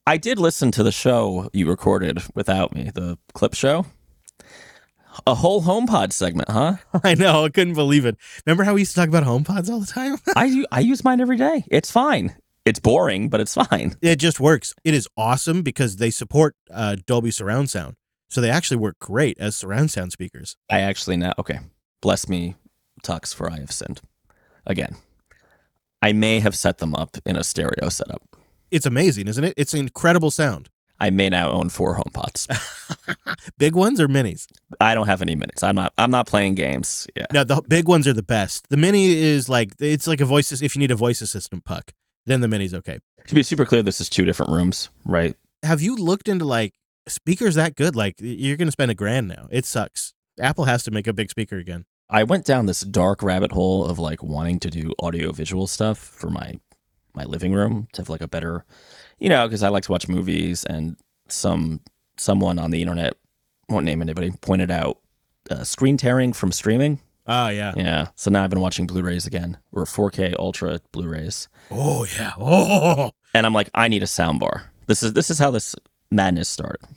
I 0.06 0.18
did 0.18 0.40
listen 0.40 0.72
to 0.72 0.84
the 0.84 0.92
show 0.92 1.50
you 1.54 1.68
recorded 1.68 2.22
without 2.36 2.74
me, 2.74 2.92
the 2.94 3.18
clip 3.34 3.54
show. 3.54 3.86
A 5.28 5.36
whole 5.36 5.62
HomePod 5.62 6.14
segment, 6.14 6.50
huh? 6.50 6.78
I 7.04 7.16
know. 7.16 7.46
I 7.46 7.50
couldn't 7.50 7.74
believe 7.74 8.06
it. 8.06 8.18
Remember 8.46 8.64
how 8.64 8.74
we 8.74 8.82
used 8.82 8.92
to 8.92 9.00
talk 9.00 9.10
about 9.10 9.24
HomePods 9.24 9.70
all 9.70 9.80
the 9.80 9.86
time? 9.86 10.18
I 10.36 10.66
I 10.72 10.80
use 10.80 11.04
mine 11.04 11.22
every 11.22 11.38
day. 11.38 11.66
It's 11.70 11.92
fine. 11.92 12.36
It's 12.66 12.80
boring, 12.80 13.30
but 13.30 13.40
it's 13.42 13.56
fine. 13.56 13.96
It 14.02 14.18
just 14.18 14.40
works. 14.40 14.76
It 14.84 14.94
is 14.94 15.08
awesome 15.18 15.64
because 15.64 15.98
they 15.98 16.12
support 16.12 16.56
uh, 16.72 16.98
Dolby 17.06 17.32
surround 17.32 17.70
sound. 17.70 17.96
So 18.30 18.42
they 18.42 18.50
actually 18.52 18.78
work 18.78 19.00
great 19.00 19.38
as 19.40 19.56
surround 19.56 19.92
sound 19.92 20.12
speakers. 20.12 20.56
I 20.70 20.82
actually 20.82 21.18
now 21.18 21.34
okay. 21.40 21.60
Bless 22.02 22.30
me, 22.30 22.56
Tux, 23.04 23.34
for 23.34 23.52
I 23.52 23.60
have 23.60 23.72
sinned. 23.72 24.02
Again. 24.66 24.96
I 26.02 26.14
may 26.14 26.40
have 26.40 26.56
set 26.56 26.78
them 26.78 26.96
up 26.96 27.18
in 27.26 27.36
a 27.36 27.44
stereo 27.44 27.90
setup. 27.90 28.24
It's 28.72 28.86
amazing, 28.86 29.28
isn't 29.28 29.44
it? 29.44 29.54
It's 29.58 29.74
an 29.74 29.80
incredible 29.82 30.32
sound. 30.32 30.70
I 31.02 31.10
may 31.10 31.30
now 31.30 31.52
own 31.52 31.70
four 31.70 31.96
HomePods. 31.98 32.48
Big 33.58 33.74
ones 33.74 34.02
or 34.02 34.08
minis? 34.08 34.48
I 34.82 34.94
don't 34.94 35.08
have 35.08 35.22
any 35.22 35.36
minis. 35.36 35.64
I'm 35.64 35.76
not. 35.76 35.94
I'm 35.98 36.12
not 36.12 36.28
playing 36.28 36.56
games. 36.56 37.08
Yeah. 37.16 37.26
No, 37.32 37.44
the 37.44 37.62
big 37.68 37.88
ones 37.88 38.06
are 38.08 38.14
the 38.14 38.24
best. 38.24 38.68
The 38.70 38.76
mini 38.76 39.14
is 39.14 39.48
like 39.48 39.74
it's 39.80 40.08
like 40.08 40.20
a 40.20 40.26
voice. 40.26 40.52
If 40.52 40.76
you 40.76 40.80
need 40.80 40.92
a 40.92 40.96
voice 40.96 41.22
assistant 41.22 41.64
puck, 41.64 41.94
then 42.26 42.42
the 42.42 42.50
mini's 42.50 42.74
okay. 42.74 43.00
To 43.28 43.36
be 43.36 43.44
super 43.44 43.66
clear, 43.66 43.82
this 43.82 44.02
is 44.02 44.10
two 44.10 44.26
different 44.26 44.52
rooms, 44.52 44.90
right? 45.06 45.36
Have 45.64 45.82
you 45.82 45.96
looked 45.96 46.28
into 46.28 46.44
like 46.44 46.74
speakers 47.08 47.56
that 47.56 47.76
good? 47.76 47.96
Like 47.96 48.16
you're 48.20 48.58
gonna 48.58 48.72
spend 48.72 48.92
a 48.92 48.96
grand 48.96 49.30
now. 49.30 49.48
It 49.52 49.66
sucks. 49.66 50.14
Apple 50.40 50.66
has 50.66 50.84
to 50.84 50.92
make 50.92 51.08
a 51.08 51.14
big 51.14 51.30
speaker 51.30 51.58
again. 51.58 51.86
I 52.10 52.24
went 52.24 52.46
down 52.46 52.66
this 52.66 52.82
dark 52.82 53.22
rabbit 53.22 53.52
hole 53.52 53.86
of 53.86 54.00
like 54.00 54.24
wanting 54.24 54.60
to 54.62 54.70
do 54.70 54.94
audio 55.00 55.32
visual 55.32 55.68
stuff 55.68 55.98
for 55.98 56.30
my 56.30 56.60
my 57.14 57.24
living 57.24 57.54
room 57.54 57.88
to 57.94 58.02
have 58.02 58.10
like 58.10 58.22
a 58.22 58.28
better, 58.28 58.66
you 59.20 59.30
know, 59.30 59.48
because 59.48 59.64
I 59.64 59.70
like 59.70 59.84
to 59.84 59.92
watch 59.92 60.08
movies 60.08 60.64
and 60.64 60.96
some 61.28 61.82
someone 62.18 62.58
on 62.60 62.72
the 62.72 62.82
internet 62.82 63.14
won't 63.68 63.86
name 63.86 64.02
anybody 64.02 64.32
pointed 64.42 64.72
out 64.72 65.00
uh, 65.52 65.64
screen 65.64 65.98
tearing 65.98 66.34
from 66.34 66.52
streaming. 66.52 67.00
Oh 67.28 67.50
yeah. 67.50 67.74
Yeah. 67.78 68.08
So 68.16 68.32
now 68.32 68.44
I've 68.44 68.50
been 68.50 68.60
watching 68.60 68.88
Blu-rays 68.88 69.28
again, 69.28 69.58
or 69.72 69.86
4K 69.86 70.36
Ultra 70.40 70.80
Blu-rays, 70.92 71.48
Oh 71.70 72.06
yeah. 72.18 72.34
Oh. 72.40 73.12
and 73.36 73.46
I'm 73.46 73.54
like, 73.54 73.70
I 73.76 73.88
need 73.88 74.02
a 74.02 74.08
soundbar. 74.08 74.64
This 74.88 75.04
is 75.04 75.14
this 75.14 75.30
is 75.30 75.38
how 75.38 75.52
this 75.52 75.76
madness 76.12 76.50
started. 76.50 76.88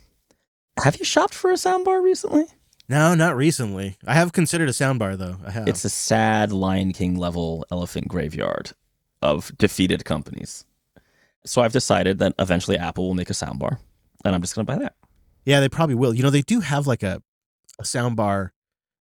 Have 0.83 0.97
you 0.97 1.05
shopped 1.05 1.35
for 1.35 1.51
a 1.51 1.55
soundbar 1.55 2.03
recently? 2.03 2.47
No, 2.89 3.15
not 3.15 3.37
recently. 3.37 3.97
I 4.07 4.15
have 4.15 4.33
considered 4.33 4.69
a 4.69 4.73
soundbar 4.73 5.17
though. 5.17 5.37
I 5.47 5.51
have. 5.51 5.69
It's 5.69 5.85
a 5.85 5.89
sad 5.91 6.53
Lion 6.53 6.93
King 6.93 7.17
level 7.17 7.65
elephant 7.71 8.09
graveyard 8.09 8.73
of 9.23 9.57
defeated 9.57 10.05
companies. 10.05 10.65
So 11.45 11.63
I've 11.63 11.73
decided 11.73 12.19
that 12.19 12.35
eventually 12.39 12.77
Apple 12.79 13.07
will 13.07 13.15
make 13.15 13.31
a 13.31 13.35
soundbar, 13.35 13.79
and 14.25 14.35
I'm 14.35 14.41
just 14.43 14.55
going 14.55 14.67
to 14.67 14.73
buy 14.73 14.79
that. 14.79 14.95
yeah, 15.45 15.61
they 15.61 15.69
probably 15.69 15.95
will. 15.95 16.15
You 16.15 16.23
know, 16.23 16.31
they 16.31 16.43
do 16.43 16.61
have 16.61 16.87
like 16.87 17.03
a 17.03 17.23
a 17.79 17.85
soundbar 17.85 18.51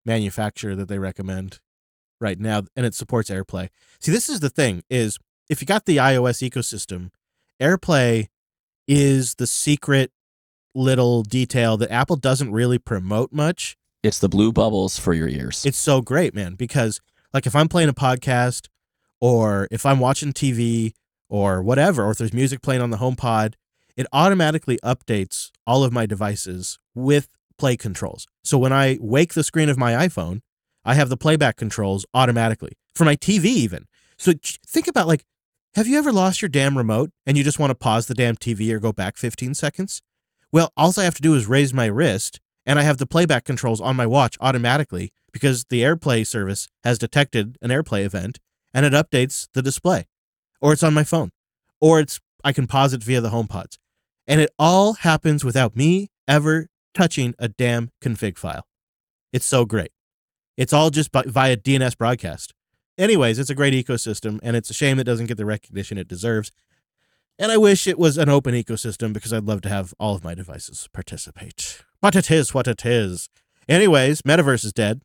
manufacturer 0.05 0.75
that 0.75 0.87
they 0.87 0.97
recommend 0.97 1.59
right 2.19 2.39
now, 2.39 2.63
and 2.75 2.85
it 2.85 2.95
supports 2.95 3.29
AirPlay. 3.29 3.69
See, 3.99 4.11
this 4.11 4.29
is 4.29 4.39
the 4.39 4.49
thing: 4.49 4.83
is 4.89 5.17
if 5.49 5.59
you 5.61 5.67
got 5.67 5.85
the 5.85 5.97
iOS 5.97 6.47
ecosystem, 6.47 7.09
AirPlay 7.59 8.27
is 8.87 9.35
the 9.35 9.47
secret 9.47 10.11
little 10.73 11.23
detail 11.23 11.77
that 11.77 11.91
Apple 11.91 12.15
doesn't 12.15 12.51
really 12.51 12.77
promote 12.77 13.31
much. 13.31 13.77
It's 14.03 14.19
the 14.19 14.29
blue 14.29 14.51
bubbles 14.51 14.97
for 14.97 15.13
your 15.13 15.27
ears. 15.27 15.65
It's 15.65 15.77
so 15.77 16.01
great, 16.01 16.33
man, 16.33 16.55
because 16.55 16.99
like 17.33 17.45
if 17.45 17.55
I'm 17.55 17.67
playing 17.67 17.89
a 17.89 17.93
podcast 17.93 18.67
or 19.19 19.67
if 19.71 19.85
I'm 19.85 19.99
watching 19.99 20.33
TV 20.33 20.93
or 21.29 21.61
whatever, 21.61 22.05
or 22.05 22.11
if 22.11 22.17
there's 22.17 22.33
music 22.33 22.61
playing 22.61 22.81
on 22.81 22.89
the 22.89 22.97
HomePod, 22.97 23.53
it 23.95 24.07
automatically 24.11 24.79
updates 24.83 25.51
all 25.67 25.83
of 25.83 25.93
my 25.93 26.05
devices 26.05 26.79
with 26.95 27.29
play 27.57 27.77
controls. 27.77 28.25
So 28.43 28.57
when 28.57 28.73
I 28.73 28.97
wake 28.99 29.33
the 29.33 29.43
screen 29.43 29.69
of 29.69 29.77
my 29.77 29.93
iPhone, 29.93 30.41
I 30.83 30.95
have 30.95 31.09
the 31.09 31.17
playback 31.17 31.57
controls 31.57 32.05
automatically 32.13 32.71
for 32.95 33.05
my 33.05 33.15
TV 33.15 33.45
even. 33.45 33.85
So 34.17 34.33
think 34.65 34.87
about 34.87 35.07
like 35.07 35.25
have 35.75 35.87
you 35.87 35.97
ever 35.97 36.11
lost 36.11 36.41
your 36.41 36.49
damn 36.49 36.77
remote 36.77 37.11
and 37.25 37.37
you 37.37 37.45
just 37.45 37.57
want 37.57 37.71
to 37.71 37.75
pause 37.75 38.07
the 38.07 38.13
damn 38.13 38.35
TV 38.35 38.71
or 38.73 38.79
go 38.79 38.91
back 38.91 39.15
15 39.15 39.53
seconds? 39.53 40.01
Well, 40.51 40.73
all 40.75 40.93
I 40.97 41.03
have 41.03 41.15
to 41.15 41.21
do 41.21 41.35
is 41.35 41.47
raise 41.47 41.73
my 41.73 41.85
wrist 41.85 42.39
and 42.65 42.77
I 42.77 42.83
have 42.83 42.97
the 42.97 43.07
playback 43.07 43.45
controls 43.45 43.81
on 43.81 43.95
my 43.95 44.05
watch 44.05 44.37
automatically 44.41 45.13
because 45.31 45.65
the 45.65 45.81
AirPlay 45.81 46.27
service 46.27 46.67
has 46.83 46.99
detected 46.99 47.57
an 47.61 47.69
AirPlay 47.69 48.03
event 48.03 48.39
and 48.73 48.85
it 48.85 48.93
updates 48.93 49.47
the 49.53 49.61
display. 49.61 50.07
Or 50.59 50.73
it's 50.73 50.83
on 50.83 50.93
my 50.93 51.03
phone. 51.03 51.31
Or 51.79 51.99
it's 51.99 52.19
I 52.43 52.53
can 52.53 52.67
pause 52.67 52.93
it 52.93 53.03
via 53.03 53.21
the 53.21 53.29
HomePods. 53.29 53.77
And 54.27 54.41
it 54.41 54.51
all 54.59 54.93
happens 54.93 55.43
without 55.43 55.75
me 55.75 56.09
ever 56.27 56.67
touching 56.93 57.33
a 57.39 57.47
damn 57.47 57.89
config 58.03 58.37
file. 58.37 58.67
It's 59.33 59.45
so 59.45 59.65
great. 59.65 59.91
It's 60.57 60.73
all 60.73 60.89
just 60.89 61.11
by, 61.11 61.23
via 61.25 61.57
DNS 61.57 61.97
broadcast. 61.97 62.53
Anyways, 62.97 63.39
it's 63.39 63.49
a 63.49 63.55
great 63.55 63.73
ecosystem 63.73 64.39
and 64.43 64.55
it's 64.55 64.69
a 64.69 64.73
shame 64.73 64.99
it 64.99 65.05
doesn't 65.05 65.27
get 65.27 65.37
the 65.37 65.45
recognition 65.45 65.97
it 65.97 66.07
deserves. 66.07 66.51
And 67.41 67.51
I 67.51 67.57
wish 67.57 67.87
it 67.87 67.97
was 67.97 68.19
an 68.19 68.29
open 68.29 68.53
ecosystem 68.53 69.13
because 69.13 69.33
I'd 69.33 69.45
love 69.45 69.61
to 69.61 69.69
have 69.69 69.95
all 69.99 70.13
of 70.13 70.23
my 70.23 70.35
devices 70.35 70.87
participate. 70.93 71.83
But 71.99 72.15
it 72.15 72.29
is 72.29 72.53
what 72.53 72.67
it 72.67 72.85
is. 72.85 73.29
Anyways, 73.67 74.21
Metaverse 74.21 74.63
is 74.63 74.71
dead. 74.71 75.01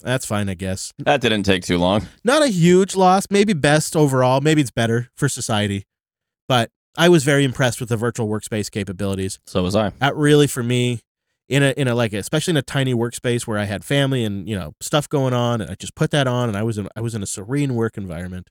That's 0.00 0.24
fine, 0.24 0.48
I 0.48 0.54
guess. 0.54 0.94
that 1.00 1.20
didn't 1.20 1.42
take 1.42 1.62
too 1.62 1.76
long. 1.76 2.08
Not 2.24 2.40
a 2.42 2.48
huge 2.48 2.96
loss, 2.96 3.26
maybe 3.28 3.52
best 3.52 3.94
overall. 3.94 4.40
Maybe 4.40 4.62
it's 4.62 4.70
better 4.70 5.10
for 5.14 5.28
society. 5.28 5.84
But 6.48 6.70
I 6.96 7.10
was 7.10 7.24
very 7.24 7.44
impressed 7.44 7.78
with 7.78 7.90
the 7.90 7.96
virtual 7.98 8.26
workspace 8.26 8.70
capabilities. 8.70 9.38
So 9.44 9.62
was 9.62 9.76
I. 9.76 9.90
That 9.98 10.16
really 10.16 10.46
for 10.46 10.62
me 10.62 11.00
in 11.50 11.62
a 11.62 11.74
in 11.76 11.88
a 11.88 11.94
like 11.94 12.14
especially 12.14 12.52
in 12.52 12.56
a 12.56 12.62
tiny 12.62 12.94
workspace 12.94 13.46
where 13.46 13.58
I 13.58 13.64
had 13.64 13.84
family 13.84 14.24
and 14.24 14.48
you 14.48 14.58
know 14.58 14.72
stuff 14.80 15.10
going 15.10 15.34
on 15.34 15.60
and 15.60 15.70
I 15.70 15.74
just 15.74 15.94
put 15.94 16.10
that 16.12 16.26
on 16.26 16.48
and 16.48 16.56
I 16.56 16.62
was 16.62 16.78
in 16.78 16.88
I 16.96 17.02
was 17.02 17.14
in 17.14 17.22
a 17.22 17.26
serene 17.26 17.74
work 17.74 17.98
environment. 17.98 18.48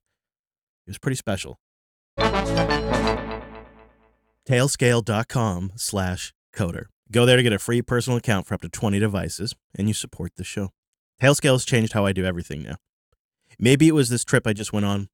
It 0.86 0.92
was 0.92 1.00
pretty 1.00 1.16
special. 1.16 1.58
Tailscale.com 4.50 5.74
slash 5.76 6.34
coder. 6.56 6.86
Go 7.12 7.26
there 7.26 7.38
to 7.38 7.44
get 7.44 7.54
a 7.54 7.60
free 7.60 7.82
personal 7.82 8.18
account 8.18 8.48
for 8.48 8.56
up 8.56 8.62
to 8.62 8.70
20 8.70 8.98
devices 8.98 9.56
and 9.78 9.88
you 9.88 9.94
support 9.94 10.32
the 10.38 10.44
show. 10.44 10.70
Tailscale 11.22 11.54
has 11.54 11.66
changed 11.66 11.94
how 11.94 12.06
I 12.06 12.14
do 12.14 12.26
everything 12.26 12.64
now. 12.64 12.76
Maybe 13.60 13.88
it 13.88 13.94
was 13.94 14.10
this 14.10 14.24
trip 14.24 14.48
I 14.48 14.54
just 14.54 14.74
went 14.74 14.86
on. 14.86 15.10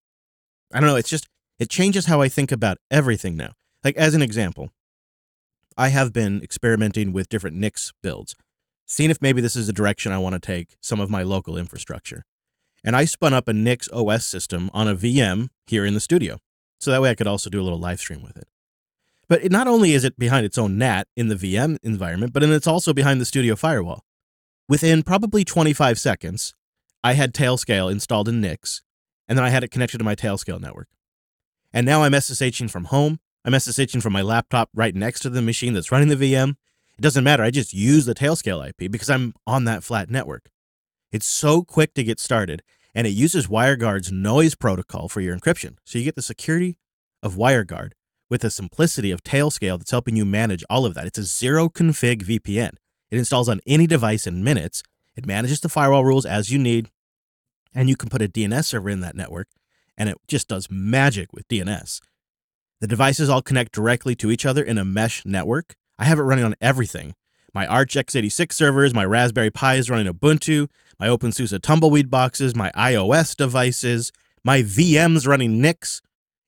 I 0.74 0.80
don't 0.80 0.88
know. 0.88 0.96
It's 0.96 1.10
just, 1.10 1.28
it 1.60 1.70
changes 1.70 2.06
how 2.06 2.22
I 2.22 2.30
think 2.30 2.52
about 2.52 2.78
everything 2.90 3.36
now. 3.36 3.54
Like, 3.84 3.98
as 3.98 4.14
an 4.14 4.22
example, 4.22 4.70
I 5.78 5.90
have 5.90 6.14
been 6.14 6.42
experimenting 6.42 7.12
with 7.12 7.28
different 7.28 7.58
Nix 7.58 7.92
builds, 8.02 8.36
seeing 8.86 9.10
if 9.10 9.22
maybe 9.22 9.42
this 9.42 9.56
is 9.56 9.68
a 9.68 9.74
direction 9.74 10.12
I 10.12 10.18
want 10.18 10.34
to 10.34 10.40
take 10.40 10.78
some 10.82 11.00
of 11.02 11.10
my 11.10 11.24
local 11.24 11.58
infrastructure. 11.58 12.24
And 12.84 12.96
I 12.96 13.06
spun 13.06 13.34
up 13.34 13.48
a 13.48 13.54
Nix 13.54 13.90
OS 13.90 14.26
system 14.26 14.70
on 14.74 14.88
a 14.88 14.96
VM 14.96 15.50
here 15.68 15.86
in 15.86 15.94
the 15.94 16.00
studio. 16.00 16.40
So 16.80 16.92
that 16.92 17.02
way 17.02 17.10
I 17.10 17.16
could 17.16 17.28
also 17.28 17.50
do 17.50 17.62
a 17.62 17.64
little 17.64 17.80
live 17.80 18.00
stream 18.00 18.22
with 18.22 18.38
it. 18.38 18.48
But 19.28 19.44
it, 19.44 19.52
not 19.52 19.68
only 19.68 19.94
is 19.94 20.04
it 20.04 20.20
behind 20.20 20.46
its 20.46 20.58
own 20.58 20.78
NAT 20.78 21.08
in 21.16 21.30
the 21.30 21.36
VM 21.36 21.78
environment, 21.84 22.34
but 22.34 22.44
it's 22.44 22.68
also 22.68 22.94
behind 22.94 23.20
the 23.20 23.26
studio 23.26 23.56
firewall. 23.56 24.04
Within 24.68 25.04
probably 25.04 25.44
25 25.44 26.00
seconds, 26.00 26.54
I 27.04 27.14
had 27.14 27.34
Tailscale 27.34 27.92
installed 27.92 28.28
in 28.28 28.42
Nix, 28.42 28.82
and 29.28 29.38
then 29.38 29.46
I 29.46 29.50
had 29.50 29.64
it 29.64 29.72
connected 29.72 29.98
to 30.00 30.04
my 30.04 30.16
Tailscale 30.16 30.60
network. 30.60 30.88
And 31.74 31.86
now 31.86 32.04
I'm 32.04 32.14
SSHing 32.14 32.70
from 32.70 32.86
home. 32.86 33.20
I'm 33.44 33.54
SSHing 33.54 34.02
from 34.02 34.14
my 34.14 34.22
laptop 34.22 34.70
right 34.74 34.96
next 34.96 35.20
to 35.22 35.30
the 35.30 35.42
machine 35.42 35.74
that's 35.74 35.92
running 35.92 36.08
the 36.08 36.16
VM. 36.16 36.56
It 36.98 37.02
doesn't 37.02 37.24
matter. 37.24 37.44
I 37.44 37.52
just 37.52 37.74
use 37.74 38.06
the 38.06 38.16
Tailscale 38.16 38.68
IP 38.68 38.92
because 38.92 39.10
I'm 39.10 39.34
on 39.46 39.66
that 39.66 39.84
flat 39.84 40.10
network. 40.10 40.50
It's 41.12 41.28
so 41.28 41.64
quick 41.64 41.94
to 41.96 42.04
get 42.04 42.20
started, 42.20 42.64
and 42.96 43.06
it 43.06 43.12
uses 43.12 43.48
WireGuard's 43.48 44.12
noise 44.12 44.56
protocol 44.56 45.10
for 45.10 45.20
your 45.20 45.38
encryption. 45.38 45.76
So 45.84 46.00
you 46.00 46.06
get 46.06 46.16
the 46.16 46.22
security 46.22 46.78
of 47.22 47.36
WireGuard 47.36 47.92
with 48.30 48.42
the 48.42 48.50
simplicity 48.50 49.12
of 49.12 49.22
Tailscale 49.22 49.78
that's 49.78 49.92
helping 49.92 50.16
you 50.16 50.26
manage 50.26 50.64
all 50.70 50.86
of 50.86 50.94
that. 50.96 51.06
It's 51.06 51.20
a 51.20 51.24
zero 51.24 51.68
config 51.68 52.24
VPN. 52.24 52.76
It 53.12 53.18
installs 53.18 53.50
on 53.50 53.60
any 53.68 53.86
device 53.86 54.26
in 54.26 54.44
minutes. 54.44 54.82
It 55.16 55.28
manages 55.28 55.60
the 55.60 55.70
firewall 55.70 56.06
rules 56.06 56.26
as 56.26 56.52
you 56.52 56.58
need, 56.58 56.90
and 57.74 57.90
you 57.90 57.98
can 57.98 58.10
put 58.10 58.22
a 58.22 58.30
DNS 58.30 58.66
server 58.66 58.90
in 58.90 59.02
that 59.02 59.16
network, 59.16 59.50
and 59.98 60.10
it 60.10 60.18
just 60.28 60.48
does 60.48 60.72
magic 60.72 61.34
with 61.34 61.48
DNS. 61.48 62.00
The 62.82 62.88
devices 62.88 63.30
all 63.30 63.42
connect 63.42 63.74
directly 63.74 64.16
to 64.16 64.32
each 64.32 64.46
other 64.46 64.64
in 64.64 64.78
a 64.78 64.86
mesh 64.86 65.26
network. 65.26 65.76
I 66.00 66.06
have 66.06 66.20
it 66.20 66.24
running 66.24 66.46
on 66.46 66.56
everything. 66.62 67.14
My 67.54 67.66
Arch 67.68 67.94
x86 67.94 68.52
servers, 68.52 68.94
my 68.94 69.06
Raspberry 69.06 69.50
Pi 69.50 69.76
is 69.76 69.90
running 69.90 70.12
Ubuntu, 70.12 70.68
my 71.00 71.08
OpenSUSE 71.08 71.62
Tumbleweed 71.62 72.10
boxes, 72.10 72.56
my 72.56 72.72
iOS 72.72 73.36
devices, 73.36 74.12
my 74.44 74.62
VMs 74.62 75.28
running 75.28 75.62
Nix. 75.62 76.02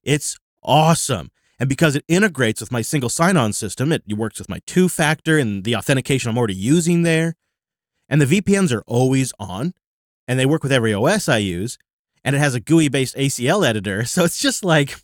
It's 0.04 0.38
awesome. 0.64 1.32
And 1.60 1.68
because 1.68 1.95
it 1.95 2.06
integrates 2.08 2.62
with 2.62 2.72
my 2.72 2.82
single 2.82 3.10
sign 3.10 3.36
on 3.36 3.52
system, 3.52 3.91
it 3.91 4.04
works 4.10 4.39
with 4.39 4.50
my 4.50 4.60
two 4.66 4.88
factor 4.88 5.38
and 5.38 5.64
the 5.64 5.76
authentication 5.76 6.30
I'm 6.30 6.38
already 6.38 6.56
using 6.56 7.02
there. 7.02 7.36
And 8.08 8.22
the 8.22 8.41
VPNs 8.41 8.72
are 8.72 8.84
always 8.86 9.34
on, 9.39 9.74
and 10.28 10.39
they 10.39 10.45
work 10.45 10.64
with 10.64 10.72
every 10.72 10.93
OS 10.93 11.28
I 11.28 11.38
use. 11.38 11.78
And 12.24 12.36
it 12.36 12.39
has 12.39 12.56
a 12.56 12.60
GUI 12.60 12.89
based 12.89 13.16
ACL 13.16 13.68
editor. 13.68 14.04
So 14.06 14.24
it's 14.24 14.39
just 14.39 14.64
like 14.64 14.95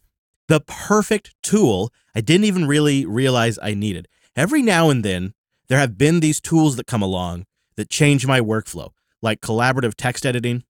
the 0.47 0.61
perfect 0.61 1.33
tool 1.41 1.91
I 2.15 2.21
didn't 2.21 2.45
even 2.45 2.67
really 2.67 3.05
realize 3.05 3.57
I 3.61 3.73
needed. 3.73 4.07
Every 4.35 4.61
now 4.61 4.89
and 4.89 5.03
then, 5.03 5.33
there 5.67 5.79
have 5.79 5.97
been 5.97 6.19
these 6.19 6.39
tools 6.39 6.75
that 6.75 6.87
come 6.87 7.01
along 7.01 7.45
that 7.75 7.89
change 7.89 8.27
my 8.27 8.39
workflow, 8.39 8.89
like 9.23 9.41
collaborative 9.41 9.95
text 9.95 10.25
editing, 10.25 10.63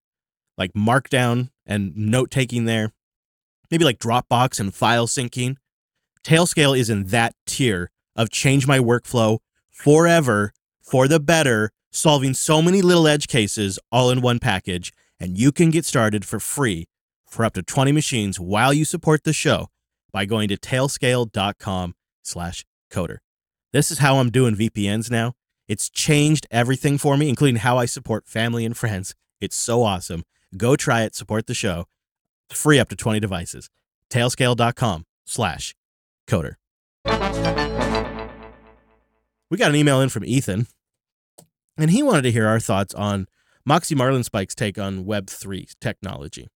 like 0.57 0.71
Markdown 0.73 1.49
and 1.65 1.95
note 1.97 2.31
taking 2.31 2.65
there. 2.65 2.91
maybe 3.71 3.83
like 3.83 3.97
Dropbox 3.97 4.59
and 4.59 4.73
file 4.73 5.07
syncing. 5.07 5.57
Tailscale 6.23 6.77
is 6.77 6.89
in 6.89 7.05
that 7.05 7.33
tier 7.47 7.89
of 8.15 8.29
change 8.29 8.67
my 8.67 8.77
workflow 8.77 9.39
forever 9.71 10.53
for 10.79 11.07
the 11.07 11.19
better, 11.19 11.71
solving 11.91 12.35
so 12.35 12.61
many 12.61 12.81
little 12.83 13.07
edge 13.07 13.27
cases 13.27 13.79
all 13.91 14.11
in 14.11 14.21
one 14.21 14.37
package. 14.37 14.93
And 15.19 15.37
you 15.37 15.51
can 15.51 15.71
get 15.71 15.85
started 15.85 16.23
for 16.23 16.39
free 16.39 16.85
for 17.27 17.43
up 17.43 17.53
to 17.53 17.63
20 17.63 17.91
machines 17.91 18.39
while 18.39 18.73
you 18.73 18.85
support 18.85 19.23
the 19.23 19.33
show 19.33 19.67
by 20.11 20.25
going 20.25 20.49
to 20.49 20.57
tailscale.com 20.57 21.95
slash 22.21 22.65
coder. 22.91 23.17
This 23.71 23.89
is 23.89 23.97
how 23.97 24.17
I'm 24.17 24.29
doing 24.29 24.55
VPNs 24.55 25.09
now. 25.09 25.33
It's 25.67 25.89
changed 25.89 26.47
everything 26.51 26.97
for 26.97 27.17
me, 27.17 27.29
including 27.29 27.57
how 27.57 27.77
I 27.77 27.85
support 27.85 28.27
family 28.27 28.65
and 28.65 28.75
friends. 28.75 29.15
It's 29.39 29.55
so 29.55 29.83
awesome. 29.83 30.23
Go 30.57 30.75
try 30.75 31.03
it, 31.03 31.15
support 31.15 31.47
the 31.47 31.53
show. 31.53 31.85
Free 32.49 32.79
up 32.79 32.89
to 32.89 32.95
20 32.95 33.19
devices. 33.19 33.69
Tailscale.com 34.09 35.05
slash 35.25 35.75
coder. 36.27 36.55
We 39.49 39.57
got 39.57 39.69
an 39.69 39.75
email 39.75 40.01
in 40.01 40.09
from 40.09 40.25
Ethan, 40.25 40.67
and 41.77 41.91
he 41.91 42.01
wanted 42.01 42.23
to 42.23 42.31
hear 42.31 42.47
our 42.47 42.59
thoughts 42.59 42.93
on 42.95 43.27
Moxie 43.65 43.95
Marlinspike's 43.95 44.55
take 44.55 44.79
on 44.79 45.05
Web3 45.05 45.75
technology. 45.79 46.47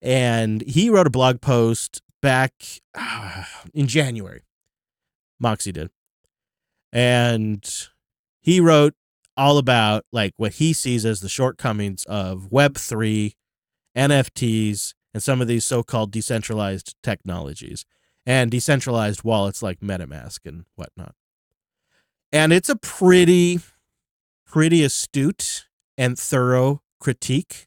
And 0.00 0.62
he 0.62 0.88
wrote 0.88 1.06
a 1.06 1.10
blog 1.10 1.40
post 1.40 2.02
back 2.22 2.52
in 3.74 3.86
January. 3.86 4.42
Moxie 5.38 5.72
did. 5.72 5.90
And 6.92 7.68
he 8.40 8.60
wrote 8.60 8.94
all 9.36 9.58
about 9.58 10.04
like 10.12 10.32
what 10.36 10.54
he 10.54 10.72
sees 10.72 11.04
as 11.06 11.20
the 11.20 11.28
shortcomings 11.28 12.04
of 12.04 12.48
Web3, 12.50 13.34
NFTs, 13.96 14.94
and 15.12 15.22
some 15.22 15.40
of 15.40 15.48
these 15.48 15.64
so-called 15.64 16.10
decentralized 16.10 16.94
technologies 17.02 17.84
and 18.26 18.50
decentralized 18.50 19.24
wallets 19.24 19.62
like 19.62 19.80
MetaMask 19.80 20.40
and 20.44 20.64
whatnot. 20.76 21.14
And 22.32 22.52
it's 22.52 22.68
a 22.68 22.76
pretty, 22.76 23.60
pretty 24.46 24.84
astute 24.84 25.66
and 25.98 26.18
thorough 26.18 26.82
critique. 27.00 27.66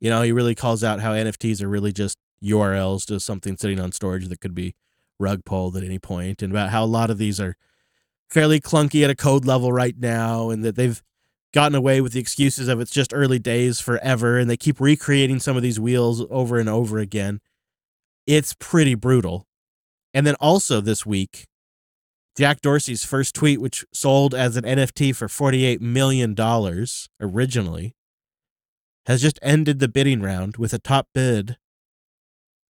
You 0.00 0.08
know, 0.08 0.22
he 0.22 0.32
really 0.32 0.54
calls 0.54 0.82
out 0.82 1.00
how 1.00 1.12
NFTs 1.12 1.62
are 1.62 1.68
really 1.68 1.92
just 1.92 2.16
URLs 2.42 3.04
to 3.06 3.20
something 3.20 3.56
sitting 3.56 3.78
on 3.78 3.92
storage 3.92 4.28
that 4.28 4.40
could 4.40 4.54
be 4.54 4.74
rug 5.18 5.44
pulled 5.44 5.76
at 5.76 5.84
any 5.84 5.98
point, 5.98 6.40
and 6.40 6.50
about 6.50 6.70
how 6.70 6.82
a 6.82 6.86
lot 6.86 7.10
of 7.10 7.18
these 7.18 7.38
are 7.38 7.56
fairly 8.30 8.60
clunky 8.60 9.02
at 9.02 9.10
a 9.10 9.16
code 9.16 9.44
level 9.44 9.72
right 9.72 9.98
now, 9.98 10.50
and 10.50 10.64
that 10.64 10.76
they've 10.76 11.02
gotten 11.52 11.74
away 11.74 12.00
with 12.00 12.12
the 12.12 12.20
excuses 12.20 12.68
of 12.68 12.80
it's 12.80 12.92
just 12.92 13.12
early 13.12 13.38
days 13.38 13.80
forever, 13.80 14.38
and 14.38 14.48
they 14.48 14.56
keep 14.56 14.80
recreating 14.80 15.40
some 15.40 15.56
of 15.56 15.62
these 15.62 15.80
wheels 15.80 16.24
over 16.30 16.58
and 16.58 16.68
over 16.68 16.98
again. 16.98 17.40
It's 18.26 18.54
pretty 18.58 18.94
brutal. 18.94 19.46
And 20.14 20.26
then 20.26 20.36
also 20.36 20.80
this 20.80 21.04
week, 21.04 21.46
Jack 22.36 22.60
Dorsey's 22.60 23.04
first 23.04 23.34
tweet, 23.34 23.60
which 23.60 23.84
sold 23.92 24.34
as 24.34 24.56
an 24.56 24.64
NFT 24.64 25.14
for 25.14 25.26
$48 25.26 25.80
million 25.80 26.36
originally, 27.20 27.94
has 29.06 29.20
just 29.20 29.38
ended 29.42 29.78
the 29.80 29.88
bidding 29.88 30.20
round 30.20 30.56
with 30.56 30.72
a 30.72 30.78
top 30.78 31.08
bid 31.12 31.56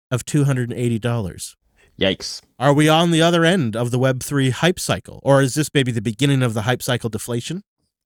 of 0.09 0.25
$280. 0.25 1.55
Yikes. 1.99 2.41
Are 2.57 2.73
we 2.73 2.89
on 2.89 3.11
the 3.11 3.21
other 3.21 3.45
end 3.45 3.75
of 3.75 3.91
the 3.91 3.99
Web3 3.99 4.51
hype 4.51 4.79
cycle? 4.79 5.19
Or 5.23 5.41
is 5.41 5.53
this 5.53 5.69
maybe 5.73 5.91
the 5.91 6.01
beginning 6.01 6.41
of 6.41 6.53
the 6.53 6.63
hype 6.63 6.81
cycle 6.81 7.09
deflation? 7.09 7.61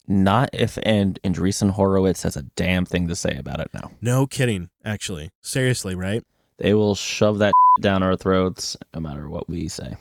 Not 0.08 0.50
if 0.54 0.78
and 0.84 1.20
Andreessen 1.24 1.72
Horowitz 1.72 2.24
has 2.24 2.36
a 2.36 2.44
damn 2.56 2.86
thing 2.86 3.08
to 3.08 3.16
say 3.16 3.36
about 3.38 3.60
it 3.60 3.70
now. 3.74 3.92
No 4.02 4.28
kidding, 4.28 4.70
actually. 4.84 5.32
Seriously, 5.42 5.96
right? 5.96 6.24
They 6.58 6.74
will 6.74 6.96
shove 6.96 7.40
that 7.40 7.54
down 7.82 8.04
our 8.04 8.16
throats 8.16 8.76
no 8.94 9.02
matter 9.02 9.30
what 9.30 9.50
we 9.50 9.68
say. 9.68 9.96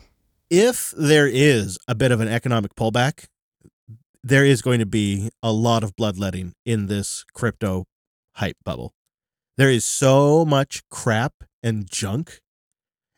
If 0.48 0.92
there 0.96 1.26
is 1.26 1.78
a 1.88 1.94
bit 1.94 2.12
of 2.12 2.20
an 2.20 2.28
economic 2.28 2.74
pullback, 2.76 3.26
there 4.22 4.44
is 4.44 4.62
going 4.62 4.80
to 4.80 4.86
be 4.86 5.30
a 5.42 5.52
lot 5.52 5.84
of 5.84 5.94
bloodletting 5.96 6.54
in 6.64 6.86
this 6.86 7.24
crypto 7.32 7.86
hype 8.34 8.56
bubble. 8.64 8.94
There 9.56 9.70
is 9.70 9.84
so 9.84 10.44
much 10.44 10.82
crap 10.90 11.32
and 11.62 11.90
junk 11.90 12.40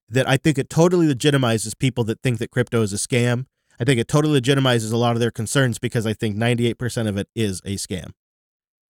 that 0.08 0.28
I 0.28 0.36
think 0.36 0.58
it 0.58 0.70
totally 0.70 1.06
legitimizes 1.06 1.78
people 1.78 2.04
that 2.04 2.22
think 2.22 2.38
that 2.38 2.50
crypto 2.50 2.82
is 2.82 2.92
a 2.92 2.96
scam. 2.96 3.46
I 3.80 3.84
think 3.84 4.00
it 4.00 4.08
totally 4.08 4.40
legitimizes 4.40 4.92
a 4.92 4.96
lot 4.96 5.14
of 5.14 5.20
their 5.20 5.30
concerns 5.30 5.78
because 5.78 6.06
I 6.06 6.12
think 6.12 6.36
98% 6.36 7.08
of 7.08 7.16
it 7.16 7.28
is 7.34 7.60
a 7.64 7.76
scam. 7.76 8.12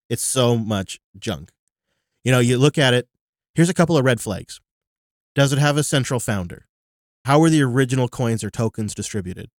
It's 0.09 0.23
so 0.23 0.57
much 0.57 0.99
junk. 1.17 1.51
You 2.23 2.31
know, 2.31 2.39
you 2.39 2.57
look 2.57 2.77
at 2.77 2.93
it, 2.93 3.07
here's 3.53 3.69
a 3.69 3.73
couple 3.73 3.97
of 3.97 4.05
red 4.05 4.19
flags. 4.19 4.59
Does 5.35 5.53
it 5.53 5.59
have 5.59 5.77
a 5.77 5.83
central 5.83 6.19
founder? 6.19 6.65
How 7.25 7.39
were 7.39 7.49
the 7.49 7.61
original 7.61 8.07
coins 8.07 8.43
or 8.43 8.49
tokens 8.49 8.95
distributed? 8.95 9.49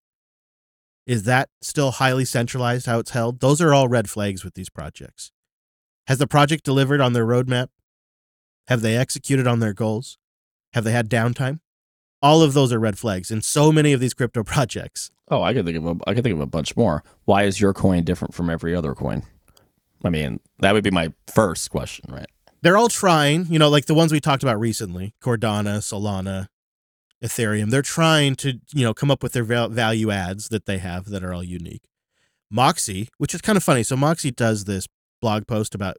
Is 1.07 1.23
that 1.23 1.49
still 1.61 1.91
highly 1.91 2.25
centralized 2.25 2.85
how 2.85 2.99
it's 2.99 3.11
held? 3.11 3.39
Those 3.39 3.61
are 3.61 3.73
all 3.73 3.87
red 3.87 4.09
flags 4.09 4.43
with 4.43 4.53
these 4.53 4.69
projects. 4.69 5.31
Has 6.07 6.17
the 6.17 6.27
project 6.27 6.63
delivered 6.63 7.01
on 7.01 7.13
their 7.13 7.25
roadmap? 7.25 7.67
Have 8.67 8.81
they 8.81 8.97
executed 8.97 9.47
on 9.47 9.59
their 9.59 9.73
goals? 9.73 10.17
Have 10.73 10.83
they 10.83 10.91
had 10.91 11.09
downtime? 11.09 11.59
All 12.21 12.41
of 12.41 12.53
those 12.53 12.71
are 12.71 12.79
red 12.79 12.97
flags 12.97 13.31
in 13.31 13.41
so 13.41 13.71
many 13.71 13.93
of 13.93 13.99
these 13.99 14.13
crypto 14.13 14.43
projects. 14.45 15.11
Oh, 15.29 15.41
I 15.41 15.53
could 15.53 15.65
think 15.65 15.77
of 15.77 15.85
a, 15.85 15.95
I 16.07 16.13
could 16.13 16.23
think 16.23 16.35
of 16.35 16.41
a 16.41 16.45
bunch 16.45 16.75
more. 16.75 17.03
Why 17.25 17.43
is 17.43 17.59
your 17.59 17.73
coin 17.73 18.03
different 18.03 18.33
from 18.33 18.49
every 18.49 18.75
other 18.75 18.93
coin? 18.93 19.23
I 20.03 20.09
mean, 20.09 20.39
that 20.59 20.73
would 20.73 20.83
be 20.83 20.91
my 20.91 21.13
first 21.33 21.69
question, 21.71 22.05
right? 22.09 22.27
They're 22.61 22.77
all 22.77 22.89
trying, 22.89 23.47
you 23.47 23.57
know, 23.57 23.69
like 23.69 23.85
the 23.85 23.93
ones 23.93 24.11
we 24.11 24.19
talked 24.19 24.43
about 24.43 24.59
recently, 24.59 25.15
Cardano, 25.21 25.77
Solana, 25.79 26.47
Ethereum. 27.23 27.69
They're 27.69 27.81
trying 27.81 28.35
to, 28.37 28.59
you 28.73 28.83
know, 28.83 28.93
come 28.93 29.09
up 29.09 29.23
with 29.23 29.33
their 29.33 29.43
value 29.43 30.11
adds 30.11 30.49
that 30.49 30.65
they 30.65 30.77
have 30.77 31.05
that 31.09 31.23
are 31.23 31.33
all 31.33 31.43
unique. 31.43 31.83
Moxie, 32.51 33.09
which 33.17 33.33
is 33.33 33.41
kind 33.41 33.57
of 33.57 33.63
funny. 33.63 33.83
So 33.83 33.95
Moxie 33.95 34.31
does 34.31 34.65
this 34.65 34.87
blog 35.21 35.47
post 35.47 35.73
about 35.73 35.97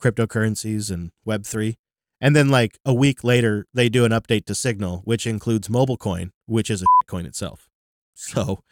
cryptocurrencies 0.00 0.90
and 0.90 1.10
Web3. 1.26 1.76
And 2.20 2.34
then 2.34 2.48
like 2.48 2.78
a 2.84 2.92
week 2.92 3.22
later, 3.22 3.66
they 3.72 3.88
do 3.88 4.04
an 4.04 4.12
update 4.12 4.44
to 4.46 4.54
Signal, 4.54 5.02
which 5.04 5.26
includes 5.26 5.68
MobileCoin, 5.68 6.30
which 6.46 6.70
is 6.70 6.82
a 6.82 6.86
coin 7.06 7.26
itself. 7.26 7.68
So 8.14 8.64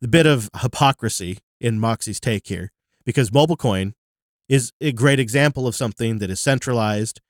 the 0.00 0.08
bit 0.08 0.26
of 0.26 0.48
hypocrisy 0.60 1.38
in 1.60 1.80
Moxie's 1.80 2.20
take 2.20 2.46
here, 2.46 2.70
because 3.04 3.30
MobileCoin 3.30 3.94
is 4.48 4.72
a 4.80 4.92
great 4.92 5.18
example 5.18 5.66
of 5.66 5.74
something 5.74 6.18
that 6.18 6.30
is 6.30 6.38
centralized. 6.38 7.20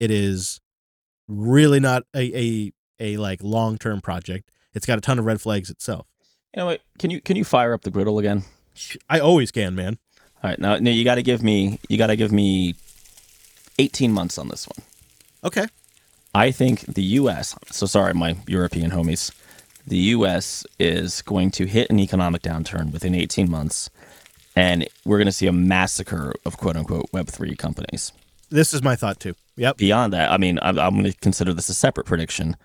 It 0.00 0.10
is 0.10 0.60
really 1.28 1.78
not 1.78 2.02
a 2.14 2.36
a, 2.36 2.72
a 2.98 3.16
like 3.18 3.42
long 3.42 3.78
term 3.78 4.00
project. 4.00 4.50
It's 4.74 4.86
got 4.86 4.98
a 4.98 5.00
ton 5.00 5.18
of 5.18 5.26
red 5.26 5.40
flags 5.40 5.70
itself. 5.70 6.06
You 6.54 6.60
know 6.60 6.66
what? 6.66 6.80
Can 6.98 7.10
you 7.10 7.20
can 7.20 7.36
you 7.36 7.44
fire 7.44 7.72
up 7.72 7.82
the 7.82 7.90
griddle 7.90 8.18
again? 8.18 8.44
I 9.08 9.20
always 9.20 9.50
can, 9.50 9.74
man. 9.74 9.98
All 10.42 10.50
right, 10.50 10.58
now, 10.58 10.76
now 10.78 10.90
you 10.90 11.04
got 11.04 11.16
to 11.16 11.22
give 11.22 11.42
me 11.42 11.78
you 11.88 11.98
got 11.98 12.08
to 12.08 12.16
give 12.16 12.32
me 12.32 12.74
18 13.78 14.12
months 14.12 14.38
on 14.38 14.48
this 14.48 14.66
one. 14.66 14.84
Okay. 15.44 15.66
I 16.34 16.50
think 16.50 16.80
the 16.80 17.02
U.S. 17.02 17.54
So 17.70 17.86
sorry, 17.86 18.14
my 18.14 18.36
European 18.46 18.90
homies. 18.90 19.32
The 19.86 19.98
U.S. 19.98 20.64
is 20.78 21.22
going 21.22 21.50
to 21.52 21.66
hit 21.66 21.90
an 21.90 21.98
economic 21.98 22.42
downturn 22.42 22.92
within 22.92 23.14
18 23.14 23.50
months, 23.50 23.90
and 24.54 24.86
we're 25.04 25.18
going 25.18 25.26
to 25.26 25.32
see 25.32 25.48
a 25.48 25.52
massacre 25.52 26.32
of 26.46 26.56
quote 26.56 26.76
unquote 26.76 27.06
Web 27.12 27.28
three 27.28 27.56
companies. 27.56 28.12
This 28.48 28.72
is 28.72 28.82
my 28.82 28.96
thought 28.96 29.18
too. 29.18 29.34
Yep. 29.56 29.78
Beyond 29.78 30.12
that, 30.12 30.30
I 30.30 30.36
mean, 30.36 30.58
I'm, 30.62 30.78
I'm 30.78 30.94
going 30.94 31.10
to 31.10 31.18
consider 31.18 31.52
this 31.52 31.68
a 31.68 31.74
separate 31.74 32.06
prediction. 32.06 32.56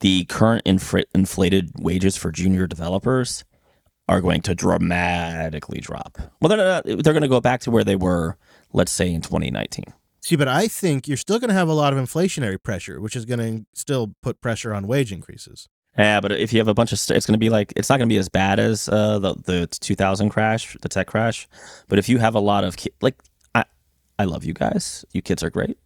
The 0.00 0.24
current 0.24 0.64
infl- 0.64 1.04
inflated 1.14 1.72
wages 1.78 2.16
for 2.16 2.30
junior 2.30 2.66
developers 2.66 3.44
are 4.08 4.20
going 4.20 4.42
to 4.42 4.54
dramatically 4.54 5.80
drop. 5.80 6.18
Well, 6.40 6.48
they're 6.48 6.58
not, 6.58 6.84
they're 6.84 7.12
going 7.14 7.22
to 7.22 7.28
go 7.28 7.40
back 7.40 7.60
to 7.62 7.70
where 7.70 7.84
they 7.84 7.96
were, 7.96 8.36
let's 8.72 8.92
say, 8.92 9.12
in 9.12 9.20
2019. 9.22 9.84
See, 10.26 10.34
but 10.34 10.48
I 10.48 10.66
think 10.66 11.06
you're 11.06 11.16
still 11.16 11.38
going 11.38 11.50
to 11.50 11.54
have 11.54 11.68
a 11.68 11.72
lot 11.72 11.92
of 11.92 12.00
inflationary 12.00 12.60
pressure, 12.60 13.00
which 13.00 13.14
is 13.14 13.24
going 13.24 13.38
to 13.38 13.64
still 13.74 14.16
put 14.24 14.40
pressure 14.40 14.74
on 14.74 14.88
wage 14.88 15.12
increases. 15.12 15.68
Yeah, 15.96 16.18
but 16.20 16.32
if 16.32 16.52
you 16.52 16.58
have 16.58 16.66
a 16.66 16.74
bunch 16.74 16.90
of, 16.90 16.98
st- 16.98 17.16
it's 17.16 17.26
going 17.26 17.34
to 17.34 17.38
be 17.38 17.48
like 17.48 17.72
it's 17.76 17.88
not 17.88 17.98
going 17.98 18.08
to 18.08 18.12
be 18.12 18.18
as 18.18 18.28
bad 18.28 18.58
as 18.58 18.88
uh, 18.88 19.20
the 19.20 19.36
the 19.44 19.68
2000 19.68 20.30
crash, 20.30 20.76
the 20.82 20.88
tech 20.88 21.06
crash. 21.06 21.46
But 21.86 22.00
if 22.00 22.08
you 22.08 22.18
have 22.18 22.34
a 22.34 22.40
lot 22.40 22.64
of 22.64 22.76
ki- 22.76 22.90
like, 23.00 23.14
I 23.54 23.66
I 24.18 24.24
love 24.24 24.42
you 24.42 24.52
guys, 24.52 25.04
you 25.12 25.22
kids 25.22 25.44
are 25.44 25.50
great, 25.50 25.78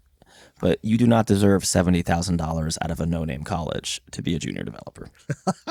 but 0.58 0.78
you 0.80 0.96
do 0.96 1.06
not 1.06 1.26
deserve 1.26 1.66
seventy 1.66 2.00
thousand 2.00 2.38
dollars 2.38 2.78
out 2.80 2.90
of 2.90 2.98
a 2.98 3.04
no 3.04 3.24
name 3.24 3.44
college 3.44 4.00
to 4.12 4.22
be 4.22 4.34
a 4.34 4.38
junior 4.38 4.62
developer. 4.62 5.10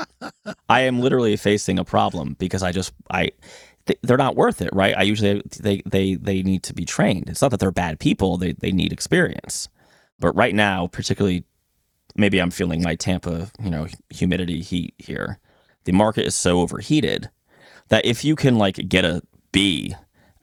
I 0.68 0.82
am 0.82 1.00
literally 1.00 1.36
facing 1.36 1.80
a 1.80 1.84
problem 1.84 2.36
because 2.38 2.62
I 2.62 2.70
just 2.70 2.92
I 3.10 3.32
they're 4.02 4.16
not 4.16 4.36
worth 4.36 4.60
it, 4.62 4.70
right? 4.72 4.96
I 4.96 5.02
usually 5.02 5.42
they 5.60 5.82
they 5.86 6.14
they 6.14 6.42
need 6.42 6.62
to 6.64 6.74
be 6.74 6.84
trained. 6.84 7.28
It's 7.28 7.42
not 7.42 7.50
that 7.50 7.60
they're 7.60 7.70
bad 7.70 7.98
people; 7.98 8.36
they 8.36 8.52
they 8.52 8.72
need 8.72 8.92
experience. 8.92 9.68
But 10.18 10.36
right 10.36 10.54
now, 10.54 10.86
particularly 10.86 11.44
maybe 12.14 12.38
I'm 12.38 12.50
feeling 12.50 12.82
my 12.82 12.94
Tampa, 12.94 13.50
you 13.62 13.70
know, 13.70 13.86
humidity 14.10 14.60
heat 14.60 14.94
here. 14.98 15.38
The 15.84 15.92
market 15.92 16.26
is 16.26 16.34
so 16.34 16.60
overheated 16.60 17.30
that 17.88 18.04
if 18.04 18.24
you 18.24 18.36
can 18.36 18.58
like 18.58 18.88
get 18.88 19.04
a 19.04 19.22
B 19.52 19.94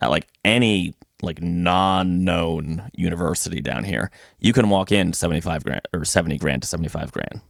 at 0.01 0.09
like 0.09 0.27
any 0.43 0.95
like 1.21 1.41
non-known 1.41 2.89
university 2.93 3.61
down 3.61 3.83
here, 3.83 4.11
you 4.39 4.53
can 4.53 4.69
walk 4.69 4.91
in 4.91 5.13
75 5.13 5.63
grand 5.63 5.87
or 5.93 6.05
70 6.05 6.37
grand 6.37 6.61
to 6.61 6.67
75 6.67 7.11
grand, 7.11 7.41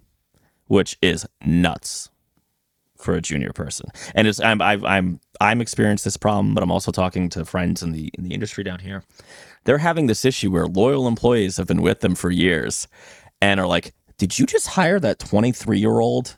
which 0.67 0.97
is 1.01 1.25
nuts 1.45 2.09
for 2.97 3.15
a 3.15 3.21
junior 3.21 3.51
person. 3.53 3.89
And 4.15 4.27
it's 4.27 4.39
I'm 4.39 4.61
I've, 4.61 4.83
I'm 4.83 5.19
I'm 5.39 5.61
experienced 5.61 6.03
this 6.03 6.17
problem, 6.17 6.53
but 6.53 6.63
I'm 6.63 6.71
also 6.71 6.91
talking 6.91 7.29
to 7.29 7.45
friends 7.45 7.81
in 7.83 7.91
the 7.91 8.09
in 8.17 8.23
the 8.23 8.33
industry 8.33 8.63
down 8.63 8.79
here. 8.79 9.03
They're 9.63 9.77
having 9.77 10.07
this 10.07 10.25
issue 10.25 10.51
where 10.51 10.67
loyal 10.67 11.07
employees 11.07 11.57
have 11.57 11.67
been 11.67 11.81
with 11.81 11.99
them 12.01 12.15
for 12.15 12.31
years 12.31 12.87
and 13.41 13.59
are 13.59 13.67
like, 13.67 13.93
"Did 14.17 14.39
you 14.39 14.45
just 14.45 14.67
hire 14.67 14.99
that 14.99 15.19
23 15.19 15.79
year 15.79 15.99
old 15.99 16.37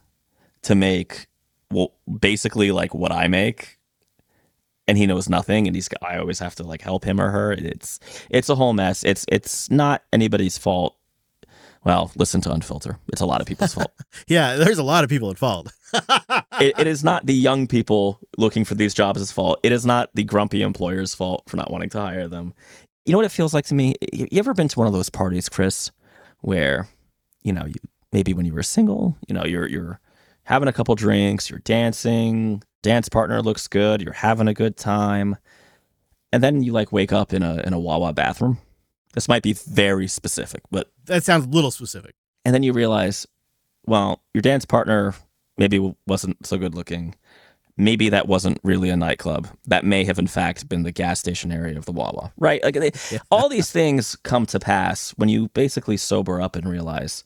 to 0.63 0.75
make 0.75 1.27
well 1.71 1.93
basically 2.19 2.71
like 2.71 2.93
what 2.93 3.11
I 3.11 3.27
make?" 3.27 3.77
And 4.87 4.97
he 4.97 5.05
knows 5.05 5.29
nothing, 5.29 5.67
and 5.67 5.75
he's. 5.75 5.87
I 6.01 6.17
always 6.17 6.39
have 6.39 6.55
to 6.55 6.63
like 6.63 6.81
help 6.81 7.03
him 7.03 7.21
or 7.21 7.29
her. 7.29 7.51
It's 7.53 7.99
it's 8.29 8.49
a 8.49 8.55
whole 8.55 8.73
mess. 8.73 9.03
It's 9.03 9.25
it's 9.31 9.69
not 9.69 10.03
anybody's 10.11 10.57
fault. 10.57 10.95
Well, 11.83 12.11
listen 12.15 12.41
to 12.41 12.49
Unfilter. 12.49 12.97
It's 13.07 13.21
a 13.21 13.25
lot 13.25 13.41
of 13.41 13.47
people's 13.47 13.73
fault. 13.73 13.91
Yeah, 14.27 14.55
there's 14.55 14.79
a 14.79 14.83
lot 14.83 15.03
of 15.03 15.09
people 15.09 15.29
at 15.31 15.37
fault. 15.37 15.71
it, 15.93 16.77
it 16.77 16.87
is 16.87 17.03
not 17.03 17.25
the 17.25 17.33
young 17.33 17.67
people 17.67 18.19
looking 18.37 18.65
for 18.65 18.75
these 18.75 18.93
jobs' 18.93 19.31
fault. 19.31 19.59
It 19.63 19.71
is 19.71 19.85
not 19.85 20.09
the 20.13 20.23
grumpy 20.23 20.61
employer's 20.61 21.15
fault 21.15 21.43
for 21.47 21.57
not 21.57 21.71
wanting 21.71 21.89
to 21.91 21.99
hire 21.99 22.27
them. 22.27 22.53
You 23.05 23.13
know 23.13 23.19
what 23.19 23.25
it 23.25 23.31
feels 23.31 23.53
like 23.53 23.65
to 23.65 23.75
me? 23.75 23.95
You 24.11 24.27
you 24.31 24.39
ever 24.39 24.53
been 24.53 24.67
to 24.67 24.79
one 24.79 24.87
of 24.87 24.93
those 24.93 25.09
parties, 25.09 25.47
Chris, 25.47 25.91
where 26.41 26.87
you 27.43 27.53
know 27.53 27.65
you, 27.65 27.75
maybe 28.11 28.33
when 28.33 28.45
you 28.45 28.53
were 28.53 28.63
single, 28.63 29.17
you 29.27 29.33
know 29.33 29.45
you're 29.45 29.67
you're 29.67 29.99
having 30.43 30.67
a 30.67 30.73
couple 30.73 30.95
drinks, 30.95 31.49
you're 31.49 31.59
dancing, 31.59 32.61
dance 32.81 33.09
partner 33.09 33.41
looks 33.41 33.67
good, 33.67 34.01
you're 34.01 34.13
having 34.13 34.47
a 34.47 34.53
good 34.53 34.75
time, 34.77 35.37
and 36.31 36.43
then 36.43 36.61
you 36.61 36.71
like 36.71 36.91
wake 36.91 37.13
up 37.13 37.33
in 37.33 37.41
a 37.43 37.61
in 37.65 37.73
a 37.73 37.79
Wawa 37.79 38.13
bathroom. 38.13 38.57
This 39.13 39.27
might 39.27 39.43
be 39.43 39.53
very 39.53 40.07
specific, 40.07 40.61
but 40.71 40.91
that 41.05 41.23
sounds 41.23 41.45
a 41.45 41.49
little 41.49 41.71
specific. 41.71 42.15
and 42.45 42.53
then 42.53 42.63
you 42.63 42.73
realize, 42.73 43.27
well, 43.85 44.21
your 44.33 44.41
dance 44.41 44.65
partner 44.65 45.13
maybe 45.57 45.95
wasn't 46.07 46.45
so 46.45 46.57
good 46.57 46.75
looking. 46.75 47.15
Maybe 47.75 48.09
that 48.09 48.27
wasn't 48.27 48.59
really 48.63 48.89
a 48.89 48.97
nightclub. 48.97 49.47
That 49.65 49.85
may 49.85 50.03
have, 50.03 50.19
in 50.19 50.27
fact, 50.27 50.67
been 50.69 50.83
the 50.83 50.91
gas 50.91 51.19
station 51.19 51.51
area 51.51 51.77
of 51.77 51.85
the 51.85 51.91
Wawa, 51.91 52.31
right? 52.37 52.61
Like 52.63 52.75
they, 52.75 52.91
all 53.31 53.49
these 53.49 53.71
things 53.71 54.15
come 54.17 54.45
to 54.47 54.59
pass 54.59 55.11
when 55.11 55.29
you 55.29 55.47
basically 55.49 55.97
sober 55.97 56.41
up 56.41 56.55
and 56.55 56.67
realize 56.69 57.23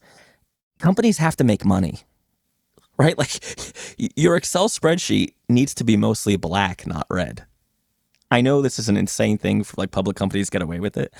companies 0.79 1.17
have 1.17 1.35
to 1.37 1.43
make 1.43 1.65
money, 1.65 2.01
right? 2.97 3.17
Like 3.17 3.39
your 4.15 4.35
Excel 4.35 4.69
spreadsheet 4.69 5.33
needs 5.49 5.73
to 5.75 5.83
be 5.83 5.97
mostly 5.97 6.37
black, 6.37 6.85
not 6.87 7.07
red. 7.09 7.45
I 8.31 8.41
know 8.41 8.61
this 8.61 8.79
is 8.79 8.89
an 8.89 8.97
insane 8.97 9.37
thing 9.37 9.63
for 9.63 9.75
like 9.77 9.91
public 9.91 10.15
companies 10.15 10.49
get 10.49 10.61
away 10.61 10.79
with 10.79 10.97
it, 10.97 11.13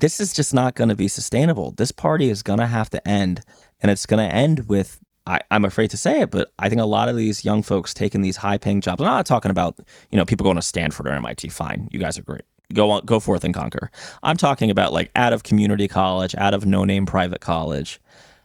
this 0.00 0.20
is 0.20 0.32
just 0.32 0.54
not 0.54 0.74
going 0.74 0.88
to 0.88 0.94
be 0.94 1.08
sustainable. 1.08 1.72
This 1.72 1.92
party 1.92 2.30
is 2.30 2.42
going 2.42 2.58
to 2.58 2.66
have 2.66 2.90
to 2.90 3.08
end, 3.08 3.42
and 3.80 3.90
it's 3.90 4.06
going 4.06 4.26
to 4.26 4.34
end 4.34 4.68
with. 4.68 5.00
I, 5.26 5.40
I'm 5.50 5.66
afraid 5.66 5.90
to 5.90 5.98
say 5.98 6.22
it, 6.22 6.30
but 6.30 6.50
I 6.58 6.70
think 6.70 6.80
a 6.80 6.86
lot 6.86 7.10
of 7.10 7.16
these 7.16 7.44
young 7.44 7.62
folks 7.62 7.92
taking 7.92 8.22
these 8.22 8.38
high-paying 8.38 8.80
jobs. 8.80 9.02
I'm 9.02 9.06
not 9.06 9.26
talking 9.26 9.50
about 9.50 9.78
you 10.10 10.16
know 10.16 10.24
people 10.24 10.44
going 10.44 10.56
to 10.56 10.62
Stanford 10.62 11.06
or 11.06 11.12
MIT. 11.12 11.48
Fine, 11.48 11.88
you 11.90 11.98
guys 11.98 12.18
are 12.18 12.22
great. 12.22 12.42
Go 12.72 12.90
on, 12.90 13.04
go 13.04 13.20
forth 13.20 13.44
and 13.44 13.54
conquer. 13.54 13.90
I'm 14.22 14.36
talking 14.36 14.70
about 14.70 14.92
like 14.92 15.10
out 15.16 15.32
of 15.32 15.42
community 15.42 15.88
college, 15.88 16.34
out 16.36 16.54
of 16.54 16.66
no-name 16.66 17.06
private 17.06 17.40
college. 17.40 18.00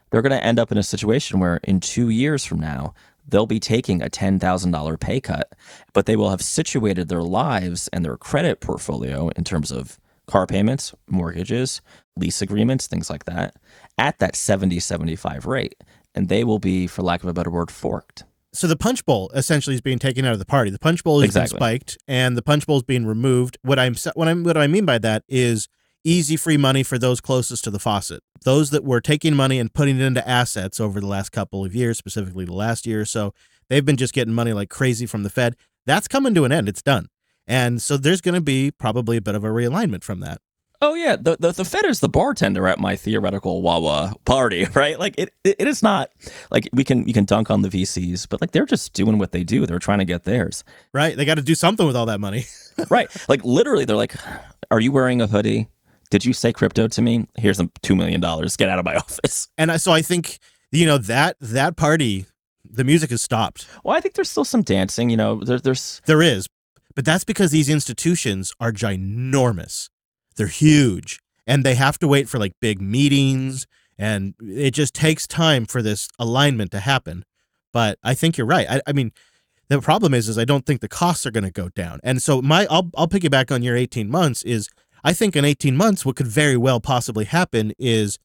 They're 0.10 0.22
going 0.22 0.32
to 0.32 0.43
end 0.43 0.60
up 0.60 0.72
in 0.72 0.78
a 0.78 0.84
situation 0.84 1.39
where 1.39 1.60
in 1.64 1.80
two 1.80 2.10
years 2.10 2.45
from 2.45 2.60
now, 2.60 2.93
they'll 3.28 3.47
be 3.47 3.60
taking 3.60 4.01
a 4.01 4.10
$10,000 4.10 4.99
pay 4.99 5.20
cut, 5.20 5.51
but 5.91 6.06
they 6.06 6.16
will 6.16 6.30
have 6.30 6.41
situated 6.41 7.10
their 7.10 7.24
lives 7.24 7.88
and 7.91 8.06
their 8.06 8.16
credit 8.16 8.60
portfolio 8.60 9.30
in 9.30 9.43
terms 9.43 9.72
of 9.72 9.99
car 10.34 10.47
payments, 10.47 10.95
mortgages, 11.07 11.79
lease 12.17 12.41
agreements, 12.41 12.88
things 12.88 13.07
like 13.07 13.25
that, 13.25 13.55
at 13.99 14.17
that 14.17 14.36
70, 14.36 14.79
75 14.79 15.45
rate. 15.45 15.75
And 16.15 16.27
they 16.27 16.43
will 16.43 16.57
be, 16.57 16.88
for 16.88 17.03
lack 17.03 17.21
of 17.21 17.29
a 17.29 17.34
better 17.34 17.51
word, 17.51 17.69
forked. 17.69 18.23
So 18.51 18.65
the 18.65 18.75
punch 18.75 19.05
bowl 19.05 19.29
essentially 19.36 19.75
is 19.75 19.81
being 19.81 19.99
taken 19.99 20.25
out 20.25 20.34
of 20.34 20.39
the 20.39 20.45
party. 20.45 20.71
The 20.71 20.79
punch 20.79 21.03
bowl 21.03 21.19
has 21.21 21.29
Exactly. 21.29 21.53
been 21.53 21.59
spiked, 21.59 21.97
and 22.07 22.36
the 22.36 22.41
punch 22.41 22.65
bowl 22.65 22.77
is 22.77 22.84
being 22.84 23.05
removed. 23.05 23.59
What 23.61 23.77
I'm 23.77 23.93
what 24.15 24.27
I'm 24.27 24.43
what 24.43 24.57
I 24.57 24.65
mean 24.65 24.86
by 24.86 24.97
that 24.99 25.23
is 25.29 25.67
easy 26.03 26.36
free 26.36 26.57
money 26.57 26.81
for 26.81 26.97
those 26.97 27.21
closest 27.21 27.63
to 27.65 27.71
the 27.71 27.79
faucet. 27.79 28.21
Those 28.43 28.71
that 28.71 28.84
were 28.84 29.01
taking 29.01 29.36
money 29.36 29.59
and 29.59 29.71
putting 29.71 29.99
it 29.99 30.03
into 30.03 30.27
assets 30.27 30.79
over 30.79 30.99
the 30.99 31.07
last 31.07 31.31
couple 31.31 31.63
of 31.63 31.75
years, 31.75 31.97
specifically 31.99 32.45
the 32.45 32.53
last 32.53 32.86
year 32.88 33.01
or 33.01 33.05
so, 33.05 33.34
they've 33.69 33.86
been 33.86 33.97
just 33.97 34.13
getting 34.13 34.34
money 34.34 34.53
like 34.53 34.69
crazy 34.69 35.05
from 35.05 35.21
the 35.23 35.29
Fed. 35.29 35.55
That's 35.86 36.07
coming 36.07 36.34
to 36.36 36.45
an 36.45 36.51
end. 36.51 36.67
It's 36.69 36.81
done. 36.81 37.07
And 37.47 37.81
so 37.81 37.97
there's 37.97 38.21
going 38.21 38.35
to 38.35 38.41
be 38.41 38.71
probably 38.71 39.17
a 39.17 39.21
bit 39.21 39.35
of 39.35 39.43
a 39.43 39.49
realignment 39.49 40.03
from 40.03 40.19
that. 40.21 40.39
Oh 40.81 40.95
yeah, 40.95 41.15
the, 41.15 41.37
the 41.39 41.53
the 41.53 41.63
Fed 41.63 41.85
is 41.85 42.01
the 42.01 42.09
bartender 42.09 42.67
at 42.67 42.77
my 42.77 42.97
theoretical 42.97 43.61
Wawa 43.61 44.15
party, 44.25 44.65
right? 44.73 44.99
Like 44.99 45.15
it, 45.17 45.33
it, 45.45 45.55
it 45.59 45.67
is 45.67 45.81
not 45.81 46.09
like 46.51 46.67
we 46.73 46.83
can 46.83 47.05
we 47.05 47.13
can 47.13 47.23
dunk 47.23 47.49
on 47.49 47.61
the 47.61 47.69
VCs, 47.69 48.27
but 48.27 48.41
like 48.41 48.51
they're 48.51 48.65
just 48.65 48.91
doing 48.91 49.17
what 49.17 49.31
they 49.31 49.45
do. 49.45 49.65
They're 49.65 49.79
trying 49.79 49.99
to 49.99 50.05
get 50.05 50.25
theirs. 50.25 50.65
Right? 50.93 51.15
They 51.15 51.23
got 51.23 51.35
to 51.35 51.41
do 51.41 51.55
something 51.55 51.87
with 51.87 51.95
all 51.95 52.07
that 52.07 52.19
money. 52.19 52.47
right. 52.89 53.07
Like 53.29 53.45
literally, 53.45 53.85
they're 53.85 53.95
like, 53.95 54.15
"Are 54.71 54.81
you 54.81 54.91
wearing 54.91 55.21
a 55.21 55.27
hoodie? 55.27 55.69
Did 56.09 56.25
you 56.25 56.33
say 56.33 56.51
crypto 56.51 56.89
to 56.89 57.01
me? 57.01 57.27
Here's 57.37 57.55
some 57.55 57.71
two 57.81 57.95
million 57.95 58.19
dollars. 58.19 58.57
Get 58.57 58.67
out 58.67 58.77
of 58.77 58.83
my 58.83 58.95
office." 58.97 59.47
And 59.57 59.71
I, 59.71 59.77
so 59.77 59.93
I 59.93 60.01
think 60.01 60.37
you 60.73 60.85
know 60.85 60.97
that 60.97 61.37
that 61.39 61.77
party, 61.77 62.25
the 62.69 62.83
music 62.83 63.11
has 63.11 63.21
stopped. 63.21 63.67
Well, 63.85 63.95
I 63.95 64.01
think 64.01 64.15
there's 64.15 64.29
still 64.29 64.43
some 64.43 64.63
dancing. 64.63 65.09
You 65.09 65.15
know, 65.15 65.39
there, 65.41 65.59
there's 65.59 66.01
There 66.07 66.21
is, 66.21 66.49
but 66.95 67.05
that's 67.05 67.23
because 67.23 67.51
these 67.51 67.69
institutions 67.69 68.53
are 68.59 68.71
ginormous. 68.71 69.89
They're 70.35 70.47
huge, 70.47 71.19
and 71.45 71.63
they 71.63 71.75
have 71.75 71.99
to 71.99 72.07
wait 72.07 72.29
for 72.29 72.39
like 72.39 72.53
big 72.59 72.81
meetings, 72.81 73.67
and 73.97 74.33
it 74.41 74.71
just 74.71 74.93
takes 74.93 75.27
time 75.27 75.65
for 75.65 75.81
this 75.81 76.09
alignment 76.19 76.71
to 76.71 76.79
happen. 76.79 77.25
But 77.71 77.97
I 78.03 78.13
think 78.13 78.37
you're 78.37 78.47
right. 78.47 78.67
I, 78.69 78.81
I 78.87 78.93
mean, 78.93 79.11
the 79.67 79.81
problem 79.81 80.13
is, 80.13 80.29
is 80.29 80.37
I 80.37 80.45
don't 80.45 80.65
think 80.65 80.81
the 80.81 80.87
costs 80.87 81.25
are 81.25 81.31
going 81.31 81.43
to 81.43 81.51
go 81.51 81.69
down. 81.69 81.99
And 82.03 82.21
so 82.21 82.41
my, 82.41 82.67
I'll, 82.69 82.89
I'll 82.95 83.07
piggyback 83.07 83.51
on 83.51 83.63
your 83.63 83.75
18 83.75 84.09
months. 84.09 84.43
Is 84.43 84.69
I 85.03 85.13
think 85.13 85.35
in 85.35 85.45
18 85.45 85.75
months, 85.75 86.05
what 86.05 86.15
could 86.15 86.27
very 86.27 86.57
well 86.57 86.79
possibly 86.79 87.25
happen 87.25 87.73
is 87.79 88.19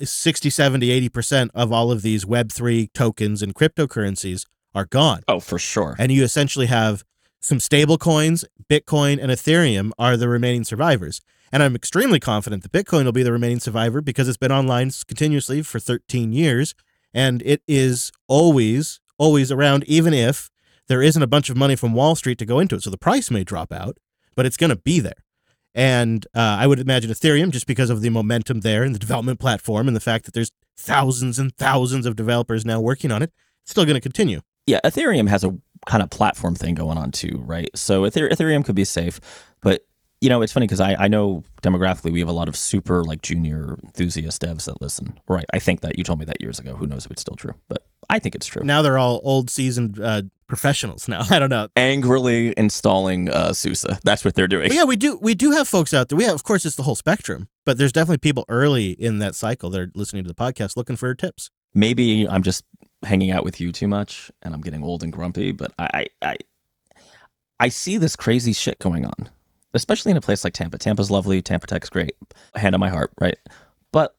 60, 0.00 0.50
70, 0.50 1.08
80% 1.08 1.50
of 1.54 1.72
all 1.72 1.90
of 1.90 2.02
these 2.02 2.24
Web3 2.24 2.92
tokens 2.92 3.42
and 3.42 3.54
cryptocurrencies 3.54 4.46
are 4.74 4.86
gone 4.86 5.22
oh 5.28 5.38
for 5.38 5.58
sure. 5.58 5.94
and 5.98 6.10
you 6.10 6.24
essentially 6.24 6.64
have 6.66 7.04
some 7.42 7.60
stable 7.60 7.98
coins 7.98 8.44
bitcoin 8.70 9.20
and 9.20 9.30
ethereum 9.30 9.90
are 9.98 10.16
the 10.16 10.28
remaining 10.28 10.64
survivors. 10.64 11.20
And 11.50 11.62
i'm 11.62 11.74
extremely 11.74 12.20
confident 12.20 12.62
that 12.62 12.72
bitcoin 12.72 13.04
will 13.04 13.12
be 13.12 13.22
the 13.22 13.32
remaining 13.32 13.60
survivor 13.60 14.00
because 14.00 14.28
it's 14.28 14.38
been 14.38 14.52
online 14.52 14.90
continuously 15.06 15.62
for 15.62 15.78
13 15.78 16.32
years. 16.32 16.74
And 17.12 17.42
it 17.42 17.62
is 17.68 18.10
always 18.28 19.00
always 19.18 19.52
around 19.52 19.84
even 19.84 20.14
if 20.14 20.50
there 20.88 21.02
isn't 21.02 21.22
a 21.22 21.26
bunch 21.26 21.50
of 21.50 21.56
money 21.56 21.76
from 21.76 21.92
wall 21.92 22.14
street 22.16 22.38
to 22.38 22.46
go 22.46 22.58
into 22.58 22.74
it. 22.74 22.82
So 22.82 22.90
the 22.90 22.98
price 22.98 23.30
may 23.30 23.44
drop 23.44 23.72
out 23.72 23.98
but 24.34 24.46
it's 24.46 24.56
going 24.56 24.70
to 24.70 24.76
be 24.76 25.00
there. 25.00 25.24
And 25.74 26.26
uh, 26.34 26.56
i 26.60 26.66
would 26.66 26.78
imagine 26.78 27.10
ethereum 27.10 27.50
just 27.50 27.66
because 27.66 27.90
of 27.90 28.00
the 28.00 28.10
momentum 28.10 28.60
there 28.60 28.82
and 28.82 28.94
the 28.94 28.98
development 28.98 29.40
platform 29.40 29.88
and 29.88 29.96
the 29.96 30.00
fact 30.00 30.24
that 30.26 30.34
there's 30.34 30.52
thousands 30.76 31.38
and 31.38 31.54
thousands 31.56 32.06
of 32.06 32.16
developers 32.16 32.64
now 32.64 32.80
working 32.80 33.10
on 33.12 33.22
it 33.22 33.32
it's 33.62 33.70
still 33.70 33.84
going 33.84 33.94
to 33.94 34.00
continue. 34.00 34.40
Yeah, 34.66 34.80
Ethereum 34.84 35.28
has 35.28 35.44
a 35.44 35.56
kind 35.86 36.02
of 36.02 36.10
platform 36.10 36.54
thing 36.54 36.74
going 36.74 36.98
on 36.98 37.10
too, 37.10 37.42
right? 37.46 37.70
So 37.74 38.02
Ethereum 38.02 38.64
could 38.64 38.74
be 38.74 38.84
safe, 38.84 39.20
but 39.60 39.84
you 40.22 40.28
know, 40.28 40.40
it's 40.40 40.52
funny 40.52 40.66
because 40.68 40.80
I, 40.80 40.94
I 40.94 41.08
know 41.08 41.42
demographically 41.62 42.12
we 42.12 42.20
have 42.20 42.28
a 42.28 42.32
lot 42.32 42.46
of 42.48 42.54
super 42.54 43.02
like 43.02 43.22
junior 43.22 43.76
enthusiast 43.82 44.40
devs 44.40 44.66
that 44.66 44.80
listen. 44.80 45.18
Right. 45.26 45.44
I 45.52 45.58
think 45.58 45.80
that 45.80 45.98
you 45.98 46.04
told 46.04 46.20
me 46.20 46.24
that 46.26 46.40
years 46.40 46.60
ago. 46.60 46.76
Who 46.76 46.86
knows 46.86 47.04
if 47.04 47.10
it's 47.10 47.22
still 47.22 47.34
true, 47.34 47.54
but 47.68 47.84
I 48.08 48.20
think 48.20 48.36
it's 48.36 48.46
true. 48.46 48.62
now 48.62 48.82
they're 48.82 48.98
all 48.98 49.20
old 49.24 49.50
seasoned 49.50 49.98
uh, 49.98 50.22
professionals 50.46 51.08
now. 51.08 51.22
I 51.30 51.40
don't 51.40 51.50
know. 51.50 51.66
Angrily 51.74 52.54
installing 52.56 53.30
uh, 53.30 53.52
SUSE. 53.52 53.84
That's 54.04 54.24
what 54.24 54.36
they're 54.36 54.46
doing. 54.46 54.68
But 54.68 54.76
yeah, 54.76 54.84
we 54.84 54.94
do 54.94 55.18
we 55.20 55.34
do 55.34 55.50
have 55.50 55.66
folks 55.66 55.92
out 55.92 56.08
there. 56.08 56.16
We 56.16 56.24
have, 56.24 56.36
of 56.36 56.44
course, 56.44 56.64
it's 56.64 56.76
the 56.76 56.84
whole 56.84 56.94
spectrum, 56.94 57.48
but 57.66 57.76
there's 57.76 57.92
definitely 57.92 58.18
people 58.18 58.44
early 58.48 58.92
in 58.92 59.18
that 59.18 59.34
cycle 59.34 59.70
that 59.70 59.80
are 59.80 59.90
listening 59.96 60.22
to 60.22 60.28
the 60.28 60.34
podcast 60.34 60.76
looking 60.76 60.94
for 60.94 61.12
tips. 61.16 61.50
Maybe 61.74 62.28
I'm 62.28 62.44
just 62.44 62.62
hanging 63.04 63.30
out 63.30 63.44
with 63.44 63.60
you 63.60 63.72
too 63.72 63.88
much 63.88 64.30
and 64.42 64.54
I'm 64.54 64.60
getting 64.60 64.82
old 64.82 65.02
and 65.02 65.12
grumpy, 65.12 65.52
but 65.52 65.72
I, 65.78 66.06
I, 66.22 66.28
I, 66.30 66.36
I 67.60 67.68
see 67.68 67.96
this 67.96 68.16
crazy 68.16 68.52
shit 68.52 68.78
going 68.78 69.04
on, 69.04 69.30
especially 69.74 70.10
in 70.10 70.16
a 70.16 70.20
place 70.20 70.44
like 70.44 70.52
Tampa. 70.52 70.78
Tampa's 70.78 71.10
lovely. 71.10 71.42
Tampa 71.42 71.66
Tech's 71.66 71.88
great. 71.88 72.14
Hand 72.54 72.74
on 72.74 72.80
my 72.80 72.88
heart, 72.88 73.12
right? 73.20 73.36
But 73.92 74.14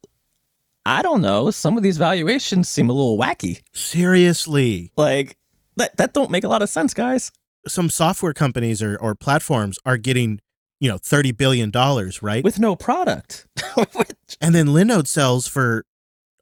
I 0.85 1.01
don't 1.01 1.21
know. 1.21 1.49
Some 1.51 1.77
of 1.77 1.83
these 1.83 1.97
valuations 1.97 2.69
seem 2.69 2.89
a 2.89 2.93
little 2.93 3.17
wacky. 3.17 3.61
Seriously, 3.73 4.91
Like 4.97 5.37
that, 5.77 5.95
that 5.97 6.13
don't 6.13 6.29
make 6.31 6.43
a 6.43 6.47
lot 6.49 6.61
of 6.61 6.69
sense, 6.69 6.93
guys. 6.93 7.31
some 7.67 7.89
software 7.89 8.33
companies 8.33 8.81
or, 8.81 8.97
or 8.97 9.15
platforms 9.15 9.79
are 9.85 9.97
getting, 9.97 10.39
you 10.79 10.89
know, 10.89 10.97
thirty 10.97 11.31
billion 11.31 11.71
dollars, 11.71 12.21
right? 12.21 12.43
With 12.43 12.59
no 12.59 12.75
product. 12.75 13.47
and 14.41 14.53
then 14.53 14.67
Linode 14.67 15.07
sells 15.07 15.47
for 15.47 15.85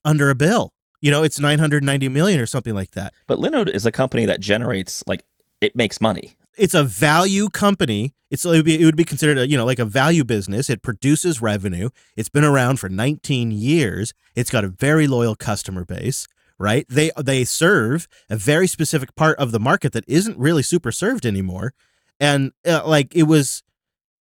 under 0.03 0.29
a 0.31 0.35
bill. 0.35 0.71
You 1.01 1.11
know, 1.11 1.23
it's 1.23 1.39
nine 1.39 1.59
hundred 1.59 1.83
ninety 1.83 2.07
million 2.09 2.39
or 2.39 2.45
something 2.45 2.73
like 2.75 2.91
that. 2.91 3.13
But 3.27 3.39
Linode 3.39 3.69
is 3.69 3.85
a 3.85 3.91
company 3.91 4.25
that 4.25 4.39
generates 4.39 5.03
like 5.07 5.23
it 5.59 5.75
makes 5.75 5.99
money. 6.01 6.35
it's 6.57 6.73
a 6.73 6.83
value 6.83 7.49
company. 7.49 8.13
It's 8.29 8.45
it 8.45 8.49
would 8.49 8.65
be, 8.65 8.79
it 8.81 8.85
would 8.85 8.95
be 8.95 9.03
considered 9.03 9.37
a, 9.37 9.47
you 9.47 9.57
know 9.57 9.65
like 9.65 9.79
a 9.79 9.85
value 9.85 10.23
business. 10.23 10.69
It 10.69 10.81
produces 10.81 11.41
revenue. 11.41 11.89
It's 12.15 12.29
been 12.29 12.43
around 12.45 12.79
for 12.79 12.87
19 12.89 13.51
years. 13.51 14.13
It's 14.35 14.49
got 14.49 14.63
a 14.63 14.69
very 14.69 15.07
loyal 15.07 15.35
customer 15.35 15.83
base, 15.85 16.27
right? 16.59 16.85
They 16.89 17.11
they 17.17 17.43
serve 17.45 18.07
a 18.29 18.37
very 18.37 18.67
specific 18.67 19.15
part 19.15 19.37
of 19.39 19.51
the 19.51 19.59
market 19.59 19.91
that 19.93 20.05
isn't 20.07 20.37
really 20.37 20.63
super 20.63 20.91
served 20.91 21.25
anymore. 21.25 21.73
And 22.19 22.51
uh, 22.65 22.83
like 22.85 23.15
it 23.15 23.23
was 23.23 23.63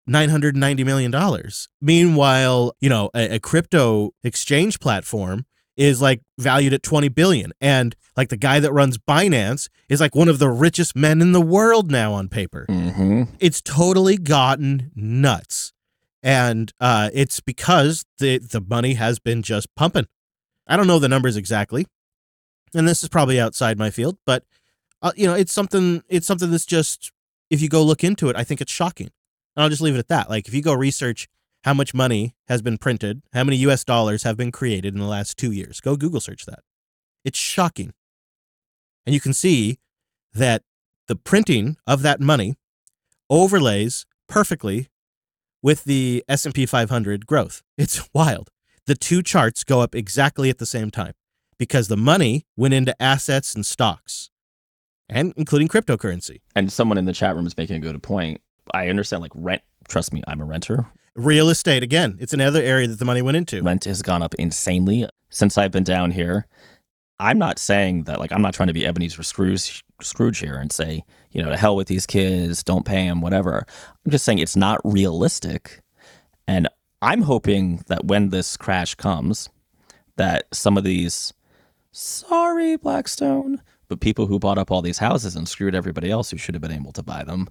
990 0.06 0.82
million 0.84 1.10
dollars. 1.10 1.68
Meanwhile, 1.80 2.74
you 2.80 2.88
know, 2.88 3.10
a, 3.14 3.36
a 3.36 3.38
crypto 3.38 4.12
exchange 4.24 4.80
platform 4.80 5.46
is 5.80 6.02
like 6.02 6.20
valued 6.38 6.74
at 6.74 6.82
20 6.82 7.08
billion 7.08 7.52
and 7.58 7.96
like 8.14 8.28
the 8.28 8.36
guy 8.36 8.60
that 8.60 8.70
runs 8.70 8.98
Binance 8.98 9.70
is 9.88 9.98
like 9.98 10.14
one 10.14 10.28
of 10.28 10.38
the 10.38 10.50
richest 10.50 10.94
men 10.94 11.22
in 11.22 11.32
the 11.32 11.40
world 11.40 11.90
now 11.90 12.12
on 12.12 12.28
paper. 12.28 12.66
hmm 12.68 13.22
It's 13.40 13.62
totally 13.62 14.18
gotten 14.18 14.90
nuts. 14.94 15.72
And 16.22 16.70
uh 16.80 17.08
it's 17.14 17.40
because 17.40 18.04
the 18.18 18.36
the 18.38 18.60
money 18.60 18.94
has 18.94 19.18
been 19.18 19.42
just 19.42 19.74
pumping. 19.74 20.06
I 20.66 20.76
don't 20.76 20.86
know 20.86 20.98
the 20.98 21.08
numbers 21.08 21.36
exactly. 21.36 21.86
And 22.74 22.86
this 22.86 23.02
is 23.02 23.08
probably 23.08 23.40
outside 23.40 23.78
my 23.78 23.88
field, 23.90 24.18
but 24.26 24.44
uh, 25.02 25.12
you 25.16 25.26
know, 25.26 25.34
it's 25.34 25.52
something 25.52 26.02
it's 26.10 26.26
something 26.26 26.50
that's 26.50 26.66
just 26.66 27.10
if 27.48 27.62
you 27.62 27.70
go 27.70 27.82
look 27.82 28.04
into 28.04 28.28
it, 28.28 28.36
I 28.36 28.44
think 28.44 28.60
it's 28.60 28.70
shocking. 28.72 29.08
And 29.56 29.62
I'll 29.62 29.70
just 29.70 29.80
leave 29.80 29.94
it 29.94 29.98
at 29.98 30.08
that. 30.08 30.28
Like 30.28 30.46
if 30.46 30.52
you 30.52 30.60
go 30.62 30.74
research 30.74 31.26
how 31.64 31.74
much 31.74 31.94
money 31.94 32.34
has 32.48 32.62
been 32.62 32.78
printed, 32.78 33.22
how 33.32 33.44
many 33.44 33.56
US 33.58 33.84
dollars 33.84 34.22
have 34.22 34.36
been 34.36 34.52
created 34.52 34.94
in 34.94 35.00
the 35.00 35.06
last 35.06 35.36
2 35.36 35.52
years, 35.52 35.80
go 35.80 35.96
Google 35.96 36.20
search 36.20 36.46
that. 36.46 36.60
It's 37.24 37.38
shocking. 37.38 37.92
And 39.06 39.14
you 39.14 39.20
can 39.20 39.32
see 39.32 39.78
that 40.32 40.62
the 41.08 41.16
printing 41.16 41.76
of 41.86 42.02
that 42.02 42.20
money 42.20 42.54
overlays 43.28 44.06
perfectly 44.28 44.88
with 45.62 45.84
the 45.84 46.24
S&P 46.28 46.66
500 46.66 47.26
growth. 47.26 47.62
It's 47.76 48.08
wild. 48.14 48.50
The 48.86 48.94
two 48.94 49.22
charts 49.22 49.64
go 49.64 49.80
up 49.80 49.94
exactly 49.94 50.50
at 50.50 50.58
the 50.58 50.66
same 50.66 50.90
time 50.90 51.12
because 51.58 51.88
the 51.88 51.96
money 51.96 52.46
went 52.56 52.74
into 52.74 53.00
assets 53.02 53.54
and 53.54 53.66
stocks 53.66 54.30
and 55.08 55.34
including 55.36 55.68
cryptocurrency. 55.68 56.40
And 56.56 56.72
someone 56.72 56.96
in 56.96 57.04
the 57.04 57.12
chat 57.12 57.36
room 57.36 57.46
is 57.46 57.56
making 57.56 57.76
a 57.76 57.80
good 57.80 58.02
point. 58.02 58.40
I 58.72 58.88
understand, 58.88 59.22
like 59.22 59.32
rent. 59.34 59.62
Trust 59.88 60.12
me, 60.12 60.22
I'm 60.26 60.40
a 60.40 60.44
renter. 60.44 60.86
Real 61.20 61.50
estate 61.50 61.82
again, 61.82 62.16
it's 62.18 62.32
another 62.32 62.62
area 62.62 62.86
that 62.86 62.98
the 62.98 63.04
money 63.04 63.20
went 63.20 63.36
into. 63.36 63.62
Rent 63.62 63.84
has 63.84 64.00
gone 64.00 64.22
up 64.22 64.34
insanely 64.36 65.06
since 65.28 65.58
I've 65.58 65.70
been 65.70 65.84
down 65.84 66.12
here. 66.12 66.46
I'm 67.18 67.36
not 67.36 67.58
saying 67.58 68.04
that, 68.04 68.18
like, 68.18 68.32
I'm 68.32 68.40
not 68.40 68.54
trying 68.54 68.68
to 68.68 68.72
be 68.72 68.86
Ebenezer 68.86 69.22
Scrooge, 69.22 69.84
Scrooge 70.00 70.38
here 70.38 70.56
and 70.56 70.72
say, 70.72 71.04
you 71.30 71.42
know, 71.42 71.50
to 71.50 71.58
hell 71.58 71.76
with 71.76 71.88
these 71.88 72.06
kids, 72.06 72.64
don't 72.64 72.86
pay 72.86 73.06
them, 73.06 73.20
whatever. 73.20 73.66
I'm 74.06 74.10
just 74.10 74.24
saying 74.24 74.38
it's 74.38 74.56
not 74.56 74.80
realistic. 74.82 75.82
And 76.48 76.70
I'm 77.02 77.20
hoping 77.20 77.84
that 77.88 78.06
when 78.06 78.30
this 78.30 78.56
crash 78.56 78.94
comes, 78.94 79.50
that 80.16 80.46
some 80.54 80.78
of 80.78 80.84
these, 80.84 81.34
sorry, 81.92 82.76
Blackstone, 82.76 83.60
but 83.88 84.00
people 84.00 84.24
who 84.24 84.38
bought 84.38 84.56
up 84.56 84.70
all 84.70 84.80
these 84.80 84.96
houses 84.96 85.36
and 85.36 85.46
screwed 85.46 85.74
everybody 85.74 86.10
else 86.10 86.30
who 86.30 86.38
should 86.38 86.54
have 86.54 86.62
been 86.62 86.72
able 86.72 86.92
to 86.92 87.02
buy 87.02 87.24
them 87.24 87.50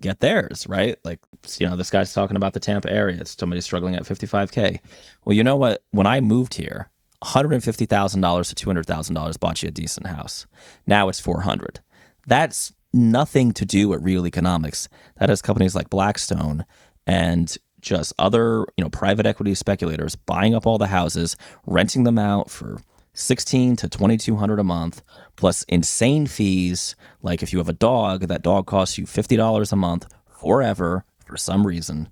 get 0.00 0.20
theirs, 0.20 0.66
right? 0.68 0.96
Like, 1.04 1.20
you 1.58 1.68
know, 1.68 1.76
this 1.76 1.90
guy's 1.90 2.12
talking 2.12 2.36
about 2.36 2.52
the 2.52 2.60
Tampa 2.60 2.90
area. 2.90 3.20
It's 3.20 3.36
somebody 3.36 3.60
struggling 3.60 3.94
at 3.94 4.04
55K. 4.04 4.80
Well, 5.24 5.34
you 5.34 5.44
know 5.44 5.56
what? 5.56 5.82
When 5.90 6.06
I 6.06 6.20
moved 6.20 6.54
here, 6.54 6.90
$150,000 7.22 8.54
to 8.54 8.66
$200,000 8.66 9.40
bought 9.40 9.62
you 9.62 9.68
a 9.68 9.72
decent 9.72 10.06
house. 10.06 10.46
Now 10.86 11.08
it's 11.08 11.20
400. 11.20 11.80
That's 12.26 12.72
nothing 12.92 13.52
to 13.52 13.64
do 13.64 13.88
with 13.88 14.02
real 14.02 14.26
economics. 14.26 14.88
That 15.18 15.30
is 15.30 15.42
companies 15.42 15.74
like 15.74 15.90
Blackstone 15.90 16.64
and 17.06 17.56
just 17.80 18.12
other, 18.18 18.66
you 18.76 18.84
know, 18.84 18.88
private 18.90 19.26
equity 19.26 19.54
speculators 19.54 20.16
buying 20.16 20.54
up 20.54 20.66
all 20.66 20.78
the 20.78 20.86
houses, 20.86 21.36
renting 21.66 22.04
them 22.04 22.18
out 22.18 22.50
for 22.50 22.78
16 23.14 23.76
to 23.76 23.88
2200 23.88 24.58
a 24.58 24.64
month 24.64 25.02
plus 25.36 25.62
insane 25.64 26.26
fees 26.26 26.96
like 27.22 27.42
if 27.42 27.52
you 27.52 27.58
have 27.58 27.68
a 27.68 27.72
dog 27.72 28.28
that 28.28 28.42
dog 28.42 28.66
costs 28.66 28.98
you 28.98 29.06
$50 29.06 29.72
a 29.72 29.76
month 29.76 30.06
forever 30.26 31.04
for 31.24 31.36
some 31.36 31.66
reason. 31.66 32.08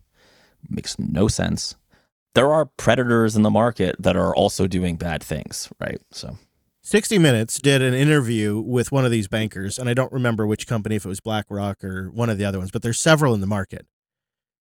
Makes 0.68 0.98
no 0.98 1.28
sense. 1.28 1.74
There 2.34 2.52
are 2.52 2.66
predators 2.66 3.36
in 3.36 3.42
the 3.42 3.50
market 3.50 3.96
that 3.98 4.16
are 4.16 4.34
also 4.34 4.66
doing 4.66 4.96
bad 4.96 5.22
things 5.22 5.68
right? 5.78 6.00
So. 6.10 6.38
60 6.84 7.18
Minutes 7.18 7.60
did 7.60 7.80
an 7.80 7.94
interview 7.94 8.58
with 8.58 8.90
one 8.90 9.04
of 9.04 9.12
these 9.12 9.28
bankers, 9.28 9.78
and 9.78 9.88
I 9.88 9.94
don't 9.94 10.12
remember 10.12 10.48
which 10.48 10.66
company, 10.66 10.96
if 10.96 11.04
it 11.04 11.08
was 11.08 11.20
BlackRock 11.20 11.84
or 11.84 12.10
one 12.10 12.28
of 12.28 12.38
the 12.38 12.44
other 12.44 12.58
ones, 12.58 12.72
but 12.72 12.82
there's 12.82 12.98
several 12.98 13.34
in 13.34 13.40
the 13.40 13.46
market. 13.46 13.86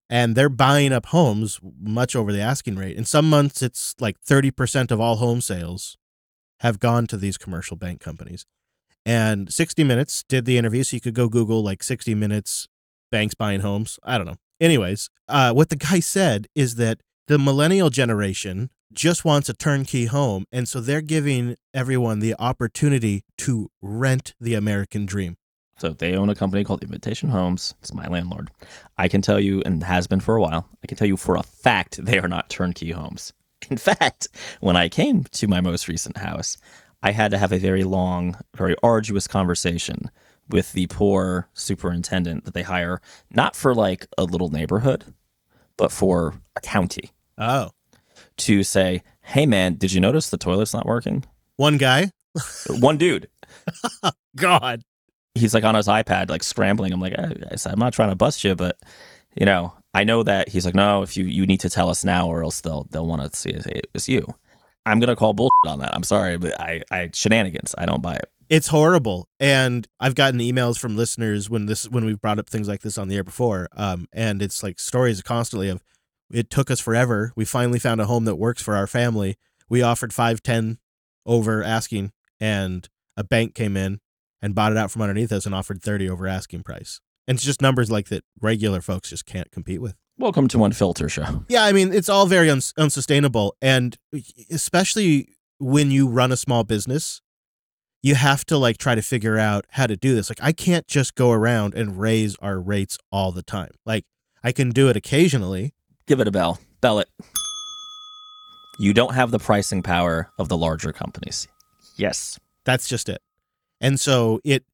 And 0.07 0.35
they're 0.35 0.47
buying 0.47 0.93
up 0.93 1.07
homes 1.07 1.59
much 1.81 2.15
over 2.15 2.31
the 2.31 2.39
asking 2.39 2.75
rate. 2.75 2.95
In 2.95 3.05
some 3.05 3.27
months, 3.27 3.63
it's 3.63 3.95
like 3.99 4.21
30% 4.21 4.91
of 4.91 5.01
all 5.01 5.15
home 5.15 5.41
sales 5.41 5.97
have 6.61 6.79
gone 6.79 7.07
to 7.07 7.17
these 7.17 7.37
commercial 7.37 7.75
bank 7.75 7.99
companies. 7.99 8.45
And 9.05 9.51
60 9.51 9.83
Minutes 9.83 10.23
did 10.27 10.45
the 10.45 10.57
interview, 10.57 10.83
so 10.83 10.95
you 10.95 11.01
could 11.01 11.15
go 11.15 11.27
Google 11.27 11.63
like 11.63 11.83
60 11.83 12.15
Minutes 12.15 12.67
banks 13.11 13.33
buying 13.33 13.61
homes. 13.61 13.99
I 14.03 14.17
don't 14.17 14.27
know. 14.27 14.37
Anyways, 14.59 15.09
uh, 15.27 15.53
what 15.53 15.69
the 15.69 15.75
guy 15.75 15.99
said 15.99 16.47
is 16.55 16.75
that 16.75 17.01
the 17.27 17.39
millennial 17.39 17.89
generation 17.89 18.69
just 18.93 19.25
wants 19.25 19.49
a 19.49 19.53
turnkey 19.53 20.05
home. 20.05 20.45
And 20.51 20.67
so 20.67 20.79
they're 20.79 21.01
giving 21.01 21.55
everyone 21.73 22.19
the 22.19 22.35
opportunity 22.37 23.23
to 23.39 23.69
rent 23.81 24.33
the 24.39 24.53
American 24.53 25.05
dream. 25.05 25.37
So 25.77 25.89
they 25.89 26.15
own 26.15 26.29
a 26.29 26.35
company 26.35 26.63
called 26.63 26.83
Invitation 26.83 27.29
Homes. 27.29 27.73
It's 27.79 27.93
my 27.93 28.07
landlord. 28.07 28.51
I 28.99 29.07
can 29.07 29.21
tell 29.23 29.39
you, 29.39 29.63
and 29.65 29.81
has 29.83 30.05
been 30.05 30.19
for 30.19 30.35
a 30.35 30.41
while, 30.41 30.67
I 30.83 30.87
can 30.87 30.95
tell 30.95 31.07
you 31.07 31.17
for 31.17 31.37
a 31.37 31.43
fact 31.43 32.05
they 32.05 32.19
are 32.19 32.27
not 32.27 32.51
turnkey 32.51 32.91
homes. 32.91 33.33
In 33.69 33.77
fact, 33.77 34.27
when 34.59 34.75
I 34.75 34.89
came 34.89 35.23
to 35.25 35.47
my 35.47 35.61
most 35.61 35.87
recent 35.87 36.17
house, 36.17 36.57
I 37.03 37.11
had 37.11 37.31
to 37.31 37.37
have 37.37 37.51
a 37.51 37.57
very 37.57 37.83
long, 37.83 38.35
very 38.55 38.75
arduous 38.83 39.27
conversation 39.27 40.09
with 40.49 40.73
the 40.73 40.87
poor 40.87 41.47
superintendent 41.53 42.45
that 42.45 42.53
they 42.53 42.63
hire, 42.63 43.01
not 43.29 43.55
for 43.55 43.73
like 43.73 44.07
a 44.17 44.23
little 44.23 44.49
neighborhood, 44.49 45.05
but 45.77 45.91
for 45.91 46.35
a 46.55 46.61
county 46.61 47.11
Oh, 47.37 47.71
to 48.37 48.63
say, 48.63 49.03
hey 49.21 49.45
man, 49.45 49.75
did 49.75 49.93
you 49.93 50.01
notice 50.01 50.29
the 50.29 50.37
toilet's 50.37 50.73
not 50.73 50.85
working? 50.85 51.23
one 51.55 51.77
guy? 51.77 52.11
One 52.79 52.97
dude. 52.97 53.27
God. 54.35 54.81
he's 55.35 55.53
like 55.53 55.63
on 55.63 55.75
his 55.75 55.87
iPad, 55.87 56.29
like 56.29 56.43
scrambling. 56.43 56.93
I'm 56.93 57.01
like, 57.01 57.13
"Eh, 57.17 57.33
guys, 57.49 57.65
I'm 57.65 57.77
not 57.79 57.93
trying 57.93 58.09
to 58.09 58.15
bust 58.15 58.43
you, 58.43 58.55
but 58.55 58.77
you 59.37 59.45
know, 59.45 59.73
I 59.93 60.03
know 60.03 60.23
that 60.23 60.49
he's 60.49 60.65
like, 60.65 60.75
no, 60.75 61.01
if 61.01 61.17
you 61.17 61.25
you 61.25 61.45
need 61.45 61.59
to 61.61 61.69
tell 61.69 61.89
us 61.89 62.03
now, 62.03 62.27
or 62.27 62.43
else 62.43 62.61
they'll 62.61 62.87
they'll 62.91 63.07
want 63.07 63.21
to 63.31 63.37
see 63.37 63.49
it, 63.49 63.87
it's 63.93 64.07
you. 64.07 64.25
I'm 64.85 64.99
gonna 64.99 65.15
call 65.15 65.33
bullshit 65.33 65.67
on 65.67 65.79
that. 65.79 65.93
I'm 65.93 66.03
sorry, 66.03 66.37
but 66.37 66.59
I 66.59 66.81
I 66.91 67.09
shenanigans. 67.13 67.75
I 67.77 67.85
don't 67.85 68.01
buy 68.01 68.15
it. 68.15 68.29
It's 68.49 68.67
horrible. 68.67 69.29
And 69.39 69.87
I've 69.99 70.15
gotten 70.15 70.39
emails 70.39 70.77
from 70.77 70.97
listeners 70.97 71.49
when 71.49 71.67
this 71.67 71.89
when 71.89 72.05
we've 72.05 72.19
brought 72.19 72.39
up 72.39 72.49
things 72.49 72.67
like 72.67 72.81
this 72.81 72.97
on 72.97 73.07
the 73.07 73.15
air 73.15 73.23
before. 73.23 73.67
Um, 73.75 74.07
and 74.11 74.41
it's 74.41 74.63
like 74.63 74.79
stories 74.79 75.21
constantly 75.21 75.69
of 75.69 75.83
it 76.31 76.49
took 76.49 76.71
us 76.71 76.79
forever. 76.79 77.31
We 77.35 77.45
finally 77.45 77.79
found 77.79 78.01
a 78.01 78.05
home 78.05 78.25
that 78.25 78.35
works 78.35 78.61
for 78.61 78.75
our 78.75 78.87
family. 78.87 79.37
We 79.69 79.81
offered 79.81 80.13
five 80.13 80.41
ten 80.41 80.79
over 81.25 81.63
asking, 81.63 82.11
and 82.39 82.89
a 83.15 83.23
bank 83.23 83.55
came 83.55 83.77
in 83.77 83.99
and 84.41 84.55
bought 84.55 84.71
it 84.71 84.77
out 84.77 84.91
from 84.91 85.01
underneath 85.01 85.31
us 85.31 85.45
and 85.45 85.53
offered 85.53 85.81
thirty 85.81 86.09
over 86.09 86.27
asking 86.27 86.63
price. 86.63 86.99
And 87.27 87.35
it's 87.35 87.45
just 87.45 87.61
numbers 87.61 87.91
like 87.91 88.09
that 88.09 88.23
regular 88.41 88.81
folks 88.81 89.09
just 89.09 89.25
can't 89.25 89.51
compete 89.51 89.81
with. 89.81 89.95
Welcome 90.17 90.47
to 90.49 90.57
Unfilter 90.57 91.09
Show. 91.09 91.45
Yeah, 91.47 91.63
I 91.63 91.71
mean, 91.71 91.93
it's 91.93 92.09
all 92.09 92.25
very 92.25 92.49
uns- 92.49 92.73
unsustainable. 92.77 93.55
And 93.61 93.97
especially 94.49 95.29
when 95.59 95.91
you 95.91 96.07
run 96.07 96.31
a 96.31 96.37
small 96.37 96.63
business, 96.63 97.21
you 98.03 98.15
have 98.15 98.45
to 98.45 98.57
like 98.57 98.77
try 98.77 98.95
to 98.95 99.01
figure 99.01 99.37
out 99.37 99.65
how 99.69 99.87
to 99.87 99.95
do 99.95 100.15
this. 100.15 100.29
Like, 100.29 100.41
I 100.41 100.51
can't 100.51 100.87
just 100.87 101.15
go 101.15 101.31
around 101.31 101.75
and 101.75 101.99
raise 101.99 102.35
our 102.37 102.59
rates 102.59 102.97
all 103.11 103.31
the 103.31 103.43
time. 103.43 103.71
Like, 103.85 104.05
I 104.43 104.51
can 104.51 104.71
do 104.71 104.89
it 104.89 104.95
occasionally. 104.95 105.73
Give 106.07 106.19
it 106.19 106.27
a 106.27 106.31
bell. 106.31 106.59
Bell 106.81 106.99
it. 106.99 107.09
You 108.79 108.93
don't 108.93 109.13
have 109.13 109.29
the 109.29 109.37
pricing 109.39 109.83
power 109.83 110.31
of 110.39 110.49
the 110.49 110.57
larger 110.57 110.91
companies. 110.91 111.47
Yes. 111.95 112.39
That's 112.65 112.87
just 112.87 113.09
it. 113.09 113.21
And 113.79 113.99
so 113.99 114.39
it 114.43 114.65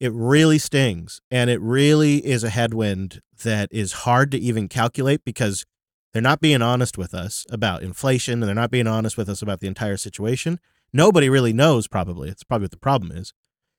it 0.00 0.12
really 0.12 0.58
stings 0.58 1.20
and 1.30 1.48
it 1.50 1.60
really 1.60 2.24
is 2.26 2.44
a 2.44 2.50
headwind 2.50 3.20
that 3.42 3.68
is 3.70 3.92
hard 3.92 4.30
to 4.32 4.38
even 4.38 4.68
calculate 4.68 5.24
because 5.24 5.64
they're 6.12 6.22
not 6.22 6.40
being 6.40 6.62
honest 6.62 6.96
with 6.96 7.14
us 7.14 7.44
about 7.50 7.82
inflation 7.82 8.34
and 8.34 8.44
they're 8.44 8.54
not 8.54 8.70
being 8.70 8.86
honest 8.86 9.16
with 9.16 9.28
us 9.28 9.42
about 9.42 9.60
the 9.60 9.66
entire 9.66 9.96
situation. 9.96 10.60
Nobody 10.92 11.28
really 11.28 11.52
knows 11.52 11.88
probably. 11.88 12.28
It's 12.28 12.44
probably 12.44 12.64
what 12.64 12.70
the 12.70 12.76
problem 12.76 13.10
is. 13.12 13.32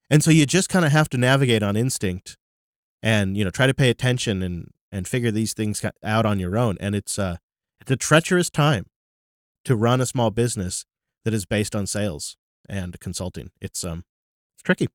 And 0.09 0.23
so 0.23 0.31
you 0.31 0.45
just 0.45 0.69
kind 0.69 0.85
of 0.85 0.91
have 0.91 1.09
to 1.09 1.17
navigate 1.17 1.63
on 1.63 1.75
instinct 1.75 2.37
and 3.01 3.37
you 3.37 3.43
know 3.43 3.51
try 3.51 3.67
to 3.67 3.73
pay 3.73 3.89
attention 3.89 4.41
and 4.41 4.71
and 4.91 5.07
figure 5.07 5.31
these 5.31 5.53
things 5.53 5.83
out 6.03 6.25
on 6.25 6.39
your 6.39 6.57
own 6.57 6.77
and 6.79 6.95
it's 6.95 7.19
uh 7.19 7.37
it's 7.81 7.91
a 7.91 7.95
treacherous 7.95 8.49
time 8.49 8.85
to 9.63 9.75
run 9.75 9.99
a 9.99 10.05
small 10.05 10.31
business 10.31 10.85
that 11.23 11.33
is 11.33 11.45
based 11.45 11.75
on 11.75 11.85
sales 11.87 12.37
and 12.67 12.99
consulting. 12.99 13.51
It's 13.61 13.83
um 13.83 14.03
it's 14.55 14.63
tricky. 14.63 14.87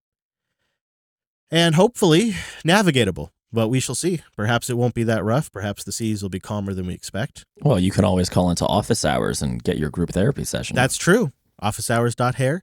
And 1.50 1.74
hopefully 1.74 2.32
navigatable. 2.64 3.30
But 3.52 3.68
we 3.68 3.80
shall 3.80 3.96
see. 3.96 4.22
Perhaps 4.36 4.70
it 4.70 4.76
won't 4.76 4.94
be 4.94 5.02
that 5.04 5.24
rough. 5.24 5.50
Perhaps 5.50 5.82
the 5.82 5.90
seas 5.90 6.22
will 6.22 6.30
be 6.30 6.38
calmer 6.38 6.72
than 6.72 6.86
we 6.86 6.94
expect. 6.94 7.44
Well, 7.62 7.80
you 7.80 7.90
can 7.90 8.04
always 8.04 8.28
call 8.28 8.48
into 8.48 8.64
office 8.64 9.04
hours 9.04 9.42
and 9.42 9.60
get 9.62 9.76
your 9.76 9.90
group 9.90 10.10
therapy 10.10 10.44
session. 10.44 10.76
That's 10.76 10.96
true. 10.96 11.32
Officehours.hair. 11.60 12.62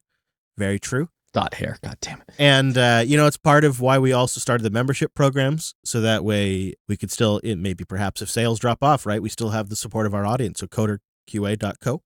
Very 0.58 0.80
true. 0.80 1.10
dot 1.34 1.56
hair. 1.56 1.78
God 1.84 1.98
damn 2.00 2.22
it. 2.22 2.30
And, 2.40 2.78
uh, 2.78 3.04
you 3.06 3.18
know, 3.18 3.28
it's 3.28 3.36
part 3.38 3.66
of 3.66 3.82
why 3.82 4.00
we 4.00 4.14
also 4.14 4.40
started 4.40 4.64
the 4.64 4.70
membership 4.70 5.14
programs. 5.14 5.76
So 5.84 6.00
that 6.02 6.24
way 6.24 6.74
we 6.88 6.96
could 6.96 7.12
still, 7.12 7.40
it 7.44 7.58
maybe 7.58 7.84
perhaps 7.84 8.22
if 8.22 8.30
sales 8.30 8.58
drop 8.58 8.82
off, 8.82 9.06
right, 9.06 9.22
we 9.22 9.28
still 9.30 9.50
have 9.50 9.68
the 9.70 9.76
support 9.76 10.06
of 10.08 10.14
our 10.16 10.26
audience. 10.26 10.62
So 10.62 10.68
coderqa.co 10.68 12.02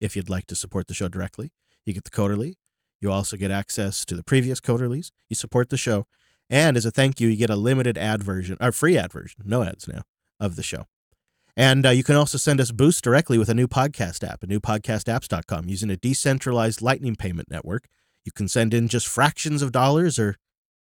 if 0.00 0.16
you'd 0.16 0.28
like 0.28 0.46
to 0.48 0.54
support 0.56 0.88
the 0.88 0.94
show 0.94 1.08
directly. 1.08 1.52
You 1.86 1.94
get 1.94 2.04
the 2.04 2.10
Coderly. 2.10 2.54
You 3.00 3.12
also 3.12 3.36
get 3.36 3.50
access 3.50 4.04
to 4.06 4.16
the 4.16 4.24
previous 4.24 4.60
Coderlies. 4.60 5.10
You 5.28 5.36
support 5.36 5.70
the 5.70 5.76
show. 5.76 6.06
And 6.50 6.76
as 6.76 6.84
a 6.84 6.90
thank 6.90 7.20
you, 7.20 7.28
you 7.28 7.36
get 7.36 7.50
a 7.50 7.56
limited 7.56 7.96
ad 7.96 8.22
version, 8.22 8.56
or 8.60 8.72
free 8.72 8.98
ad 8.98 9.12
version, 9.12 9.42
no 9.44 9.62
ads 9.62 9.88
now, 9.88 10.02
of 10.38 10.56
the 10.56 10.62
show. 10.62 10.86
And 11.56 11.86
uh, 11.86 11.90
you 11.90 12.02
can 12.02 12.16
also 12.16 12.36
send 12.36 12.60
us 12.60 12.72
boosts 12.72 13.00
directly 13.00 13.38
with 13.38 13.48
a 13.48 13.54
new 13.54 13.68
podcast 13.68 14.24
app 14.28 14.42
a 14.42 14.46
at 14.46 14.48
newpodcastapps.com 14.48 15.68
using 15.68 15.90
a 15.90 15.96
decentralized 15.96 16.82
lightning 16.82 17.14
payment 17.14 17.50
network. 17.50 17.86
You 18.24 18.32
can 18.32 18.48
send 18.48 18.74
in 18.74 18.88
just 18.88 19.06
fractions 19.06 19.62
of 19.62 19.70
dollars 19.70 20.18
or 20.18 20.36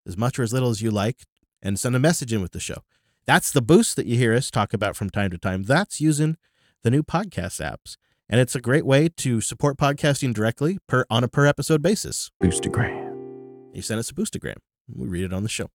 as 0.07 0.17
much 0.17 0.39
or 0.39 0.43
as 0.43 0.53
little 0.53 0.71
as 0.71 0.81
you 0.81 0.91
like 0.91 1.25
and 1.63 1.79
send 1.79 1.97
a 1.97 2.01
message 2.01 2.33
in 2.33 2.41
with 2.41 2.53
the 2.53 2.61
show. 2.61 2.83
That's 3.27 3.53
the 3.53 3.63
boost 3.63 3.97
that 3.97 4.07
you 4.07 4.17
hear 4.17 4.35
us 4.35 4.51
talk 4.51 4.73
about 4.73 4.97
from 4.97 5.11
time 5.11 5.31
to 5.31 5.39
time. 5.39 5.65
That's 5.65 6.01
using 6.01 6.37
the 6.83 6.91
new 6.91 7.03
podcast 7.03 7.61
apps. 7.61 7.97
And 8.29 8.41
it's 8.41 8.55
a 8.55 8.61
great 8.61 8.87
way 8.87 9.09
to 9.09 9.41
support 9.41 9.77
podcasting 9.77 10.33
directly 10.33 10.79
per 10.87 11.05
on 11.11 11.25
a 11.25 11.29
per 11.29 11.47
episode 11.47 11.83
basis. 11.83 12.31
Boostagram. 12.43 13.75
You 13.75 13.83
send 13.83 13.99
us 13.99 14.11
a 14.11 14.15
boostagram. 14.15 14.57
We 14.95 15.09
read 15.09 15.25
it 15.25 15.33
on 15.33 15.43
the 15.43 15.49
show. 15.49 15.71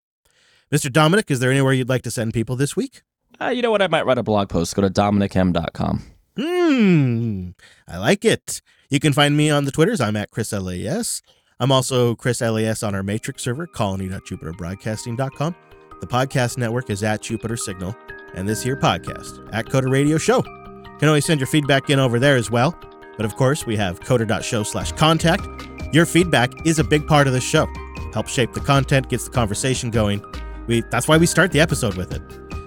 Mr. 0.71 0.91
Dominick, 0.91 1.29
is 1.29 1.39
there 1.39 1.51
anywhere 1.51 1.73
you'd 1.73 1.89
like 1.89 2.01
to 2.03 2.11
send 2.11 2.33
people 2.33 2.55
this 2.55 2.75
week? 2.75 3.03
Uh, 3.39 3.49
you 3.49 3.61
know 3.61 3.71
what? 3.71 3.81
I 3.81 3.87
might 3.87 4.05
write 4.05 4.17
a 4.17 4.23
blog 4.23 4.49
post. 4.49 4.75
Go 4.75 4.81
to 4.81 4.89
dominickm.com. 4.89 6.03
Hmm, 6.37 7.49
I 7.87 7.97
like 7.97 8.25
it. 8.25 8.61
You 8.89 8.99
can 8.99 9.13
find 9.13 9.37
me 9.37 9.49
on 9.49 9.65
the 9.65 9.71
Twitters. 9.71 10.01
I'm 10.01 10.15
at 10.15 10.31
Chris 10.31 10.51
LAS. 10.51 11.21
I'm 11.59 11.71
also 11.71 12.15
Chris 12.15 12.41
LAS 12.41 12.83
on 12.83 12.93
our 12.95 13.03
Matrix 13.03 13.43
server, 13.43 13.67
colony.jupiterbroadcasting.com. 13.67 15.55
The 16.01 16.07
podcast 16.07 16.57
network 16.57 16.89
is 16.89 17.03
at 17.03 17.21
Jupiter 17.21 17.55
Signal, 17.55 17.95
and 18.33 18.47
this 18.47 18.61
here 18.61 18.75
podcast 18.75 19.47
at 19.53 19.65
Coder 19.67 19.89
Radio 19.89 20.17
Show. 20.17 20.37
You 20.37 20.97
can 20.99 21.07
always 21.07 21.25
send 21.25 21.39
your 21.39 21.47
feedback 21.47 21.89
in 21.89 21.99
over 21.99 22.19
there 22.19 22.35
as 22.35 22.51
well. 22.51 22.77
But 23.15 23.25
of 23.25 23.35
course, 23.37 23.65
we 23.65 23.77
have 23.77 24.01
coder.show 24.01 24.63
slash 24.63 24.91
contact. 24.91 25.47
Your 25.93 26.05
feedback 26.05 26.51
is 26.67 26.79
a 26.79 26.83
big 26.83 27.07
part 27.07 27.27
of 27.27 27.33
the 27.33 27.39
show. 27.39 27.67
Helps 28.15 28.31
shape 28.31 28.53
the 28.53 28.61
content, 28.61 29.09
gets 29.09 29.25
the 29.25 29.31
conversation 29.31 29.91
going. 29.91 30.23
We 30.67 30.83
that's 30.89 31.05
why 31.05 31.17
we 31.17 31.25
start 31.25 31.51
the 31.51 31.59
episode 31.59 31.95
with 31.97 32.13
it. 32.13 32.21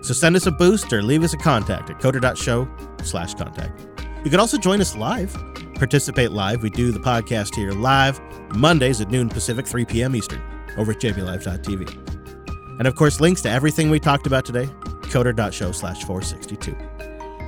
So 0.05 0.13
send 0.13 0.37
us 0.37 0.45
a 0.45 0.51
boost 0.51 0.93
or 0.93 1.01
leave 1.01 1.25
us 1.25 1.33
a 1.33 1.39
contact 1.39 1.89
at 1.89 1.99
coder.show 2.01 2.69
slash 3.03 3.33
contact. 3.33 3.81
You 4.25 4.31
can 4.31 4.41
also 4.41 4.59
join 4.59 4.83
us 4.83 4.95
live, 4.95 5.35
participate 5.77 6.33
live. 6.33 6.63
We 6.63 6.69
do 6.69 6.93
the 6.93 7.01
podcast 7.01 7.55
here 7.55 7.73
live 7.73 8.21
Mondays 8.55 9.01
at 9.01 9.11
noon 9.11 9.31
Pacific, 9.31 9.67
3 9.67 9.87
p.m. 9.87 10.15
Eastern 10.15 10.43
over 10.77 10.93
at 10.93 10.99
jblive.tv. 10.99 12.79
And 12.79 12.87
of 12.87 12.95
course, 12.95 13.19
links 13.19 13.41
to 13.41 13.49
everything 13.51 13.89
we 13.89 13.99
talked 13.99 14.27
about 14.27 14.45
today, 14.45 14.67
coder.show 15.05 15.73
slash 15.73 16.05
462. 16.05 16.77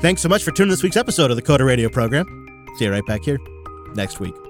Thanks 0.00 0.22
so 0.22 0.30
much 0.30 0.42
for 0.42 0.52
tuning 0.52 0.70
this 0.70 0.82
week's 0.82 0.96
episode 0.96 1.30
of 1.30 1.36
the 1.36 1.42
Coder 1.42 1.66
Radio 1.66 1.90
program. 1.90 2.24
See 2.78 2.86
you 2.86 2.92
right 2.92 3.04
back 3.04 3.24
here 3.24 3.36
next 3.94 4.20
week. 4.20 4.49